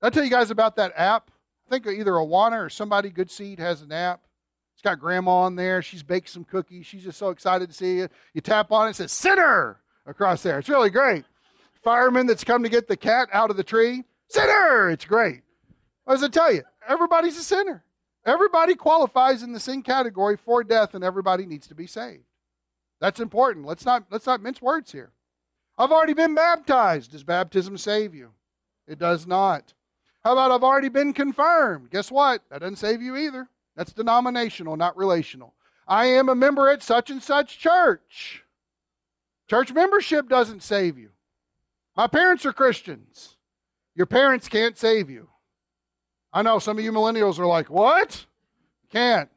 I'll 0.00 0.12
tell 0.12 0.22
you 0.22 0.30
guys 0.30 0.52
about 0.52 0.76
that 0.76 0.92
app. 0.94 1.32
I 1.66 1.70
think 1.70 1.84
either 1.88 2.12
Awana 2.12 2.64
or 2.64 2.70
somebody, 2.70 3.10
Good 3.10 3.32
Seed, 3.32 3.58
has 3.58 3.82
an 3.82 3.90
app 3.90 4.20
got 4.84 5.00
grandma 5.00 5.32
on 5.32 5.56
there. 5.56 5.82
She's 5.82 6.02
baked 6.02 6.28
some 6.28 6.44
cookies. 6.44 6.86
She's 6.86 7.02
just 7.02 7.18
so 7.18 7.30
excited 7.30 7.68
to 7.68 7.74
see 7.74 7.96
you. 7.98 8.08
You 8.34 8.40
tap 8.40 8.70
on 8.70 8.86
it, 8.86 8.90
it 8.90 8.96
says 8.96 9.12
sinner 9.12 9.80
across 10.06 10.42
there. 10.42 10.60
It's 10.60 10.68
really 10.68 10.90
great. 10.90 11.24
Fireman 11.82 12.26
that's 12.26 12.44
come 12.44 12.62
to 12.62 12.68
get 12.68 12.86
the 12.86 12.96
cat 12.96 13.28
out 13.32 13.50
of 13.50 13.56
the 13.56 13.64
tree, 13.64 14.04
sinner. 14.28 14.90
It's 14.90 15.04
great. 15.04 15.42
Does 16.08 16.22
it 16.22 16.32
tell 16.32 16.52
you? 16.52 16.62
Everybody's 16.88 17.38
a 17.38 17.42
sinner. 17.42 17.82
Everybody 18.26 18.74
qualifies 18.74 19.42
in 19.42 19.52
the 19.52 19.60
sin 19.60 19.82
category 19.82 20.36
for 20.36 20.64
death, 20.64 20.94
and 20.94 21.04
everybody 21.04 21.44
needs 21.44 21.66
to 21.66 21.74
be 21.74 21.86
saved. 21.86 22.24
That's 23.00 23.20
important. 23.20 23.66
Let's 23.66 23.84
not 23.84 24.04
let's 24.10 24.26
not 24.26 24.42
mince 24.42 24.62
words 24.62 24.92
here. 24.92 25.12
I've 25.76 25.92
already 25.92 26.14
been 26.14 26.34
baptized. 26.34 27.12
Does 27.12 27.24
baptism 27.24 27.76
save 27.76 28.14
you? 28.14 28.30
It 28.86 28.98
does 28.98 29.26
not. 29.26 29.74
How 30.22 30.32
about 30.32 30.52
I've 30.52 30.64
already 30.64 30.88
been 30.88 31.12
confirmed? 31.12 31.90
Guess 31.90 32.10
what? 32.10 32.42
That 32.50 32.60
doesn't 32.60 32.76
save 32.76 33.02
you 33.02 33.16
either. 33.16 33.48
That's 33.76 33.92
denominational, 33.92 34.76
not 34.76 34.96
relational. 34.96 35.54
I 35.86 36.06
am 36.06 36.28
a 36.28 36.34
member 36.34 36.68
at 36.68 36.82
such 36.82 37.10
and 37.10 37.22
such 37.22 37.58
church. 37.58 38.42
Church 39.48 39.72
membership 39.72 40.28
doesn't 40.28 40.62
save 40.62 40.96
you. 40.96 41.10
My 41.96 42.06
parents 42.06 42.46
are 42.46 42.52
Christians. 42.52 43.36
Your 43.94 44.06
parents 44.06 44.48
can't 44.48 44.78
save 44.78 45.10
you. 45.10 45.28
I 46.32 46.42
know 46.42 46.58
some 46.58 46.78
of 46.78 46.84
you 46.84 46.90
millennials 46.90 47.38
are 47.38 47.46
like, 47.46 47.70
what? 47.70 48.26
Can't. 48.90 49.28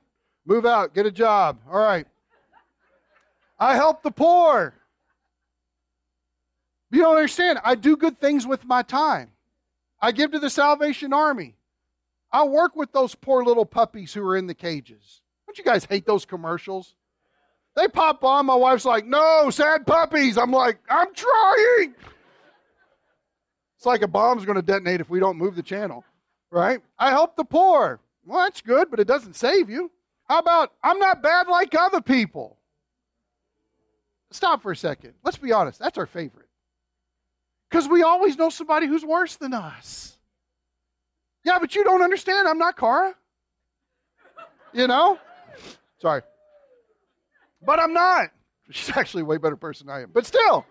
Move 0.45 0.65
out, 0.65 0.95
get 0.95 1.05
a 1.05 1.11
job. 1.11 1.59
All 1.69 1.79
right. 1.79 2.07
I 3.59 3.75
help 3.75 4.01
the 4.01 4.11
poor. 4.11 4.73
You 6.89 7.01
don't 7.01 7.15
understand. 7.15 7.59
I 7.63 7.75
do 7.75 7.97
good 7.97 8.19
things 8.19 8.47
with 8.47 8.65
my 8.65 8.81
time. 8.81 9.31
I 10.01 10.11
give 10.11 10.31
to 10.31 10.39
the 10.39 10.49
Salvation 10.49 11.11
Army. 11.11 11.55
I 12.31 12.43
work 12.43 12.75
with 12.75 12.91
those 12.91 13.15
poor 13.15 13.43
little 13.43 13.65
puppies 13.65 14.13
who 14.13 14.21
are 14.23 14.35
in 14.35 14.47
the 14.47 14.53
cages. 14.53 15.21
Don't 15.45 15.57
you 15.57 15.63
guys 15.63 15.85
hate 15.85 16.05
those 16.05 16.25
commercials? 16.25 16.95
They 17.75 17.87
pop 17.87 18.23
on. 18.23 18.47
My 18.47 18.55
wife's 18.55 18.85
like, 18.85 19.05
no, 19.05 19.49
sad 19.49 19.85
puppies. 19.85 20.37
I'm 20.37 20.51
like, 20.51 20.79
I'm 20.89 21.13
trying. 21.13 21.95
It's 23.77 23.85
like 23.85 24.01
a 24.01 24.07
bomb's 24.07 24.45
going 24.45 24.55
to 24.55 24.61
detonate 24.61 24.99
if 24.99 25.09
we 25.09 25.19
don't 25.19 25.37
move 25.37 25.55
the 25.55 25.63
channel, 25.63 26.03
right? 26.49 26.81
I 26.97 27.11
help 27.11 27.35
the 27.35 27.45
poor. 27.45 27.99
Well, 28.25 28.43
that's 28.43 28.61
good, 28.61 28.89
but 28.89 28.99
it 28.99 29.07
doesn't 29.07 29.35
save 29.35 29.69
you. 29.69 29.91
How 30.27 30.39
about, 30.39 30.73
I'm 30.83 30.99
not 30.99 31.21
bad 31.21 31.47
like 31.47 31.73
other 31.79 32.01
people? 32.01 32.57
Stop 34.31 34.61
for 34.61 34.71
a 34.71 34.75
second. 34.75 35.13
Let's 35.23 35.37
be 35.37 35.53
honest. 35.53 35.79
That's 35.79 35.97
our 35.97 36.07
favorite. 36.07 36.49
Because 37.69 37.87
we 37.87 38.03
always 38.03 38.37
know 38.37 38.49
somebody 38.49 38.87
who's 38.87 39.05
worse 39.05 39.35
than 39.35 39.53
us. 39.53 40.16
Yeah, 41.47 41.59
but 41.59 41.73
you 41.75 41.85
don't 41.85 42.01
understand. 42.01 42.45
I'm 42.45 42.57
not 42.57 42.75
Cara. 42.75 43.15
You 44.73 44.85
know? 44.85 45.17
Sorry. 45.97 46.21
But 47.65 47.79
I'm 47.79 47.93
not. 47.93 48.31
She's 48.69 48.95
actually 48.97 49.21
a 49.21 49.25
way 49.25 49.37
better 49.37 49.55
person 49.55 49.87
than 49.87 49.95
I 49.95 50.01
am. 50.01 50.11
But 50.13 50.25
still, 50.25 50.65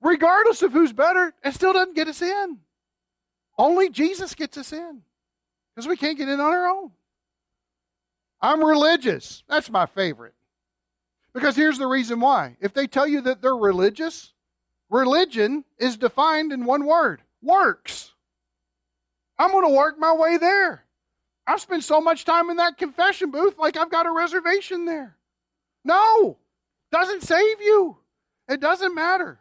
regardless 0.00 0.62
of 0.62 0.72
who's 0.72 0.94
better, 0.94 1.34
it 1.44 1.52
still 1.52 1.74
doesn't 1.74 1.94
get 1.94 2.08
us 2.08 2.22
in. 2.22 2.60
Only 3.58 3.90
Jesus 3.90 4.34
gets 4.34 4.56
us 4.56 4.72
in 4.72 5.02
because 5.74 5.86
we 5.86 5.98
can't 5.98 6.16
get 6.16 6.30
in 6.30 6.40
on 6.40 6.50
our 6.50 6.66
own. 6.70 6.92
I'm 8.40 8.64
religious. 8.64 9.44
That's 9.50 9.68
my 9.68 9.84
favorite. 9.84 10.32
Because 11.34 11.56
here's 11.56 11.76
the 11.76 11.86
reason 11.86 12.20
why. 12.20 12.56
If 12.62 12.72
they 12.72 12.86
tell 12.86 13.06
you 13.06 13.20
that 13.20 13.42
they're 13.42 13.54
religious, 13.54 14.32
religion 14.88 15.66
is 15.78 15.98
defined 15.98 16.54
in 16.54 16.64
one 16.64 16.86
word 16.86 17.20
works. 17.42 18.09
I'm 19.40 19.52
going 19.52 19.66
to 19.66 19.74
work 19.74 19.98
my 19.98 20.12
way 20.12 20.36
there. 20.36 20.84
I've 21.46 21.62
spent 21.62 21.82
so 21.82 21.98
much 21.98 22.26
time 22.26 22.50
in 22.50 22.58
that 22.58 22.76
confession 22.76 23.30
booth 23.30 23.58
like 23.58 23.78
I've 23.78 23.90
got 23.90 24.04
a 24.04 24.12
reservation 24.12 24.84
there. 24.84 25.16
No, 25.82 26.36
doesn't 26.92 27.22
save 27.22 27.60
you. 27.62 27.96
It 28.50 28.60
doesn't 28.60 28.94
matter. 28.94 29.40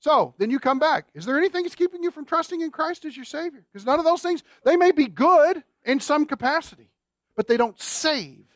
So 0.00 0.34
then 0.38 0.50
you 0.50 0.58
come 0.58 0.78
back. 0.78 1.08
Is 1.14 1.26
there 1.26 1.36
anything 1.36 1.64
that's 1.64 1.74
keeping 1.74 2.02
you 2.02 2.10
from 2.10 2.24
trusting 2.24 2.62
in 2.62 2.70
Christ 2.70 3.04
as 3.04 3.14
your 3.14 3.26
Savior? 3.26 3.66
Because 3.70 3.84
none 3.84 3.98
of 3.98 4.06
those 4.06 4.22
things, 4.22 4.42
they 4.64 4.76
may 4.76 4.92
be 4.92 5.08
good 5.08 5.62
in 5.84 6.00
some 6.00 6.24
capacity, 6.24 6.88
but 7.36 7.46
they 7.48 7.58
don't 7.58 7.78
save. 7.78 8.46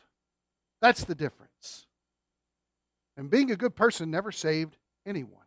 That's 0.81 1.03
the 1.03 1.13
difference. 1.13 1.85
And 3.15 3.29
being 3.29 3.51
a 3.51 3.55
good 3.55 3.75
person 3.75 4.09
never 4.09 4.31
saved 4.31 4.75
anyone. 5.05 5.37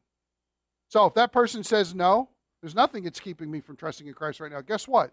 So 0.89 1.07
if 1.07 1.15
that 1.15 1.33
person 1.33 1.65
says 1.65 1.97
no, 1.97 2.29
there's 2.65 2.75
nothing 2.75 3.05
that's 3.05 3.21
keeping 3.21 3.51
me 3.51 3.61
from 3.61 3.77
trusting 3.77 4.07
in 4.07 4.15
Christ 4.15 4.41
right 4.41 4.51
now. 4.51 4.63
Guess 4.63 4.89
what? 4.89 5.13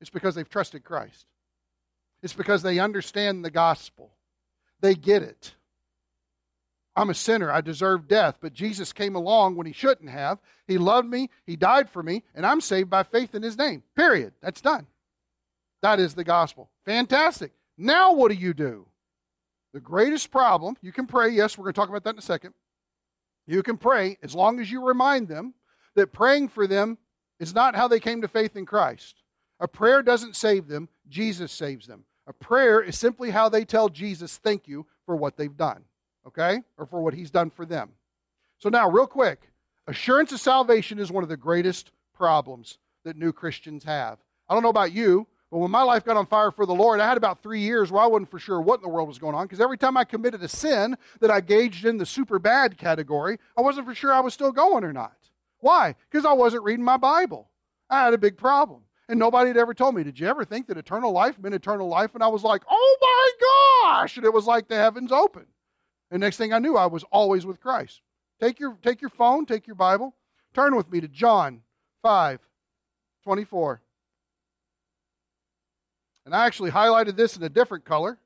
It's 0.00 0.08
because 0.08 0.34
they've 0.34 0.48
trusted 0.48 0.82
Christ. 0.82 1.26
It's 2.22 2.32
because 2.32 2.62
they 2.62 2.78
understand 2.78 3.44
the 3.44 3.50
gospel. 3.50 4.12
They 4.80 4.94
get 4.94 5.22
it. 5.22 5.52
I'm 6.96 7.10
a 7.10 7.14
sinner. 7.14 7.52
I 7.52 7.60
deserve 7.60 8.08
death. 8.08 8.38
But 8.40 8.54
Jesus 8.54 8.94
came 8.94 9.14
along 9.14 9.56
when 9.56 9.66
he 9.66 9.74
shouldn't 9.74 10.08
have. 10.08 10.38
He 10.66 10.78
loved 10.78 11.06
me. 11.06 11.28
He 11.44 11.54
died 11.54 11.90
for 11.90 12.02
me. 12.02 12.22
And 12.34 12.46
I'm 12.46 12.62
saved 12.62 12.88
by 12.88 13.02
faith 13.02 13.34
in 13.34 13.42
his 13.42 13.58
name. 13.58 13.82
Period. 13.94 14.32
That's 14.40 14.62
done. 14.62 14.86
That 15.82 16.00
is 16.00 16.14
the 16.14 16.24
gospel. 16.24 16.70
Fantastic. 16.86 17.52
Now 17.76 18.14
what 18.14 18.30
do 18.30 18.38
you 18.38 18.54
do? 18.54 18.86
The 19.74 19.80
greatest 19.80 20.30
problem, 20.30 20.78
you 20.80 20.92
can 20.92 21.06
pray. 21.06 21.28
Yes, 21.28 21.58
we're 21.58 21.64
going 21.64 21.74
to 21.74 21.78
talk 21.78 21.90
about 21.90 22.04
that 22.04 22.14
in 22.14 22.18
a 22.20 22.22
second. 22.22 22.54
You 23.46 23.62
can 23.62 23.76
pray 23.76 24.16
as 24.22 24.34
long 24.34 24.60
as 24.60 24.70
you 24.70 24.82
remind 24.82 25.28
them 25.28 25.52
that 25.94 26.12
praying 26.12 26.48
for 26.48 26.66
them 26.66 26.98
is 27.38 27.54
not 27.54 27.74
how 27.74 27.88
they 27.88 28.00
came 28.00 28.22
to 28.22 28.28
faith 28.28 28.56
in 28.56 28.66
Christ. 28.66 29.22
A 29.60 29.68
prayer 29.68 30.02
doesn't 30.02 30.36
save 30.36 30.68
them, 30.68 30.88
Jesus 31.08 31.52
saves 31.52 31.86
them. 31.86 32.04
A 32.26 32.32
prayer 32.32 32.80
is 32.80 32.98
simply 32.98 33.30
how 33.30 33.48
they 33.48 33.64
tell 33.64 33.88
Jesus 33.88 34.36
thank 34.38 34.66
you 34.66 34.86
for 35.06 35.14
what 35.14 35.36
they've 35.36 35.56
done, 35.56 35.84
okay? 36.26 36.62
Or 36.78 36.86
for 36.86 37.02
what 37.02 37.14
he's 37.14 37.30
done 37.30 37.50
for 37.50 37.66
them. 37.66 37.90
So, 38.58 38.68
now, 38.68 38.88
real 38.88 39.06
quick 39.06 39.50
assurance 39.86 40.32
of 40.32 40.40
salvation 40.40 40.98
is 40.98 41.12
one 41.12 41.22
of 41.22 41.28
the 41.28 41.36
greatest 41.36 41.90
problems 42.14 42.78
that 43.04 43.16
new 43.16 43.32
Christians 43.32 43.84
have. 43.84 44.18
I 44.48 44.54
don't 44.54 44.62
know 44.62 44.70
about 44.70 44.92
you, 44.92 45.26
but 45.50 45.58
when 45.58 45.70
my 45.70 45.82
life 45.82 46.04
got 46.04 46.16
on 46.16 46.26
fire 46.26 46.50
for 46.50 46.66
the 46.66 46.74
Lord, 46.74 47.00
I 47.00 47.06
had 47.06 47.16
about 47.16 47.42
three 47.42 47.60
years 47.60 47.92
where 47.92 48.02
I 48.02 48.06
wasn't 48.06 48.30
for 48.30 48.38
sure 48.38 48.60
what 48.60 48.80
in 48.80 48.82
the 48.82 48.88
world 48.88 49.08
was 49.08 49.18
going 49.18 49.34
on 49.34 49.44
because 49.44 49.60
every 49.60 49.78
time 49.78 49.96
I 49.96 50.04
committed 50.04 50.42
a 50.42 50.48
sin 50.48 50.96
that 51.20 51.30
I 51.30 51.40
gauged 51.40 51.84
in 51.84 51.98
the 51.98 52.06
super 52.06 52.38
bad 52.38 52.78
category, 52.78 53.38
I 53.56 53.60
wasn't 53.60 53.86
for 53.86 53.94
sure 53.94 54.12
I 54.12 54.20
was 54.20 54.34
still 54.34 54.52
going 54.52 54.84
or 54.84 54.92
not. 54.92 55.16
Why? 55.64 55.94
Because 56.10 56.26
I 56.26 56.34
wasn't 56.34 56.62
reading 56.62 56.84
my 56.84 56.98
Bible. 56.98 57.48
I 57.88 58.04
had 58.04 58.12
a 58.12 58.18
big 58.18 58.36
problem. 58.36 58.82
And 59.08 59.18
nobody 59.18 59.48
had 59.48 59.56
ever 59.56 59.72
told 59.72 59.94
me, 59.94 60.04
Did 60.04 60.20
you 60.20 60.26
ever 60.26 60.44
think 60.44 60.66
that 60.66 60.76
eternal 60.76 61.10
life 61.10 61.38
meant 61.38 61.54
eternal 61.54 61.88
life? 61.88 62.14
And 62.14 62.22
I 62.22 62.26
was 62.26 62.44
like, 62.44 62.60
Oh 62.70 62.96
my 63.00 63.92
gosh! 63.96 64.18
And 64.18 64.26
it 64.26 64.32
was 64.34 64.44
like 64.44 64.68
the 64.68 64.76
heavens 64.76 65.10
open. 65.10 65.46
And 66.10 66.20
next 66.20 66.36
thing 66.36 66.52
I 66.52 66.58
knew, 66.58 66.76
I 66.76 66.84
was 66.84 67.02
always 67.04 67.46
with 67.46 67.60
Christ. 67.60 68.02
Take 68.42 68.60
your, 68.60 68.76
take 68.82 69.00
your 69.00 69.08
phone, 69.08 69.46
take 69.46 69.66
your 69.66 69.74
Bible, 69.74 70.14
turn 70.52 70.76
with 70.76 70.92
me 70.92 71.00
to 71.00 71.08
John 71.08 71.62
5 72.02 72.40
24. 73.22 73.80
And 76.26 76.34
I 76.34 76.44
actually 76.44 76.72
highlighted 76.72 77.16
this 77.16 77.38
in 77.38 77.42
a 77.42 77.48
different 77.48 77.86
color 77.86 78.18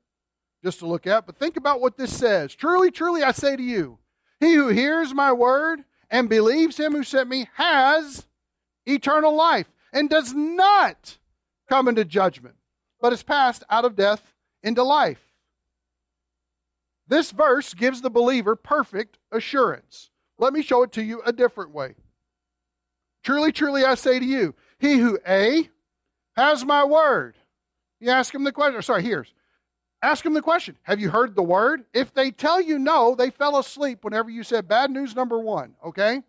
just 0.61 0.79
to 0.79 0.87
look 0.87 1.07
at. 1.07 1.25
But 1.25 1.37
think 1.37 1.55
about 1.55 1.79
what 1.79 1.95
this 1.95 2.13
says. 2.13 2.53
Truly, 2.53 2.91
truly, 2.91 3.23
I 3.23 3.31
say 3.31 3.55
to 3.55 3.63
you, 3.63 3.97
he 4.41 4.55
who 4.55 4.67
hears 4.67 5.13
my 5.13 5.31
word 5.31 5.85
and 6.09 6.29
believes 6.29 6.77
him 6.77 6.93
who 6.93 7.03
sent 7.03 7.29
me 7.29 7.47
has 7.55 8.25
eternal 8.85 9.35
life 9.35 9.67
and 9.93 10.09
does 10.09 10.33
not 10.33 11.17
come 11.67 11.87
into 11.87 12.05
judgment, 12.05 12.55
but 13.01 13.13
is 13.13 13.23
passed 13.23 13.63
out 13.69 13.85
of 13.85 13.95
death 13.95 14.33
into 14.63 14.83
life. 14.83 15.21
This 17.07 17.31
verse 17.31 17.73
gives 17.73 18.01
the 18.01 18.09
believer 18.09 18.55
perfect 18.55 19.17
assurance. 19.31 20.11
Let 20.37 20.53
me 20.53 20.61
show 20.61 20.83
it 20.83 20.91
to 20.93 21.03
you 21.03 21.21
a 21.25 21.33
different 21.33 21.73
way. 21.73 21.95
Truly, 23.23 23.51
truly, 23.51 23.83
I 23.83 23.95
say 23.95 24.19
to 24.19 24.25
you, 24.25 24.55
he 24.79 24.97
who 24.97 25.19
A 25.27 25.69
has 26.35 26.63
my 26.63 26.85
word. 26.85 27.35
You 27.99 28.11
ask 28.11 28.33
him 28.33 28.43
the 28.43 28.51
question. 28.51 28.81
Sorry, 28.81 29.03
here's. 29.03 29.33
Ask 30.01 30.25
him 30.25 30.33
the 30.33 30.41
question 30.41 30.77
Have 30.83 30.99
you 30.99 31.09
heard 31.09 31.35
the 31.35 31.43
word? 31.43 31.85
If 31.93 32.13
they 32.13 32.31
tell 32.31 32.61
you 32.61 32.79
no, 32.79 33.15
they 33.15 33.29
fell 33.29 33.57
asleep 33.57 34.03
whenever 34.03 34.29
you 34.29 34.43
said 34.43 34.67
bad 34.67 34.91
news 34.91 35.15
number 35.15 35.39
one, 35.39 35.75
okay? 35.85 36.21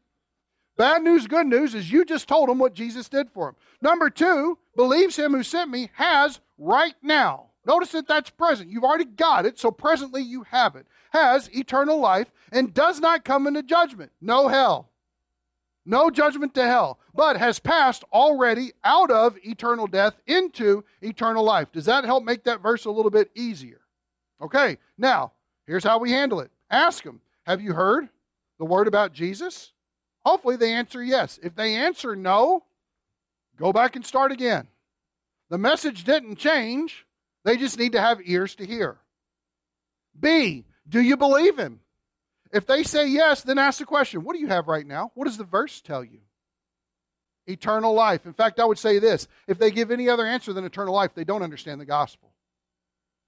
Bad 0.77 1.03
news, 1.03 1.27
good 1.27 1.47
news 1.47 1.75
is 1.75 1.93
you 1.93 2.05
just 2.05 2.27
told 2.27 2.49
them 2.49 2.59
what 2.59 2.75
Jesus 2.75 3.09
did 3.09 3.31
for 3.31 3.47
them. 3.47 3.57
Number 3.83 4.09
two, 4.09 4.59
believes 4.77 5.17
him 5.17 5.33
who 5.33 5.43
sent 5.43 5.71
me 5.71 5.91
has 5.95 6.41
right 6.57 6.95
now. 7.03 7.47
Notice 7.67 7.93
that 7.93 8.09
that's 8.09 8.31
present. 8.31 8.71
You've 8.71 8.85
already 8.85 9.05
got 9.05 9.45
it, 9.45 9.59
so 9.59 9.71
presently 9.71 10.23
you 10.23 10.45
have 10.45 10.77
it. 10.77 10.87
Has 11.11 11.51
eternal 11.55 11.99
life 11.99 12.33
and 12.51 12.73
does 12.73 13.01
not 13.01 13.25
come 13.25 13.47
into 13.47 13.63
judgment. 13.63 14.11
No 14.21 14.49
hell. 14.49 14.89
No 15.85 16.09
judgment 16.09 16.55
to 16.55 16.63
hell, 16.67 16.99
but 17.15 17.37
has 17.37 17.59
passed 17.59 18.05
already 18.13 18.73
out 18.85 19.11
of 19.11 19.37
eternal 19.43 19.87
death 19.87 20.15
into 20.27 20.85
eternal 21.03 21.45
life. 21.45 21.73
Does 21.73 21.87
that 21.87 22.05
help 22.05 22.25
make 22.25 22.45
that 22.45 22.63
verse 22.63 22.85
a 22.85 22.91
little 22.91 23.11
bit 23.11 23.31
easier? 23.35 23.81
Okay, 24.41 24.79
now, 24.97 25.33
here's 25.67 25.85
how 25.85 25.99
we 25.99 26.13
handle 26.13 26.41
it. 26.41 26.51
Ask 26.71 27.05
them, 27.05 27.21
Have 27.45 27.61
you 27.61 27.73
heard 27.73 28.09
the 28.59 28.65
word 28.65 28.89
about 28.89 29.13
Jesus? 29.13 29.73
Hopefully 30.25 30.57
they 30.57 30.73
answer 30.73 31.03
yes. 31.03 31.39
If 31.43 31.55
they 31.55 31.75
answer 31.75 32.15
no, 32.15 32.65
go 33.57 33.73
back 33.73 33.97
and 33.97 34.05
start 34.05 34.33
again. 34.33 34.69
The 35.49 35.59
message 35.59 36.05
didn't 36.05 36.37
change, 36.37 37.07
they 37.45 37.57
just 37.57 37.79
need 37.79 37.93
to 37.93 38.01
have 38.01 38.21
ears 38.25 38.55
to 38.57 38.67
hear. 38.67 38.99
B, 40.19 40.65
do 40.89 41.01
you 41.01 41.17
believe 41.17 41.59
him? 41.59 41.81
If 42.53 42.67
they 42.67 42.83
say 42.83 43.09
yes, 43.09 43.43
then 43.43 43.59
ask 43.59 43.79
the 43.79 43.85
question 43.85 44.25
what 44.25 44.35
do 44.35 44.41
you 44.41 44.49
have 44.49 44.69
right 44.69 44.87
now? 44.87 45.13
What 45.15 45.27
does 45.27 45.39
the 45.39 45.45
verse 45.45 45.81
tell 45.81 46.05
you? 46.05 46.21
Eternal 47.47 47.95
life. 47.95 48.27
In 48.27 48.33
fact, 48.33 48.61
I 48.61 48.65
would 48.65 48.79
say 48.79 48.99
this 48.99 49.29
if 49.47 49.59
they 49.59 49.71
give 49.71 49.91
any 49.91 50.09
other 50.09 50.27
answer 50.27 50.53
than 50.53 50.65
eternal 50.65 50.95
life, 50.95 51.15
they 51.15 51.25
don't 51.25 51.43
understand 51.43 51.81
the 51.81 51.87
gospel. 51.87 52.31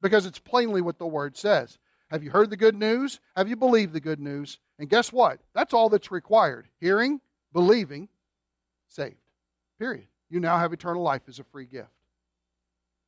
Because 0.00 0.26
it's 0.26 0.38
plainly 0.38 0.80
what 0.80 0.98
the 0.98 1.06
word 1.06 1.36
says. 1.36 1.78
Have 2.10 2.22
you 2.22 2.30
heard 2.30 2.50
the 2.50 2.56
good 2.56 2.74
news? 2.76 3.20
Have 3.36 3.48
you 3.48 3.56
believed 3.56 3.94
the 3.94 4.00
good 4.00 4.20
news? 4.20 4.58
And 4.78 4.90
guess 4.90 5.12
what? 5.12 5.40
That's 5.54 5.72
all 5.72 5.88
that's 5.88 6.10
required 6.10 6.68
hearing, 6.80 7.20
believing, 7.52 8.08
saved. 8.88 9.16
Period. 9.78 10.06
You 10.28 10.40
now 10.40 10.58
have 10.58 10.72
eternal 10.72 11.02
life 11.02 11.22
as 11.28 11.38
a 11.38 11.44
free 11.44 11.66
gift. 11.66 11.88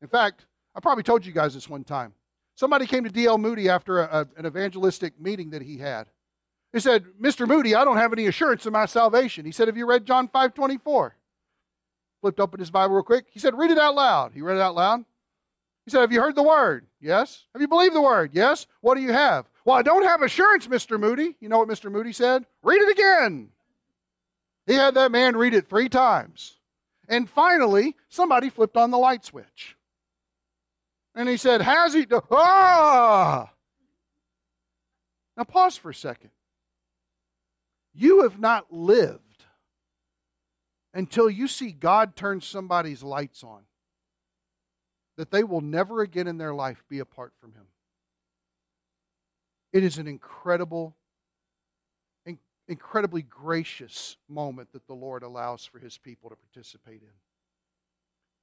In 0.00 0.08
fact, 0.08 0.46
I 0.74 0.80
probably 0.80 1.02
told 1.02 1.24
you 1.24 1.32
guys 1.32 1.54
this 1.54 1.68
one 1.68 1.84
time. 1.84 2.14
Somebody 2.56 2.86
came 2.86 3.04
to 3.04 3.10
D.L. 3.10 3.38
Moody 3.38 3.68
after 3.68 4.00
a, 4.00 4.20
a, 4.20 4.28
an 4.38 4.46
evangelistic 4.46 5.20
meeting 5.20 5.50
that 5.50 5.62
he 5.62 5.78
had. 5.78 6.08
He 6.74 6.80
said, 6.80 7.04
Mr. 7.22 7.46
Moody, 7.46 7.76
I 7.76 7.84
don't 7.84 7.98
have 7.98 8.12
any 8.12 8.26
assurance 8.26 8.66
of 8.66 8.72
my 8.72 8.86
salvation. 8.86 9.46
He 9.46 9.52
said, 9.52 9.68
Have 9.68 9.76
you 9.76 9.86
read 9.86 10.04
John 10.04 10.26
5 10.26 10.54
24? 10.54 11.14
Flipped 12.20 12.40
open 12.40 12.58
his 12.58 12.72
Bible 12.72 12.96
real 12.96 13.04
quick. 13.04 13.26
He 13.30 13.38
said, 13.38 13.56
Read 13.56 13.70
it 13.70 13.78
out 13.78 13.94
loud. 13.94 14.32
He 14.34 14.42
read 14.42 14.56
it 14.56 14.60
out 14.60 14.74
loud. 14.74 15.04
He 15.84 15.92
said, 15.92 16.00
Have 16.00 16.10
you 16.10 16.20
heard 16.20 16.34
the 16.34 16.42
word? 16.42 16.88
Yes. 17.00 17.44
Have 17.52 17.62
you 17.62 17.68
believed 17.68 17.94
the 17.94 18.02
word? 18.02 18.32
Yes. 18.32 18.66
What 18.80 18.96
do 18.96 19.02
you 19.02 19.12
have? 19.12 19.48
Well, 19.64 19.76
I 19.76 19.82
don't 19.82 20.02
have 20.02 20.20
assurance, 20.20 20.66
Mr. 20.66 20.98
Moody. 20.98 21.36
You 21.38 21.48
know 21.48 21.58
what 21.58 21.68
Mr. 21.68 21.92
Moody 21.92 22.12
said? 22.12 22.44
Read 22.64 22.82
it 22.82 22.90
again. 22.90 23.50
He 24.66 24.74
had 24.74 24.94
that 24.94 25.12
man 25.12 25.36
read 25.36 25.54
it 25.54 25.68
three 25.68 25.88
times. 25.88 26.56
And 27.08 27.30
finally, 27.30 27.94
somebody 28.08 28.50
flipped 28.50 28.76
on 28.76 28.90
the 28.90 28.98
light 28.98 29.24
switch. 29.24 29.76
And 31.14 31.28
he 31.28 31.36
said, 31.36 31.62
Has 31.62 31.94
he? 31.94 32.04
Ah! 32.32 33.52
Now 35.36 35.44
pause 35.44 35.76
for 35.76 35.90
a 35.90 35.94
second. 35.94 36.30
You 37.94 38.22
have 38.22 38.38
not 38.38 38.72
lived 38.72 39.44
until 40.92 41.30
you 41.30 41.48
see 41.48 41.72
God 41.72 42.16
turn 42.16 42.40
somebody's 42.40 43.02
lights 43.02 43.42
on, 43.44 43.62
that 45.16 45.30
they 45.30 45.44
will 45.44 45.60
never 45.60 46.02
again 46.02 46.26
in 46.26 46.38
their 46.38 46.54
life 46.54 46.84
be 46.88 46.98
apart 46.98 47.32
from 47.40 47.52
Him. 47.54 47.66
It 49.72 49.84
is 49.84 49.98
an 49.98 50.06
incredible, 50.06 50.96
incredibly 52.66 53.22
gracious 53.22 54.16
moment 54.28 54.72
that 54.72 54.86
the 54.86 54.94
Lord 54.94 55.22
allows 55.22 55.64
for 55.64 55.78
His 55.78 55.98
people 55.98 56.30
to 56.30 56.36
participate 56.36 57.02
in 57.02 57.08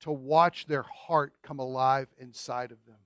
to 0.01 0.11
watch 0.11 0.65
their 0.65 0.83
heart 0.83 1.33
come 1.41 1.59
alive 1.59 2.07
inside 2.17 2.71
of 2.71 2.83
them 2.85 2.97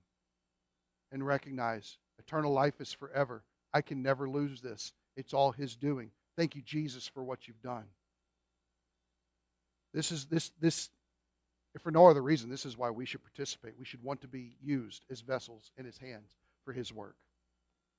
and 1.12 1.26
recognize 1.26 1.98
eternal 2.18 2.52
life 2.52 2.80
is 2.80 2.92
forever. 2.92 3.44
I 3.72 3.82
can 3.82 4.02
never 4.02 4.28
lose 4.28 4.60
this. 4.60 4.92
It's 5.16 5.34
all 5.34 5.52
His 5.52 5.76
doing. 5.76 6.10
Thank 6.36 6.54
you, 6.54 6.62
Jesus, 6.62 7.08
for 7.08 7.22
what 7.22 7.48
you've 7.48 7.62
done. 7.62 7.84
This 9.94 10.12
is 10.12 10.26
this 10.26 10.52
this 10.60 10.90
if 11.74 11.82
for 11.82 11.90
no 11.90 12.06
other 12.06 12.22
reason, 12.22 12.48
this 12.48 12.64
is 12.64 12.78
why 12.78 12.90
we 12.90 13.04
should 13.04 13.22
participate. 13.22 13.74
We 13.78 13.84
should 13.84 14.02
want 14.02 14.22
to 14.22 14.28
be 14.28 14.56
used 14.62 15.04
as 15.10 15.20
vessels 15.20 15.72
in 15.76 15.84
his 15.84 15.98
hands 15.98 16.36
for 16.64 16.72
his 16.72 16.92
work. 16.92 17.16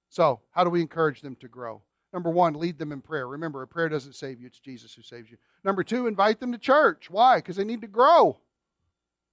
So, 0.10 0.42
how 0.52 0.64
do 0.64 0.72
we 0.72 0.82
encourage 0.82 1.22
them 1.22 1.36
to 1.38 1.48
grow? 1.48 1.82
Number 2.12 2.32
one, 2.32 2.56
lead 2.56 2.80
them 2.80 2.92
in 2.92 3.02
prayer. 3.02 3.28
Remember, 3.28 3.62
a 3.62 3.68
prayer 3.68 3.90
doesn't 3.90 4.16
save 4.16 4.40
you, 4.40 4.48
it's 4.48 4.60
Jesus 4.60 4.94
who 4.94 5.04
saves 5.04 5.30
you. 5.30 5.38
Number 5.64 5.84
two, 5.84 6.08
invite 6.08 6.40
them 6.40 6.52
to 6.54 6.58
church. 6.58 7.10
Why? 7.12 7.38
Because 7.38 7.56
they 7.56 7.64
need 7.64 7.82
to 7.82 7.88
grow. 7.88 8.40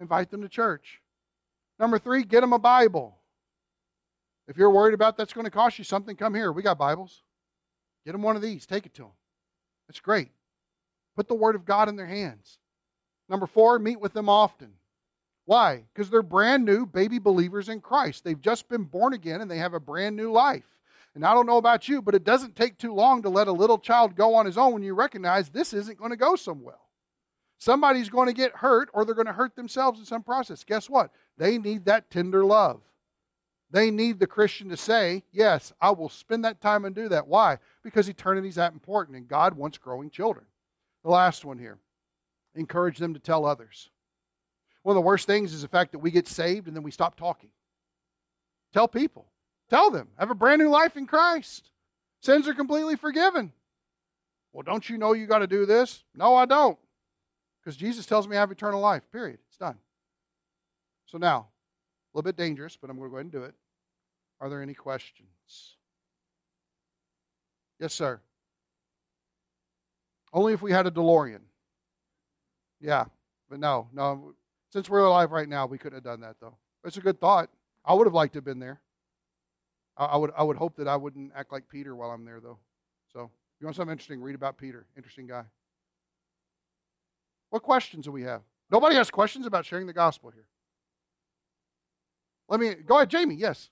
Invite 0.00 0.30
them 0.30 0.42
to 0.42 0.48
church. 0.48 1.00
Number 1.78 1.98
three, 1.98 2.22
get 2.22 2.42
them 2.42 2.52
a 2.52 2.58
Bible. 2.58 3.16
If 4.46 4.58
you're 4.58 4.70
worried 4.70 4.94
about 4.94 5.16
that's 5.16 5.32
going 5.32 5.46
to 5.46 5.50
cost 5.50 5.78
you 5.78 5.84
something, 5.84 6.16
come 6.16 6.34
here. 6.34 6.52
We 6.52 6.62
got 6.62 6.76
Bibles. 6.76 7.22
Get 8.04 8.12
them 8.12 8.22
one 8.22 8.36
of 8.36 8.42
these. 8.42 8.66
Take 8.66 8.86
it 8.86 8.94
to 8.94 9.02
them. 9.02 9.12
It's 9.88 10.00
great. 10.00 10.30
Put 11.16 11.28
the 11.28 11.34
Word 11.34 11.54
of 11.54 11.64
God 11.64 11.88
in 11.88 11.96
their 11.96 12.06
hands. 12.06 12.58
Number 13.28 13.46
four, 13.46 13.78
meet 13.78 14.00
with 14.00 14.12
them 14.12 14.28
often. 14.28 14.72
Why? 15.46 15.84
Because 15.92 16.10
they're 16.10 16.22
brand 16.22 16.64
new 16.64 16.86
baby 16.86 17.18
believers 17.18 17.68
in 17.68 17.80
Christ. 17.80 18.24
They've 18.24 18.40
just 18.40 18.68
been 18.68 18.84
born 18.84 19.12
again 19.12 19.40
and 19.40 19.50
they 19.50 19.58
have 19.58 19.74
a 19.74 19.80
brand 19.80 20.16
new 20.16 20.32
life. 20.32 20.64
And 21.14 21.24
I 21.24 21.32
don't 21.32 21.46
know 21.46 21.58
about 21.58 21.88
you, 21.88 22.02
but 22.02 22.14
it 22.14 22.24
doesn't 22.24 22.56
take 22.56 22.76
too 22.76 22.92
long 22.92 23.22
to 23.22 23.28
let 23.28 23.46
a 23.46 23.52
little 23.52 23.78
child 23.78 24.16
go 24.16 24.34
on 24.34 24.46
his 24.46 24.58
own 24.58 24.72
when 24.72 24.82
you 24.82 24.94
recognize 24.94 25.48
this 25.48 25.72
isn't 25.72 25.98
going 25.98 26.10
to 26.10 26.16
go 26.16 26.34
so 26.34 26.52
well. 26.52 26.88
Somebody's 27.58 28.08
going 28.08 28.26
to 28.26 28.34
get 28.34 28.56
hurt 28.56 28.90
or 28.92 29.04
they're 29.04 29.14
going 29.14 29.26
to 29.26 29.32
hurt 29.32 29.54
themselves 29.54 30.00
in 30.00 30.06
some 30.06 30.22
process. 30.22 30.64
Guess 30.64 30.90
what? 30.90 31.10
They 31.38 31.58
need 31.58 31.84
that 31.84 32.10
tender 32.10 32.44
love. 32.44 32.80
They 33.74 33.90
need 33.90 34.20
the 34.20 34.28
Christian 34.28 34.68
to 34.68 34.76
say, 34.76 35.24
Yes, 35.32 35.72
I 35.80 35.90
will 35.90 36.08
spend 36.08 36.44
that 36.44 36.60
time 36.60 36.84
and 36.84 36.94
do 36.94 37.08
that. 37.08 37.26
Why? 37.26 37.58
Because 37.82 38.08
eternity 38.08 38.46
is 38.46 38.54
that 38.54 38.72
important 38.72 39.16
and 39.16 39.26
God 39.26 39.54
wants 39.54 39.78
growing 39.78 40.10
children. 40.10 40.46
The 41.02 41.10
last 41.10 41.44
one 41.44 41.58
here 41.58 41.80
encourage 42.54 42.98
them 42.98 43.14
to 43.14 43.20
tell 43.20 43.44
others. 43.44 43.90
One 44.84 44.92
of 44.92 45.02
the 45.02 45.06
worst 45.06 45.26
things 45.26 45.52
is 45.52 45.62
the 45.62 45.68
fact 45.68 45.90
that 45.90 45.98
we 45.98 46.12
get 46.12 46.28
saved 46.28 46.68
and 46.68 46.76
then 46.76 46.84
we 46.84 46.92
stop 46.92 47.16
talking. 47.16 47.50
Tell 48.72 48.86
people. 48.86 49.26
Tell 49.68 49.90
them. 49.90 50.06
Have 50.20 50.30
a 50.30 50.36
brand 50.36 50.62
new 50.62 50.68
life 50.68 50.96
in 50.96 51.08
Christ. 51.08 51.68
Sins 52.20 52.46
are 52.46 52.54
completely 52.54 52.94
forgiven. 52.94 53.52
Well, 54.52 54.62
don't 54.62 54.88
you 54.88 54.98
know 54.98 55.14
you 55.14 55.26
got 55.26 55.38
to 55.40 55.48
do 55.48 55.66
this? 55.66 56.04
No, 56.14 56.36
I 56.36 56.44
don't. 56.46 56.78
Because 57.60 57.76
Jesus 57.76 58.06
tells 58.06 58.28
me 58.28 58.36
I 58.36 58.40
have 58.40 58.52
eternal 58.52 58.80
life, 58.80 59.02
period. 59.10 59.40
It's 59.48 59.58
done. 59.58 59.78
So 61.06 61.18
now, 61.18 61.48
a 62.14 62.16
little 62.16 62.30
bit 62.30 62.36
dangerous, 62.36 62.76
but 62.80 62.88
I'm 62.88 62.98
going 62.98 63.08
to 63.08 63.10
go 63.10 63.16
ahead 63.16 63.24
and 63.24 63.32
do 63.32 63.42
it. 63.42 63.54
Are 64.40 64.48
there 64.48 64.62
any 64.62 64.74
questions? 64.74 65.76
Yes, 67.80 67.92
sir. 67.92 68.20
Only 70.32 70.52
if 70.52 70.62
we 70.62 70.72
had 70.72 70.86
a 70.86 70.90
DeLorean. 70.90 71.40
Yeah, 72.80 73.04
but 73.48 73.60
no, 73.60 73.88
no. 73.92 74.34
Since 74.72 74.90
we're 74.90 75.04
alive 75.04 75.30
right 75.30 75.48
now, 75.48 75.66
we 75.66 75.78
couldn't 75.78 75.96
have 75.96 76.04
done 76.04 76.20
that 76.20 76.36
though. 76.40 76.56
It's 76.84 76.96
a 76.96 77.00
good 77.00 77.20
thought. 77.20 77.48
I 77.84 77.94
would 77.94 78.06
have 78.06 78.14
liked 78.14 78.32
to 78.34 78.38
have 78.38 78.44
been 78.44 78.58
there. 78.58 78.80
I, 79.96 80.06
I 80.06 80.16
would. 80.16 80.32
I 80.36 80.42
would 80.42 80.56
hope 80.56 80.76
that 80.76 80.88
I 80.88 80.96
wouldn't 80.96 81.32
act 81.36 81.52
like 81.52 81.68
Peter 81.68 81.94
while 81.94 82.10
I'm 82.10 82.24
there 82.24 82.40
though. 82.40 82.58
So, 83.12 83.30
you 83.60 83.66
want 83.66 83.76
something 83.76 83.92
interesting, 83.92 84.20
read 84.20 84.34
about 84.34 84.58
Peter. 84.58 84.86
Interesting 84.96 85.26
guy. 85.26 85.44
What 87.50 87.62
questions 87.62 88.04
do 88.06 88.12
we 88.12 88.22
have? 88.22 88.42
Nobody 88.70 88.96
has 88.96 89.10
questions 89.10 89.46
about 89.46 89.64
sharing 89.64 89.86
the 89.86 89.92
gospel 89.92 90.30
here. 90.30 90.46
Let 92.48 92.60
me 92.60 92.74
go 92.74 92.96
ahead, 92.96 93.10
Jamie. 93.10 93.36
Yes. 93.36 93.70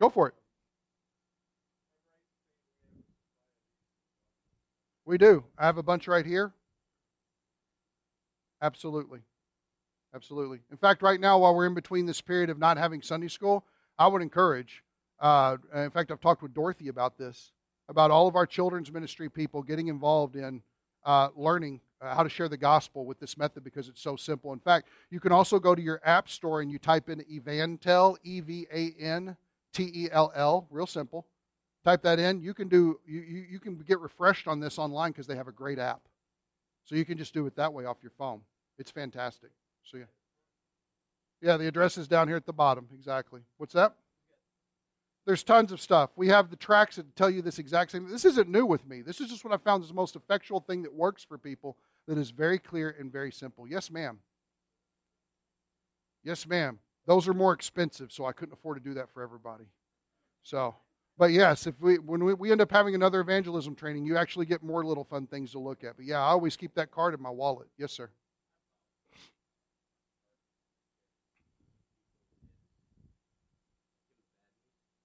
Go 0.00 0.08
for 0.08 0.28
it. 0.28 0.34
We 5.04 5.18
do. 5.18 5.44
I 5.58 5.66
have 5.66 5.76
a 5.76 5.82
bunch 5.82 6.08
right 6.08 6.24
here. 6.24 6.52
Absolutely. 8.62 9.20
Absolutely. 10.14 10.60
In 10.70 10.76
fact, 10.76 11.02
right 11.02 11.20
now, 11.20 11.38
while 11.38 11.54
we're 11.54 11.66
in 11.66 11.74
between 11.74 12.06
this 12.06 12.20
period 12.20 12.50
of 12.50 12.58
not 12.58 12.78
having 12.78 13.02
Sunday 13.02 13.28
school, 13.28 13.64
I 13.98 14.06
would 14.06 14.22
encourage. 14.22 14.82
Uh, 15.20 15.58
in 15.74 15.90
fact, 15.90 16.10
I've 16.10 16.20
talked 16.20 16.42
with 16.42 16.54
Dorothy 16.54 16.88
about 16.88 17.18
this, 17.18 17.52
about 17.88 18.10
all 18.10 18.26
of 18.26 18.36
our 18.36 18.46
children's 18.46 18.90
ministry 18.90 19.28
people 19.28 19.62
getting 19.62 19.88
involved 19.88 20.36
in 20.36 20.62
uh, 21.04 21.28
learning 21.36 21.80
uh, 22.00 22.14
how 22.14 22.22
to 22.22 22.28
share 22.28 22.48
the 22.48 22.56
gospel 22.56 23.04
with 23.04 23.20
this 23.20 23.36
method 23.36 23.62
because 23.62 23.88
it's 23.88 24.00
so 24.00 24.16
simple. 24.16 24.52
In 24.52 24.58
fact, 24.58 24.88
you 25.10 25.20
can 25.20 25.32
also 25.32 25.58
go 25.58 25.74
to 25.74 25.82
your 25.82 26.00
app 26.04 26.28
store 26.28 26.62
and 26.62 26.70
you 26.70 26.78
type 26.78 27.10
in 27.10 27.20
Evantell, 27.30 28.16
E 28.22 28.40
V 28.40 28.66
A 28.72 28.94
N 28.98 29.36
T 29.72 29.90
E 29.94 30.08
L 30.10 30.32
L, 30.34 30.66
real 30.70 30.86
simple. 30.86 31.26
Type 31.84 32.02
that 32.02 32.18
in. 32.18 32.42
You 32.42 32.52
can 32.52 32.68
do 32.68 33.00
you, 33.06 33.20
you, 33.20 33.46
you 33.52 33.60
can 33.60 33.76
get 33.76 34.00
refreshed 34.00 34.46
on 34.46 34.60
this 34.60 34.78
online 34.78 35.12
because 35.12 35.26
they 35.26 35.36
have 35.36 35.48
a 35.48 35.52
great 35.52 35.78
app. 35.78 36.02
So 36.84 36.94
you 36.94 37.04
can 37.04 37.16
just 37.16 37.32
do 37.32 37.46
it 37.46 37.56
that 37.56 37.72
way 37.72 37.84
off 37.84 37.98
your 38.02 38.12
phone. 38.18 38.42
It's 38.78 38.90
fantastic. 38.90 39.50
So 39.84 39.96
yeah. 39.98 40.04
Yeah, 41.42 41.56
the 41.56 41.66
address 41.66 41.96
is 41.96 42.06
down 42.06 42.28
here 42.28 42.36
at 42.36 42.44
the 42.44 42.52
bottom. 42.52 42.86
Exactly. 42.92 43.40
What's 43.56 43.72
that? 43.72 43.94
There's 45.26 45.42
tons 45.42 45.70
of 45.72 45.80
stuff. 45.80 46.10
We 46.16 46.28
have 46.28 46.50
the 46.50 46.56
tracks 46.56 46.96
that 46.96 47.14
tell 47.14 47.30
you 47.30 47.40
this 47.40 47.58
exact 47.58 47.92
same. 47.92 48.08
This 48.10 48.24
isn't 48.24 48.48
new 48.48 48.66
with 48.66 48.86
me. 48.86 49.00
This 49.00 49.20
is 49.20 49.30
just 49.30 49.44
what 49.44 49.52
I 49.52 49.58
found 49.58 49.82
is 49.82 49.88
the 49.88 49.94
most 49.94 50.16
effectual 50.16 50.60
thing 50.60 50.82
that 50.82 50.92
works 50.92 51.22
for 51.22 51.38
people 51.38 51.76
that 52.08 52.18
is 52.18 52.30
very 52.30 52.58
clear 52.58 52.94
and 52.98 53.12
very 53.12 53.30
simple. 53.30 53.66
Yes, 53.66 53.90
ma'am. 53.90 54.18
Yes, 56.24 56.46
ma'am. 56.46 56.78
Those 57.06 57.26
are 57.28 57.34
more 57.34 57.52
expensive, 57.52 58.12
so 58.12 58.24
I 58.26 58.32
couldn't 58.32 58.52
afford 58.52 58.82
to 58.82 58.88
do 58.88 58.94
that 58.94 59.10
for 59.10 59.22
everybody. 59.22 59.64
So, 60.42 60.74
but 61.18 61.32
yes, 61.32 61.66
if 61.66 61.74
we 61.80 61.98
when 61.98 62.24
we, 62.24 62.34
we 62.34 62.52
end 62.52 62.60
up 62.60 62.70
having 62.70 62.94
another 62.94 63.20
evangelism 63.20 63.74
training, 63.74 64.06
you 64.06 64.16
actually 64.16 64.46
get 64.46 64.62
more 64.62 64.84
little 64.84 65.04
fun 65.04 65.26
things 65.26 65.52
to 65.52 65.58
look 65.58 65.84
at. 65.84 65.96
But 65.96 66.06
yeah, 66.06 66.18
I 66.18 66.28
always 66.28 66.56
keep 66.56 66.74
that 66.74 66.90
card 66.90 67.14
in 67.14 67.20
my 67.20 67.30
wallet. 67.30 67.68
Yes, 67.78 67.92
sir. 67.92 68.10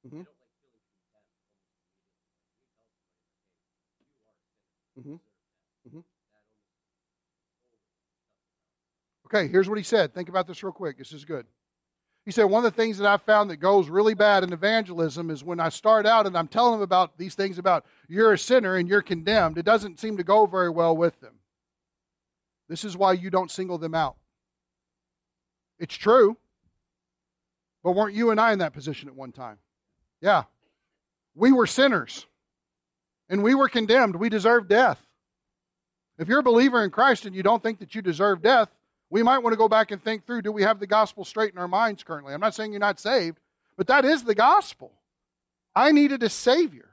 Mm-hmm. 0.08 0.22
Mm-hmm. 5.00 5.14
Mm-hmm. 5.14 6.00
Okay, 9.26 9.48
here's 9.48 9.68
what 9.68 9.78
he 9.78 9.84
said. 9.84 10.14
Think 10.14 10.30
about 10.30 10.48
this 10.48 10.64
real 10.64 10.72
quick. 10.72 10.98
This 10.98 11.12
is 11.12 11.26
good. 11.26 11.46
He 12.26 12.32
said, 12.32 12.46
One 12.46 12.66
of 12.66 12.74
the 12.74 12.82
things 12.82 12.98
that 12.98 13.08
I've 13.08 13.22
found 13.22 13.50
that 13.50 13.58
goes 13.58 13.88
really 13.88 14.16
bad 14.16 14.44
in 14.44 14.52
evangelism 14.52 15.30
is 15.30 15.44
when 15.44 15.60
I 15.60 15.70
start 15.70 16.06
out 16.06 16.26
and 16.26 16.36
I'm 16.36 16.48
telling 16.48 16.74
them 16.74 16.82
about 16.82 17.18
these 17.18 17.36
things 17.36 17.60
about 17.60 17.86
you're 18.08 18.34
a 18.34 18.38
sinner 18.38 18.76
and 18.76 18.90
you're 18.90 19.04
condemned, 19.04 19.58
it 19.58 19.66
doesn't 19.66 20.00
seem 20.00 20.18
to 20.18 20.24
go 20.24 20.46
very 20.48 20.70
well 20.70 20.98
with 20.98 21.20
them. 21.22 21.36
This 22.68 22.84
is 22.84 22.98
why 22.98 23.14
you 23.14 23.30
don't 23.30 23.52
single 23.52 23.78
them 23.78 23.94
out. 23.94 24.16
It's 25.78 25.96
true. 25.96 26.36
But 27.84 27.92
weren't 27.92 28.16
you 28.16 28.32
and 28.32 28.40
I 28.40 28.52
in 28.54 28.60
that 28.60 28.74
position 28.74 29.08
at 29.08 29.16
one 29.16 29.32
time? 29.32 29.60
Yeah. 30.20 30.44
We 31.36 31.52
were 31.52 31.68
sinners 31.68 32.26
and 33.30 33.44
we 33.44 33.54
were 33.54 33.70
condemned. 33.70 34.16
We 34.16 34.30
deserved 34.30 34.70
death. 34.70 35.00
If 36.18 36.28
you're 36.28 36.40
a 36.40 36.44
believer 36.44 36.84
in 36.84 36.90
Christ 36.90 37.26
and 37.26 37.36
you 37.36 37.44
don't 37.44 37.62
think 37.62 37.78
that 37.80 37.94
you 37.94 38.02
deserve 38.02 38.42
death, 38.42 38.70
we 39.16 39.24
might 39.24 39.38
want 39.38 39.54
to 39.54 39.58
go 39.58 39.70
back 39.70 39.92
and 39.92 40.04
think 40.04 40.26
through 40.26 40.42
do 40.42 40.52
we 40.52 40.64
have 40.64 40.78
the 40.78 40.86
gospel 40.86 41.24
straight 41.24 41.54
in 41.54 41.58
our 41.58 41.70
minds 41.70 42.04
currently? 42.04 42.34
I'm 42.34 42.42
not 42.42 42.54
saying 42.54 42.74
you're 42.74 42.82
not 42.82 43.00
saved, 43.00 43.40
but 43.78 43.88
that 43.88 44.04
is 44.04 44.26
the 44.26 44.36
gospel. 44.36 44.92
I 45.74 45.94
needed 45.94 46.22
a 46.22 46.28
Savior. 46.28 46.90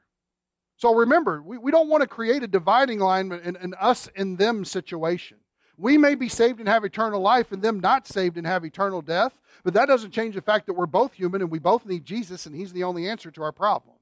So 0.76 0.94
remember, 0.94 1.42
we, 1.42 1.58
we 1.58 1.72
don't 1.72 1.88
want 1.88 2.02
to 2.02 2.06
create 2.06 2.44
a 2.44 2.46
dividing 2.46 3.00
line 3.00 3.32
in 3.32 3.56
an 3.56 3.74
us 3.74 4.08
and 4.14 4.38
them 4.38 4.64
situation. 4.64 5.38
We 5.76 5.98
may 5.98 6.14
be 6.14 6.28
saved 6.28 6.60
and 6.60 6.68
have 6.68 6.84
eternal 6.84 7.20
life, 7.20 7.50
and 7.50 7.60
them 7.60 7.80
not 7.80 8.06
saved 8.06 8.36
and 8.36 8.46
have 8.46 8.64
eternal 8.64 9.02
death, 9.02 9.32
but 9.64 9.74
that 9.74 9.86
doesn't 9.86 10.12
change 10.12 10.36
the 10.36 10.42
fact 10.42 10.66
that 10.66 10.74
we're 10.74 10.86
both 10.86 11.14
human 11.14 11.42
and 11.42 11.50
we 11.50 11.58
both 11.58 11.84
need 11.84 12.04
Jesus, 12.04 12.46
and 12.46 12.54
He's 12.54 12.72
the 12.72 12.84
only 12.84 13.08
answer 13.08 13.32
to 13.32 13.42
our 13.42 13.50
problem. 13.50 13.96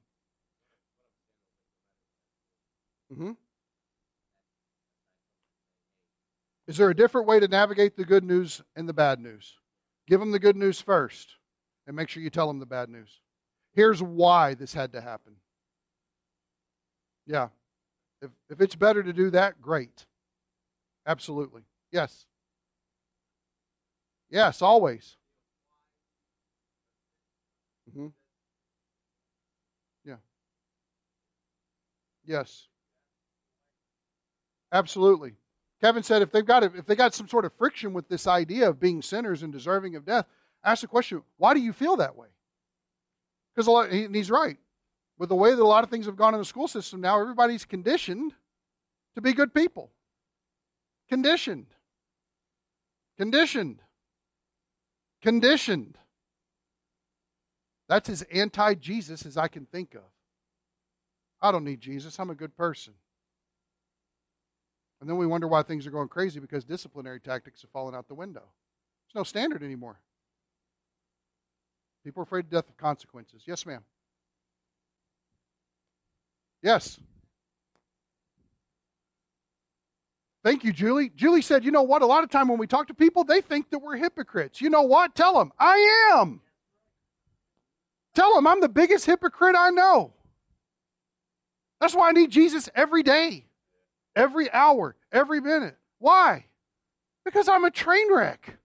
Mm-hmm. 3.11 3.31
Is 6.71 6.77
there 6.77 6.89
a 6.89 6.95
different 6.95 7.27
way 7.27 7.37
to 7.37 7.49
navigate 7.49 7.97
the 7.97 8.05
good 8.05 8.23
news 8.23 8.61
and 8.77 8.87
the 8.87 8.93
bad 8.93 9.19
news? 9.19 9.57
Give 10.07 10.21
them 10.21 10.31
the 10.31 10.39
good 10.39 10.55
news 10.55 10.79
first 10.79 11.35
and 11.85 11.97
make 11.97 12.07
sure 12.07 12.23
you 12.23 12.29
tell 12.29 12.47
them 12.47 12.59
the 12.59 12.65
bad 12.65 12.87
news. 12.87 13.19
Here's 13.73 14.01
why 14.01 14.53
this 14.53 14.73
had 14.73 14.93
to 14.93 15.01
happen. 15.01 15.33
Yeah. 17.27 17.49
If, 18.21 18.31
if 18.49 18.61
it's 18.61 18.75
better 18.75 19.03
to 19.03 19.11
do 19.11 19.31
that, 19.31 19.61
great. 19.61 20.05
Absolutely. 21.05 21.63
Yes. 21.91 22.25
Yes, 24.29 24.61
always. 24.61 25.17
Mm-hmm. 27.89 28.07
Yeah. 30.05 30.15
Yes. 32.23 32.69
Absolutely. 34.71 35.33
Kevin 35.81 36.03
said 36.03 36.21
if 36.21 36.31
they've 36.31 36.45
got 36.45 36.63
if 36.63 36.85
they 36.85 36.95
got 36.95 37.13
some 37.13 37.27
sort 37.27 37.45
of 37.45 37.53
friction 37.53 37.93
with 37.93 38.07
this 38.07 38.27
idea 38.27 38.69
of 38.69 38.79
being 38.79 39.01
sinners 39.01 39.41
and 39.41 39.51
deserving 39.51 39.95
of 39.95 40.05
death, 40.05 40.25
ask 40.63 40.81
the 40.81 40.87
question, 40.87 41.23
why 41.37 41.53
do 41.53 41.59
you 41.59 41.73
feel 41.73 41.97
that 41.97 42.15
way? 42.15 42.27
Because 43.53 43.67
a 43.67 43.71
lot, 43.71 43.89
and 43.89 44.15
he's 44.15 44.29
right. 44.29 44.57
With 45.17 45.29
the 45.29 45.35
way 45.35 45.51
that 45.51 45.61
a 45.61 45.63
lot 45.63 45.83
of 45.83 45.89
things 45.89 46.05
have 46.05 46.15
gone 46.15 46.33
in 46.33 46.39
the 46.39 46.45
school 46.45 46.67
system 46.67 47.01
now, 47.01 47.19
everybody's 47.19 47.65
conditioned 47.65 48.33
to 49.15 49.21
be 49.21 49.33
good 49.33 49.53
people. 49.53 49.91
Conditioned. 51.09 51.67
Conditioned. 53.17 53.81
Conditioned. 55.21 55.97
That's 57.89 58.09
as 58.09 58.21
anti 58.31 58.75
Jesus 58.75 59.25
as 59.25 59.35
I 59.35 59.47
can 59.47 59.65
think 59.65 59.95
of. 59.95 60.03
I 61.41 61.51
don't 61.51 61.65
need 61.65 61.81
Jesus. 61.81 62.19
I'm 62.19 62.29
a 62.29 62.35
good 62.35 62.55
person. 62.55 62.93
And 65.01 65.09
then 65.09 65.17
we 65.17 65.25
wonder 65.25 65.47
why 65.47 65.63
things 65.63 65.87
are 65.87 65.91
going 65.91 66.07
crazy 66.07 66.39
because 66.39 66.63
disciplinary 66.63 67.19
tactics 67.19 67.63
have 67.63 67.71
fallen 67.71 67.95
out 67.95 68.07
the 68.07 68.13
window. 68.13 68.43
There's 68.43 69.15
no 69.15 69.23
standard 69.23 69.63
anymore. 69.63 69.99
People 72.03 72.21
are 72.21 72.23
afraid 72.23 72.45
of 72.45 72.51
death 72.51 72.69
of 72.69 72.77
consequences. 72.77 73.41
Yes, 73.47 73.65
ma'am. 73.65 73.83
Yes. 76.61 76.99
Thank 80.43 80.63
you, 80.63 80.71
Julie. 80.71 81.11
Julie 81.15 81.41
said, 81.41 81.65
you 81.65 81.71
know 81.71 81.83
what? 81.83 82.03
A 82.03 82.05
lot 82.05 82.23
of 82.23 82.29
time 82.29 82.47
when 82.47 82.59
we 82.59 82.67
talk 82.67 82.87
to 82.87 82.93
people, 82.93 83.23
they 83.23 83.41
think 83.41 83.71
that 83.71 83.79
we're 83.79 83.97
hypocrites. 83.97 84.61
You 84.61 84.69
know 84.69 84.83
what? 84.83 85.15
Tell 85.15 85.33
them, 85.37 85.51
I 85.59 86.13
am. 86.13 86.41
Tell 88.13 88.35
them 88.35 88.45
I'm 88.45 88.61
the 88.61 88.69
biggest 88.69 89.05
hypocrite 89.07 89.55
I 89.57 89.71
know. 89.71 90.13
That's 91.79 91.95
why 91.95 92.09
I 92.09 92.11
need 92.11 92.29
Jesus 92.29 92.69
every 92.75 93.01
day 93.01 93.45
every 94.15 94.51
hour, 94.51 94.95
every 95.11 95.41
minute. 95.41 95.77
Why? 95.99 96.45
Because 97.25 97.47
I'm 97.47 97.63
a 97.63 97.71
train 97.71 98.13
wreck. 98.13 98.57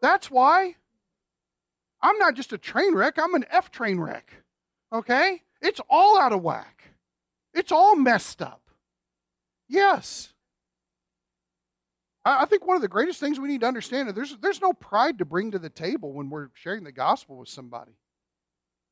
That's 0.00 0.30
why. 0.30 0.76
I'm 2.00 2.18
not 2.18 2.34
just 2.34 2.52
a 2.52 2.58
train 2.58 2.94
wreck, 2.94 3.18
I'm 3.18 3.34
an 3.34 3.44
F 3.50 3.70
train 3.70 3.98
wreck. 3.98 4.30
Okay? 4.92 5.42
It's 5.60 5.80
all 5.90 6.18
out 6.18 6.32
of 6.32 6.42
whack. 6.42 6.84
It's 7.52 7.72
all 7.72 7.96
messed 7.96 8.40
up. 8.40 8.62
Yes. 9.68 10.32
I 12.24 12.44
think 12.44 12.66
one 12.66 12.76
of 12.76 12.82
the 12.82 12.88
greatest 12.88 13.20
things 13.20 13.40
we 13.40 13.48
need 13.48 13.62
to 13.62 13.66
understand 13.66 14.08
is 14.08 14.14
there's, 14.14 14.36
there's 14.36 14.60
no 14.60 14.72
pride 14.72 15.18
to 15.18 15.24
bring 15.24 15.50
to 15.52 15.58
the 15.58 15.70
table 15.70 16.12
when 16.12 16.30
we're 16.30 16.50
sharing 16.54 16.84
the 16.84 16.92
gospel 16.92 17.36
with 17.36 17.48
somebody. 17.48 17.92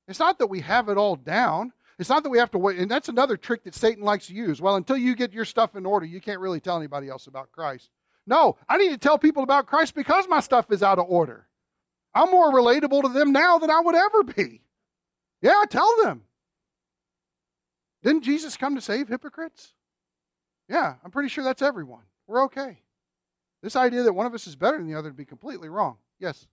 It's 0.08 0.18
not 0.18 0.38
that 0.38 0.46
we 0.46 0.60
have 0.60 0.88
it 0.88 0.96
all 0.96 1.16
down. 1.16 1.72
It's 1.98 2.10
not 2.10 2.22
that 2.24 2.30
we 2.30 2.38
have 2.38 2.50
to 2.50 2.58
wait, 2.58 2.78
and 2.78 2.90
that's 2.90 3.08
another 3.08 3.36
trick 3.36 3.64
that 3.64 3.74
Satan 3.74 4.04
likes 4.04 4.26
to 4.26 4.34
use. 4.34 4.60
Well, 4.60 4.76
until 4.76 4.98
you 4.98 5.14
get 5.14 5.32
your 5.32 5.46
stuff 5.46 5.76
in 5.76 5.86
order, 5.86 6.04
you 6.04 6.20
can't 6.20 6.40
really 6.40 6.60
tell 6.60 6.76
anybody 6.76 7.08
else 7.08 7.26
about 7.26 7.52
Christ. 7.52 7.90
No, 8.26 8.56
I 8.68 8.76
need 8.76 8.90
to 8.90 8.98
tell 8.98 9.18
people 9.18 9.42
about 9.42 9.66
Christ 9.66 9.94
because 9.94 10.28
my 10.28 10.40
stuff 10.40 10.70
is 10.70 10.82
out 10.82 10.98
of 10.98 11.06
order. 11.08 11.46
I'm 12.14 12.30
more 12.30 12.52
relatable 12.52 13.02
to 13.02 13.08
them 13.08 13.32
now 13.32 13.58
than 13.58 13.70
I 13.70 13.80
would 13.80 13.94
ever 13.94 14.24
be. 14.24 14.62
Yeah, 15.40 15.64
tell 15.68 15.94
them. 16.02 16.22
Didn't 18.02 18.24
Jesus 18.24 18.56
come 18.56 18.74
to 18.74 18.80
save 18.80 19.08
hypocrites? 19.08 19.72
Yeah, 20.68 20.94
I'm 21.04 21.10
pretty 21.10 21.28
sure 21.28 21.44
that's 21.44 21.62
everyone. 21.62 22.02
We're 22.26 22.44
okay. 22.44 22.80
This 23.62 23.76
idea 23.76 24.02
that 24.02 24.12
one 24.12 24.26
of 24.26 24.34
us 24.34 24.46
is 24.46 24.56
better 24.56 24.78
than 24.78 24.86
the 24.86 24.94
other 24.94 25.08
would 25.08 25.16
be 25.16 25.24
completely 25.24 25.68
wrong. 25.68 25.96
Yes. 26.18 26.46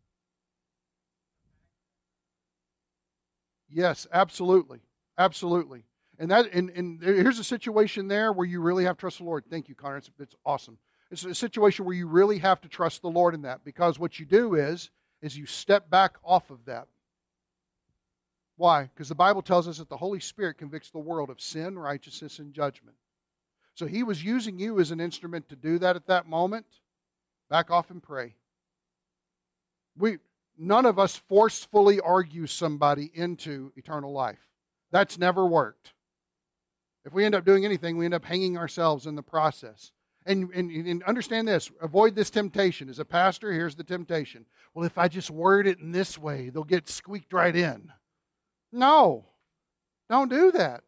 Yes, 3.69 4.07
absolutely. 4.11 4.81
Absolutely. 5.17 5.85
And 6.19 6.29
that 6.31 6.51
and, 6.53 6.69
and 6.69 7.01
here's 7.01 7.39
a 7.39 7.43
situation 7.43 8.07
there 8.07 8.31
where 8.31 8.45
you 8.45 8.61
really 8.61 8.85
have 8.85 8.97
to 8.97 9.01
trust 9.01 9.17
the 9.17 9.23
Lord. 9.23 9.45
Thank 9.49 9.67
you, 9.67 9.75
Connor. 9.75 9.97
It's, 9.97 10.11
it's 10.19 10.35
awesome. 10.45 10.77
It's 11.11 11.25
a 11.25 11.35
situation 11.35 11.85
where 11.85 11.95
you 11.95 12.07
really 12.07 12.39
have 12.39 12.61
to 12.61 12.69
trust 12.69 13.01
the 13.01 13.09
Lord 13.09 13.33
in 13.33 13.43
that 13.43 13.63
because 13.63 13.99
what 13.99 14.19
you 14.19 14.25
do 14.25 14.55
is 14.55 14.89
is 15.21 15.37
you 15.37 15.45
step 15.45 15.89
back 15.89 16.17
off 16.23 16.49
of 16.49 16.65
that. 16.65 16.87
Why? 18.57 18.83
Because 18.83 19.09
the 19.09 19.15
Bible 19.15 19.41
tells 19.41 19.67
us 19.67 19.77
that 19.77 19.89
the 19.89 19.97
Holy 19.97 20.19
Spirit 20.19 20.57
convicts 20.57 20.91
the 20.91 20.99
world 20.99 21.29
of 21.29 21.41
sin, 21.41 21.79
righteousness, 21.79 22.39
and 22.39 22.53
judgment. 22.53 22.95
So 23.73 23.87
he 23.87 24.03
was 24.03 24.23
using 24.23 24.59
you 24.59 24.79
as 24.79 24.91
an 24.91 24.99
instrument 24.99 25.49
to 25.49 25.55
do 25.55 25.79
that 25.79 25.95
at 25.95 26.07
that 26.07 26.27
moment. 26.27 26.65
Back 27.49 27.71
off 27.71 27.89
and 27.89 28.01
pray. 28.01 28.35
we 29.97 30.17
none 30.57 30.85
of 30.85 30.99
us 30.99 31.15
forcefully 31.15 31.99
argue 31.99 32.45
somebody 32.45 33.11
into 33.13 33.71
eternal 33.75 34.11
life. 34.11 34.52
That's 34.93 35.17
never 35.17 35.45
worked. 35.45 35.91
If 37.03 37.13
we 37.13 37.25
end 37.25 37.35
up 37.35 37.43
doing 37.43 37.65
anything, 37.65 37.97
we 37.97 38.05
end 38.05 38.13
up 38.13 38.23
hanging 38.23 38.57
ourselves 38.57 39.07
in 39.07 39.15
the 39.15 39.23
process. 39.23 39.91
And, 40.25 40.49
and, 40.53 40.71
and, 40.71 41.03
understand 41.03 41.49
this 41.49 41.69
avoid 41.81 42.15
this 42.15 42.29
temptation. 42.29 42.87
As 42.89 42.99
a 42.99 43.03
pastor, 43.03 43.51
here's 43.51 43.75
the 43.75 43.83
temptation. 43.83 44.45
Well, 44.73 44.85
if 44.85 44.97
I 44.97 45.09
just 45.09 45.29
word 45.29 45.67
it 45.67 45.79
in 45.79 45.91
this 45.91 46.17
way, 46.17 46.49
they'll 46.49 46.63
get 46.63 46.87
squeaked 46.87 47.33
right 47.33 47.53
in. 47.53 47.91
No, 48.71 49.25
don't 50.09 50.29
do 50.29 50.51
that. 50.51 50.83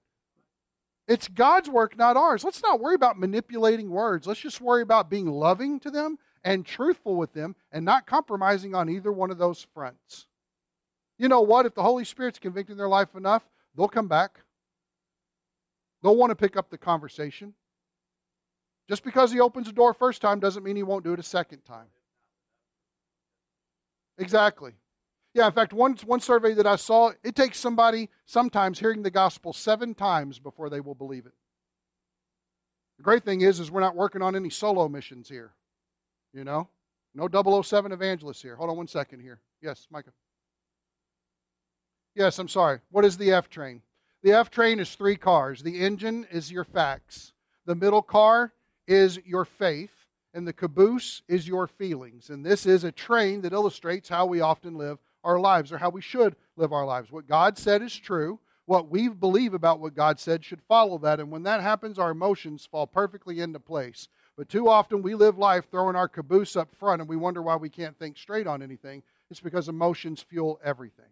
It's 1.08 1.28
God's 1.28 1.70
work, 1.70 1.98
not 1.98 2.16
ours. 2.16 2.46
Let's 2.46 2.64
not 2.64 2.80
worry 2.80 2.96
about 2.96 3.20
manipulating 3.20 3.90
words. 3.90 4.26
Let's 4.26 4.40
just 4.40 4.62
worry 4.62 4.84
about 4.84 5.10
being 5.10 5.28
loving 5.28 5.80
to 5.82 5.92
them 5.92 6.18
and 6.44 6.66
truthful 6.66 7.16
with 7.16 7.34
them 7.34 7.56
and 7.72 7.84
not 7.84 8.08
compromising 8.08 8.74
on 8.74 8.90
either 8.90 9.12
one 9.12 9.32
of 9.32 9.38
those 9.38 9.68
fronts. 9.74 10.28
You 11.18 11.28
know 11.28 11.42
what? 11.42 11.66
If 11.66 11.76
the 11.76 11.84
Holy 11.84 12.06
Spirit's 12.06 12.40
convicting 12.40 12.78
their 12.78 12.88
life 12.88 13.16
enough, 13.16 13.44
they'll 13.78 13.88
come 13.88 14.08
back. 14.08 14.42
They'll 16.02 16.16
want 16.16 16.32
to 16.32 16.36
pick 16.36 16.56
up 16.56 16.70
the 16.70 16.78
conversation. 16.78 17.54
Just 18.88 19.04
because 19.04 19.32
he 19.32 19.40
opens 19.40 19.68
the 19.68 19.74
door 19.74 19.94
first 19.94 20.22
time 20.22 20.40
doesn't 20.40 20.64
mean 20.64 20.76
he 20.76 20.84
won't 20.84 21.04
do 21.04 21.14
it 21.14 21.20
a 21.20 21.24
second 21.24 21.66
time. 21.66 21.88
Exactly. 24.18 24.74
Yeah, 25.34 25.48
in 25.48 25.52
fact, 25.52 25.74
one, 25.74 25.98
one 26.06 26.22
survey 26.22 26.54
that 26.54 26.68
I 26.68 26.78
saw, 26.78 27.12
it 27.24 27.36
takes 27.36 27.60
somebody 27.60 28.10
sometimes 28.26 28.80
hearing 28.80 29.04
the 29.04 29.12
gospel 29.12 29.52
seven 29.52 29.94
times 29.94 30.40
before 30.40 30.70
they 30.70 30.80
will 30.80 30.96
believe 30.96 31.26
it. 31.26 31.34
The 32.98 33.04
great 33.04 33.26
thing 33.26 33.42
is, 33.42 33.60
is 33.60 33.70
we're 33.70 33.82
not 33.82 33.96
working 33.96 34.22
on 34.22 34.36
any 34.36 34.50
solo 34.50 34.88
missions 34.88 35.28
here. 35.28 35.52
You 36.34 36.46
know? 36.46 36.70
No 37.14 37.62
007 37.62 37.92
evangelists 37.92 38.42
here. 38.42 38.56
Hold 38.56 38.70
on 38.70 38.78
one 38.78 38.88
second 38.88 39.22
here. 39.22 39.42
Yes, 39.62 39.88
Micah. 39.90 40.12
Yes, 42.16 42.40
I'm 42.40 42.48
sorry. 42.48 42.80
What 42.92 43.04
is 43.04 43.18
the 43.18 43.34
F 43.34 43.50
train? 43.50 43.82
The 44.24 44.32
F 44.32 44.50
train 44.50 44.80
is 44.80 44.96
three 44.96 45.18
cars. 45.18 45.62
The 45.62 45.82
engine 45.82 46.26
is 46.32 46.52
your 46.52 46.64
facts. 46.64 47.34
The 47.66 47.76
middle 47.76 48.02
car 48.02 48.54
is 48.88 49.20
your 49.26 49.44
faith 49.44 49.92
and 50.34 50.48
the 50.48 50.54
caboose 50.54 51.24
is 51.28 51.48
your 51.48 51.68
feelings. 51.68 52.30
And 52.30 52.46
this 52.46 52.66
is 52.66 52.84
a 52.84 52.92
train 52.92 53.42
that 53.42 53.54
illustrates 53.54 54.08
how 54.08 54.26
we 54.26 54.42
often 54.42 54.78
live 54.78 54.98
our 55.24 55.40
lives 55.40 55.72
or 55.72 55.78
how 55.78 55.90
we 55.90 56.02
should 56.02 56.36
live 56.56 56.72
our 56.72 56.86
lives. 56.86 57.12
What 57.12 57.28
God 57.28 57.58
said 57.58 57.82
is 57.82 57.96
true. 57.96 58.40
What 58.66 58.90
we 58.90 59.10
believe 59.10 59.54
about 59.54 59.80
what 59.80 59.96
God 59.96 60.20
said 60.20 60.44
should 60.44 60.62
follow 60.62 60.98
that. 61.00 61.20
And 61.20 61.32
when 61.32 61.44
that 61.44 61.62
happens, 61.62 62.00
our 62.00 62.12
emotions 62.12 62.68
fall 62.70 62.88
perfectly 62.88 63.42
into 63.42 63.60
place. 63.60 64.08
But 64.38 64.50
too 64.50 64.70
often 64.70 65.02
we 65.02 65.16
live 65.16 65.38
life 65.38 65.66
throwing 65.70 65.96
our 65.96 66.08
caboose 66.08 66.56
up 66.56 66.74
front 66.76 67.02
and 67.02 67.10
we 67.10 67.16
wonder 67.18 67.42
why 67.42 67.58
we 67.58 67.70
can't 67.70 67.98
think 67.98 68.18
straight 68.18 68.48
on 68.48 68.62
anything. 68.62 69.04
It's 69.30 69.40
because 69.42 69.70
emotions 69.70 70.22
fuel 70.22 70.60
everything. 70.64 71.06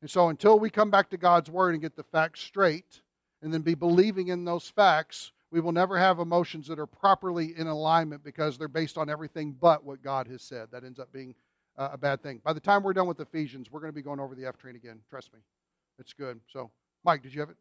And 0.00 0.10
so 0.10 0.28
until 0.28 0.58
we 0.58 0.70
come 0.70 0.90
back 0.90 1.10
to 1.10 1.16
God's 1.16 1.50
Word 1.50 1.74
and 1.74 1.82
get 1.82 1.96
the 1.96 2.02
facts 2.02 2.40
straight 2.40 3.02
and 3.42 3.52
then 3.52 3.62
be 3.62 3.74
believing 3.74 4.28
in 4.28 4.44
those 4.44 4.68
facts, 4.68 5.32
we 5.50 5.60
will 5.60 5.72
never 5.72 5.98
have 5.98 6.20
emotions 6.20 6.66
that 6.68 6.78
are 6.78 6.86
properly 6.86 7.54
in 7.56 7.66
alignment 7.66 8.22
because 8.24 8.56
they're 8.56 8.68
based 8.68 8.96
on 8.96 9.10
everything 9.10 9.56
but 9.60 9.84
what 9.84 10.02
God 10.02 10.26
has 10.28 10.42
said. 10.42 10.68
That 10.70 10.84
ends 10.84 10.98
up 10.98 11.12
being 11.12 11.34
uh, 11.76 11.90
a 11.92 11.98
bad 11.98 12.22
thing. 12.22 12.40
By 12.44 12.52
the 12.52 12.60
time 12.60 12.82
we're 12.82 12.92
done 12.92 13.08
with 13.08 13.20
Ephesians, 13.20 13.70
we're 13.70 13.80
going 13.80 13.92
to 13.92 13.96
be 13.96 14.02
going 14.02 14.20
over 14.20 14.34
the 14.34 14.46
F 14.46 14.56
train 14.58 14.76
again. 14.76 15.00
Trust 15.10 15.32
me. 15.32 15.40
It's 15.98 16.12
good. 16.12 16.40
So, 16.52 16.70
Mike, 17.04 17.22
did 17.22 17.34
you 17.34 17.40
have 17.40 17.50
it? 17.50 17.56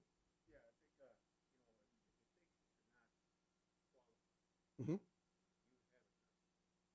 Mm-hmm. 4.82 4.96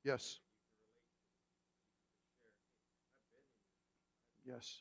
Yes. 0.04 0.38
Yes. 4.46 4.80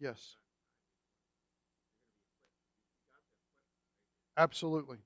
Yes. 0.00 0.36
Absolutely. 4.36 4.98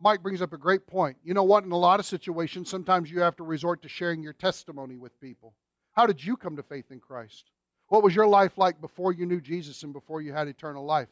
Mike 0.00 0.22
brings 0.22 0.42
up 0.42 0.52
a 0.52 0.58
great 0.58 0.86
point. 0.86 1.16
You 1.24 1.32
know 1.32 1.44
what? 1.44 1.64
In 1.64 1.72
a 1.72 1.78
lot 1.78 2.00
of 2.00 2.06
situations, 2.06 2.68
sometimes 2.68 3.10
you 3.10 3.20
have 3.20 3.36
to 3.36 3.44
resort 3.44 3.82
to 3.82 3.88
sharing 3.88 4.22
your 4.22 4.34
testimony 4.34 4.96
with 4.96 5.18
people. 5.20 5.54
How 5.92 6.06
did 6.06 6.22
you 6.22 6.36
come 6.36 6.56
to 6.56 6.62
faith 6.62 6.90
in 6.90 7.00
Christ? 7.00 7.50
What 7.88 8.02
was 8.02 8.14
your 8.14 8.26
life 8.26 8.58
like 8.58 8.80
before 8.80 9.12
you 9.12 9.24
knew 9.24 9.40
Jesus 9.40 9.82
and 9.82 9.92
before 9.92 10.20
you 10.20 10.32
had 10.34 10.48
eternal 10.48 10.84
life? 10.84 11.08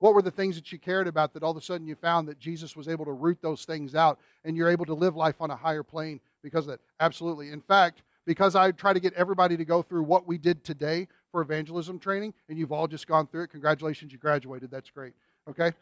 What 0.00 0.14
were 0.14 0.22
the 0.22 0.30
things 0.30 0.56
that 0.56 0.70
you 0.70 0.78
cared 0.78 1.08
about 1.08 1.32
that 1.32 1.42
all 1.42 1.50
of 1.50 1.56
a 1.56 1.62
sudden 1.62 1.86
you 1.86 1.94
found 1.94 2.28
that 2.28 2.38
Jesus 2.38 2.76
was 2.76 2.88
able 2.88 3.04
to 3.06 3.12
root 3.12 3.38
those 3.40 3.64
things 3.64 3.94
out 3.94 4.18
and 4.44 4.56
you're 4.56 4.68
able 4.68 4.84
to 4.86 4.94
live 4.94 5.16
life 5.16 5.40
on 5.40 5.50
a 5.50 5.56
higher 5.56 5.82
plane 5.82 6.20
because 6.42 6.66
of 6.66 6.72
that? 6.72 6.80
Absolutely. 7.00 7.50
In 7.50 7.60
fact, 7.60 8.02
because 8.26 8.54
I 8.54 8.70
try 8.72 8.92
to 8.92 9.00
get 9.00 9.14
everybody 9.14 9.56
to 9.56 9.64
go 9.64 9.80
through 9.80 10.02
what 10.02 10.26
we 10.26 10.36
did 10.36 10.62
today 10.62 11.08
for 11.32 11.40
evangelism 11.40 11.98
training, 11.98 12.34
and 12.48 12.58
you've 12.58 12.72
all 12.72 12.86
just 12.86 13.06
gone 13.06 13.26
through 13.26 13.44
it, 13.44 13.50
congratulations, 13.50 14.12
you 14.12 14.18
graduated. 14.18 14.70
That's 14.70 14.90
great. 14.90 15.12
Okay? 15.48 15.72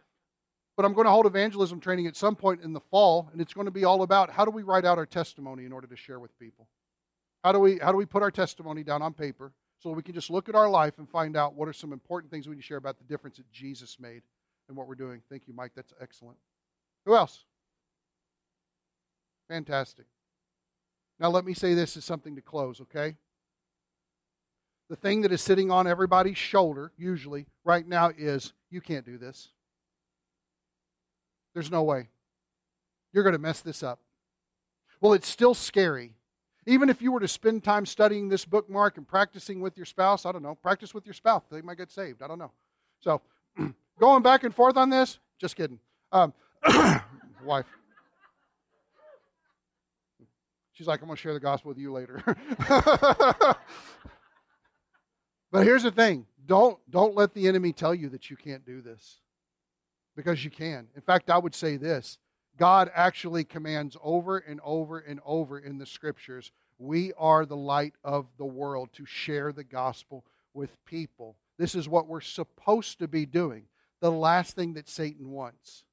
But 0.77 0.85
I'm 0.85 0.93
going 0.93 1.07
to 1.07 1.11
hold 1.11 1.27
evangelism 1.27 1.81
training 1.81 2.07
at 2.07 2.17
some 2.17 2.37
point 2.37 2.61
in 2.63 2.73
the 2.73 2.81
fall, 2.81 3.31
and 3.33 3.41
it's 3.41 3.55
going 3.55 3.67
to 3.67 3.71
be 3.71 3.85
all 3.85 4.03
about 4.03 4.31
how 4.31 4.45
do 4.45 4.51
we 4.51 4.63
write 4.63 4.85
out 4.85 4.99
our 4.99 5.07
testimony 5.07 5.65
in 5.65 5.73
order 5.73 5.87
to 5.87 5.97
share 5.97 6.21
with 6.21 6.39
people? 6.39 6.69
How 7.43 7.53
do 7.53 7.61
we, 7.61 7.79
how 7.79 7.93
do 7.93 7.97
we 7.97 8.07
put 8.07 8.23
our 8.23 8.31
testimony 8.31 8.83
down 8.83 9.03
on 9.03 9.15
paper 9.15 9.53
so 9.79 9.91
we 9.91 10.03
can 10.03 10.15
just 10.15 10.31
look 10.31 10.49
at 10.49 10.55
our 10.55 10.69
life 10.69 10.99
and 10.99 11.09
find 11.09 11.37
out 11.37 11.55
what 11.55 11.69
are 11.69 11.73
some 11.73 11.93
important 11.93 12.31
things 12.31 12.49
we 12.49 12.55
can 12.55 12.63
share 12.63 12.77
about 12.77 12.99
the 12.99 13.05
difference 13.05 13.37
that 13.37 13.51
Jesus 13.53 13.99
made 14.01 14.23
and 14.69 14.77
what 14.77 14.89
we're 14.89 14.95
doing? 14.95 15.23
Thank 15.31 15.47
you, 15.47 15.55
Mike. 15.55 15.73
That's 15.75 15.95
excellent. 16.01 16.39
Who 17.07 17.15
else? 17.15 17.45
Fantastic. 19.49 20.07
Now, 21.19 21.31
let 21.31 21.45
me 21.47 21.55
say 21.55 21.73
this 21.75 21.97
as 21.97 22.05
something 22.05 22.35
to 22.35 22.43
close, 22.43 22.81
okay? 22.81 23.17
The 24.89 24.97
thing 24.97 25.23
that 25.23 25.33
is 25.33 25.43
sitting 25.43 25.71
on 25.71 25.87
everybody's 25.87 26.39
shoulder, 26.39 26.93
usually, 26.97 27.47
right 27.65 27.87
now, 27.87 28.13
is 28.17 28.53
you 28.71 28.81
can't 28.81 29.05
do 29.05 29.19
this. 29.19 29.49
There's 31.55 31.71
no 31.71 31.83
way. 31.83 32.09
You're 33.13 33.25
going 33.25 33.33
to 33.33 33.41
mess 33.41 33.61
this 33.61 33.83
up. 33.83 33.99
Well, 35.01 35.13
it's 35.13 35.29
still 35.29 35.55
scary. 35.55 36.13
Even 36.67 36.89
if 36.89 37.01
you 37.01 37.13
were 37.13 37.21
to 37.21 37.29
spend 37.29 37.65
time 37.65 37.87
studying 37.87 38.29
this 38.29 38.45
bookmark 38.45 38.97
and 38.97 39.07
practicing 39.07 39.61
with 39.61 39.77
your 39.77 39.87
spouse, 39.87 40.27
I 40.27 40.33
don't 40.33 40.43
know, 40.43 40.55
practice 40.55 40.93
with 40.93 41.07
your 41.07 41.15
spouse. 41.15 41.43
They 41.51 41.63
might 41.63 41.79
get 41.79 41.91
saved. 41.91 42.23
I 42.23 42.29
don't 42.29 42.39
know. 42.39 42.53
So, 43.01 43.23
going 43.99 44.23
back 44.23 44.45
and 44.45 44.55
forth 44.55 44.77
on 44.77 44.91
this, 44.91 45.19
just 45.41 45.57
kidding. 45.57 45.79
Um, 46.13 46.33
wife. 47.45 47.67
She's 50.73 50.87
like, 50.87 51.01
I'm 51.01 51.07
going 51.07 51.17
to 51.17 51.23
share 51.23 51.33
the 51.33 51.41
gospel 51.41 51.71
with 51.71 51.79
you 51.79 51.91
later. 51.91 52.23
but 55.57 55.65
here's 55.65 55.85
the 55.85 55.91
thing 55.91 56.27
don't, 56.45 56.79
don't 56.91 57.15
let 57.15 57.33
the 57.33 57.49
enemy 57.49 57.73
tell 57.73 57.95
you 57.95 58.11
that 58.11 58.29
you 58.29 58.37
can't 58.37 58.67
do 58.67 58.83
this 58.83 59.21
because 60.15 60.45
you 60.45 60.51
can. 60.51 60.87
In 60.95 61.01
fact, 61.01 61.31
I 61.31 61.39
would 61.39 61.55
say 61.55 61.79
this 61.79 62.19
God 62.59 62.91
actually 62.95 63.43
commands 63.45 63.97
over 64.03 64.37
and 64.37 64.61
over 64.63 64.99
and 64.99 65.19
over 65.25 65.59
in 65.59 65.79
the 65.79 65.87
scriptures 65.87 66.53
we 66.79 67.15
are 67.17 67.47
the 67.47 67.57
light 67.57 67.95
of 68.05 68.27
the 68.37 68.45
world 68.45 68.91
to 68.97 69.07
share 69.07 69.51
the 69.51 69.65
gospel 69.65 70.27
with 70.53 70.77
people. 70.85 71.39
This 71.59 71.75
is 71.75 71.89
what 71.89 72.07
we're 72.07 72.21
supposed 72.21 72.99
to 72.99 73.09
be 73.09 73.25
doing. 73.25 73.65
The 74.03 74.13
last 74.13 74.57
thing 74.57 74.75
that 74.75 74.91
Satan 74.91 75.31
wants 75.31 75.85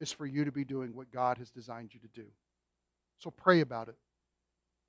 is 0.00 0.10
for 0.10 0.24
you 0.24 0.46
to 0.46 0.52
be 0.52 0.64
doing 0.64 0.96
what 0.96 1.12
God 1.12 1.36
has 1.36 1.50
designed 1.50 1.92
you 1.92 2.00
to 2.00 2.08
do. 2.18 2.28
So 3.18 3.30
pray 3.30 3.60
about 3.60 3.88
it. 3.88 3.96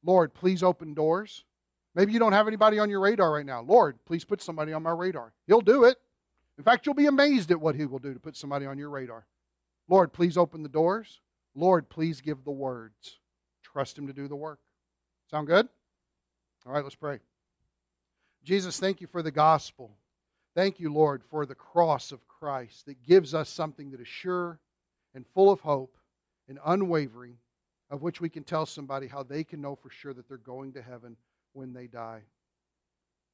Lord, 0.02 0.34
please 0.34 0.64
open 0.64 0.94
doors. 0.94 1.44
Maybe 1.98 2.14
you 2.14 2.20
don't 2.20 2.34
have 2.34 2.48
anybody 2.48 2.78
on 2.78 2.92
your 2.92 3.00
radar 3.00 3.32
right 3.32 3.46
now. 3.46 3.62
Lord, 3.62 3.98
please 4.06 4.24
put 4.24 4.40
somebody 4.40 4.72
on 4.72 4.84
my 4.84 4.92
radar. 4.92 5.34
He'll 5.48 5.62
do 5.62 5.86
it. 5.86 5.98
In 6.60 6.64
fact, 6.64 6.86
you'll 6.86 6.94
be 6.94 7.08
amazed 7.08 7.50
at 7.50 7.60
what 7.60 7.74
He 7.74 7.86
will 7.86 7.98
do 7.98 8.14
to 8.14 8.20
put 8.20 8.38
somebody 8.38 8.68
on 8.68 8.78
your 8.78 8.92
radar. 8.92 9.26
Lord, 9.90 10.14
please 10.14 10.38
open 10.38 10.62
the 10.62 10.70
doors. 10.70 11.22
Lord, 11.56 11.90
please 11.90 12.22
give 12.22 12.44
the 12.44 12.52
words. 12.52 13.18
Trust 13.64 13.98
Him 13.98 14.06
to 14.06 14.14
do 14.14 14.28
the 14.28 14.36
work. 14.36 14.60
Sound 15.32 15.48
good? 15.48 15.68
All 16.68 16.74
right, 16.74 16.84
let's 16.84 16.94
pray. 16.94 17.18
Jesus, 18.44 18.80
thank 18.80 19.02
you 19.02 19.08
for 19.08 19.24
the 19.24 19.32
gospel. 19.32 19.90
Thank 20.54 20.80
you, 20.80 20.94
Lord, 20.94 21.24
for 21.32 21.48
the 21.48 21.56
cross 21.56 22.12
of 22.12 22.28
Christ 22.28 22.86
that 22.86 23.02
gives 23.02 23.34
us 23.34 23.50
something 23.50 23.90
that 23.90 24.02
is 24.02 24.08
sure 24.08 24.60
and 25.16 25.26
full 25.34 25.50
of 25.50 25.62
hope 25.62 25.98
and 26.48 26.60
unwavering, 26.64 27.38
of 27.90 28.04
which 28.04 28.22
we 28.22 28.30
can 28.30 28.44
tell 28.44 28.68
somebody 28.68 29.08
how 29.08 29.24
they 29.24 29.44
can 29.44 29.62
know 29.62 29.76
for 29.76 29.90
sure 29.90 30.14
that 30.14 30.28
they're 30.28 30.38
going 30.38 30.74
to 30.74 30.82
heaven 30.84 31.18
when 31.58 31.74
they 31.74 31.88
die. 31.88 32.22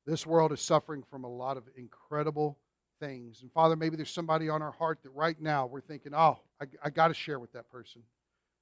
This 0.06 0.26
world 0.26 0.54
is 0.54 0.62
suffering 0.62 1.04
from 1.04 1.26
a 1.26 1.30
lot 1.30 1.58
of 1.58 1.64
incredible 1.76 2.58
things. 3.00 3.42
And 3.42 3.52
Father, 3.52 3.76
maybe 3.76 3.98
there's 3.98 4.10
somebody 4.10 4.48
on 4.48 4.62
our 4.62 4.72
heart 4.72 5.00
that 5.04 5.10
right 5.10 5.40
now 5.42 5.66
we're 5.66 5.82
thinking, 5.82 6.14
oh, 6.16 6.40
I, 6.62 6.66
I 6.82 6.90
got 6.90 7.10
to 7.10 7.14
share 7.14 7.38
with 7.38 7.52
that 7.52 7.70
person. 7.70 8.02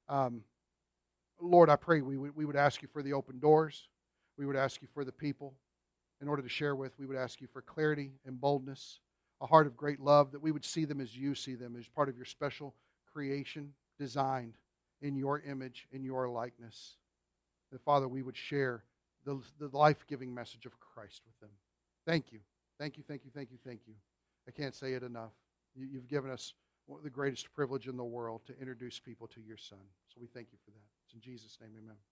Um, 0.10 0.42
Lord, 1.40 1.70
I 1.70 1.76
pray 1.76 2.02
we 2.02 2.18
would, 2.18 2.36
we 2.36 2.46
would 2.46 2.56
ask 2.56 2.82
you 2.82 2.88
for 2.92 3.04
the 3.04 3.14
open 3.14 3.40
doors. 3.40 3.88
We 4.38 4.48
would 4.48 4.56
ask 4.56 4.82
you 4.82 4.88
for 4.94 5.06
the 5.06 5.12
people 5.12 5.54
in 6.22 6.28
order 6.28 6.42
to 6.42 6.50
share 6.50 6.76
with. 6.76 6.98
We 6.98 7.06
would 7.06 7.18
ask 7.18 7.40
you 7.40 7.48
for 7.52 7.62
clarity 7.62 8.14
and 8.26 8.42
boldness, 8.42 9.00
a 9.42 9.46
heart 9.46 9.68
of 9.68 9.78
great 9.78 10.00
love, 10.00 10.32
that 10.32 10.42
we 10.42 10.52
would 10.52 10.66
see 10.66 10.86
them 10.86 11.00
as 11.00 11.16
you 11.16 11.36
see 11.36 11.54
them, 11.54 11.76
as 11.78 11.88
part 11.88 12.10
of 12.10 12.16
your 12.16 12.26
special 12.26 12.74
creation, 13.12 13.74
designed 14.00 14.56
in 15.02 15.16
your 15.16 15.40
image, 15.42 15.88
in 15.92 16.04
your 16.04 16.30
likeness. 16.30 16.96
that, 17.72 17.82
Father, 17.82 18.08
we 18.08 18.24
would 18.24 18.38
share 18.38 18.84
the, 19.26 19.40
the 19.60 19.76
life 19.76 20.06
giving 20.08 20.34
message 20.34 20.66
of 20.66 20.80
Christ 20.80 21.22
with 21.26 21.40
them. 21.40 21.50
Thank 22.06 22.32
you. 22.32 22.40
Thank 22.80 22.98
you, 22.98 23.04
thank 23.08 23.24
you, 23.26 23.32
thank 23.34 23.52
you, 23.52 23.58
thank 23.66 23.82
you. 23.88 23.94
I 24.48 24.52
can't 24.52 24.76
say 24.76 24.94
it 24.94 25.04
enough. 25.04 25.34
You, 25.76 25.88
you've 25.92 26.08
given 26.08 26.32
us 26.32 26.54
the 27.04 27.10
greatest 27.10 27.54
privilege 27.54 27.88
in 27.88 27.96
the 27.96 28.04
world 28.04 28.42
to 28.48 28.60
introduce 28.60 29.00
people 29.00 29.28
to 29.28 29.42
your 29.42 29.58
Son. 29.58 29.80
So 30.08 30.20
we 30.20 30.28
thank 30.28 30.48
you 30.52 30.58
for 30.66 30.72
that. 30.72 30.88
It's 31.06 31.14
in 31.14 31.22
Jesus' 31.22 31.58
name, 31.62 31.72
amen. 31.78 32.11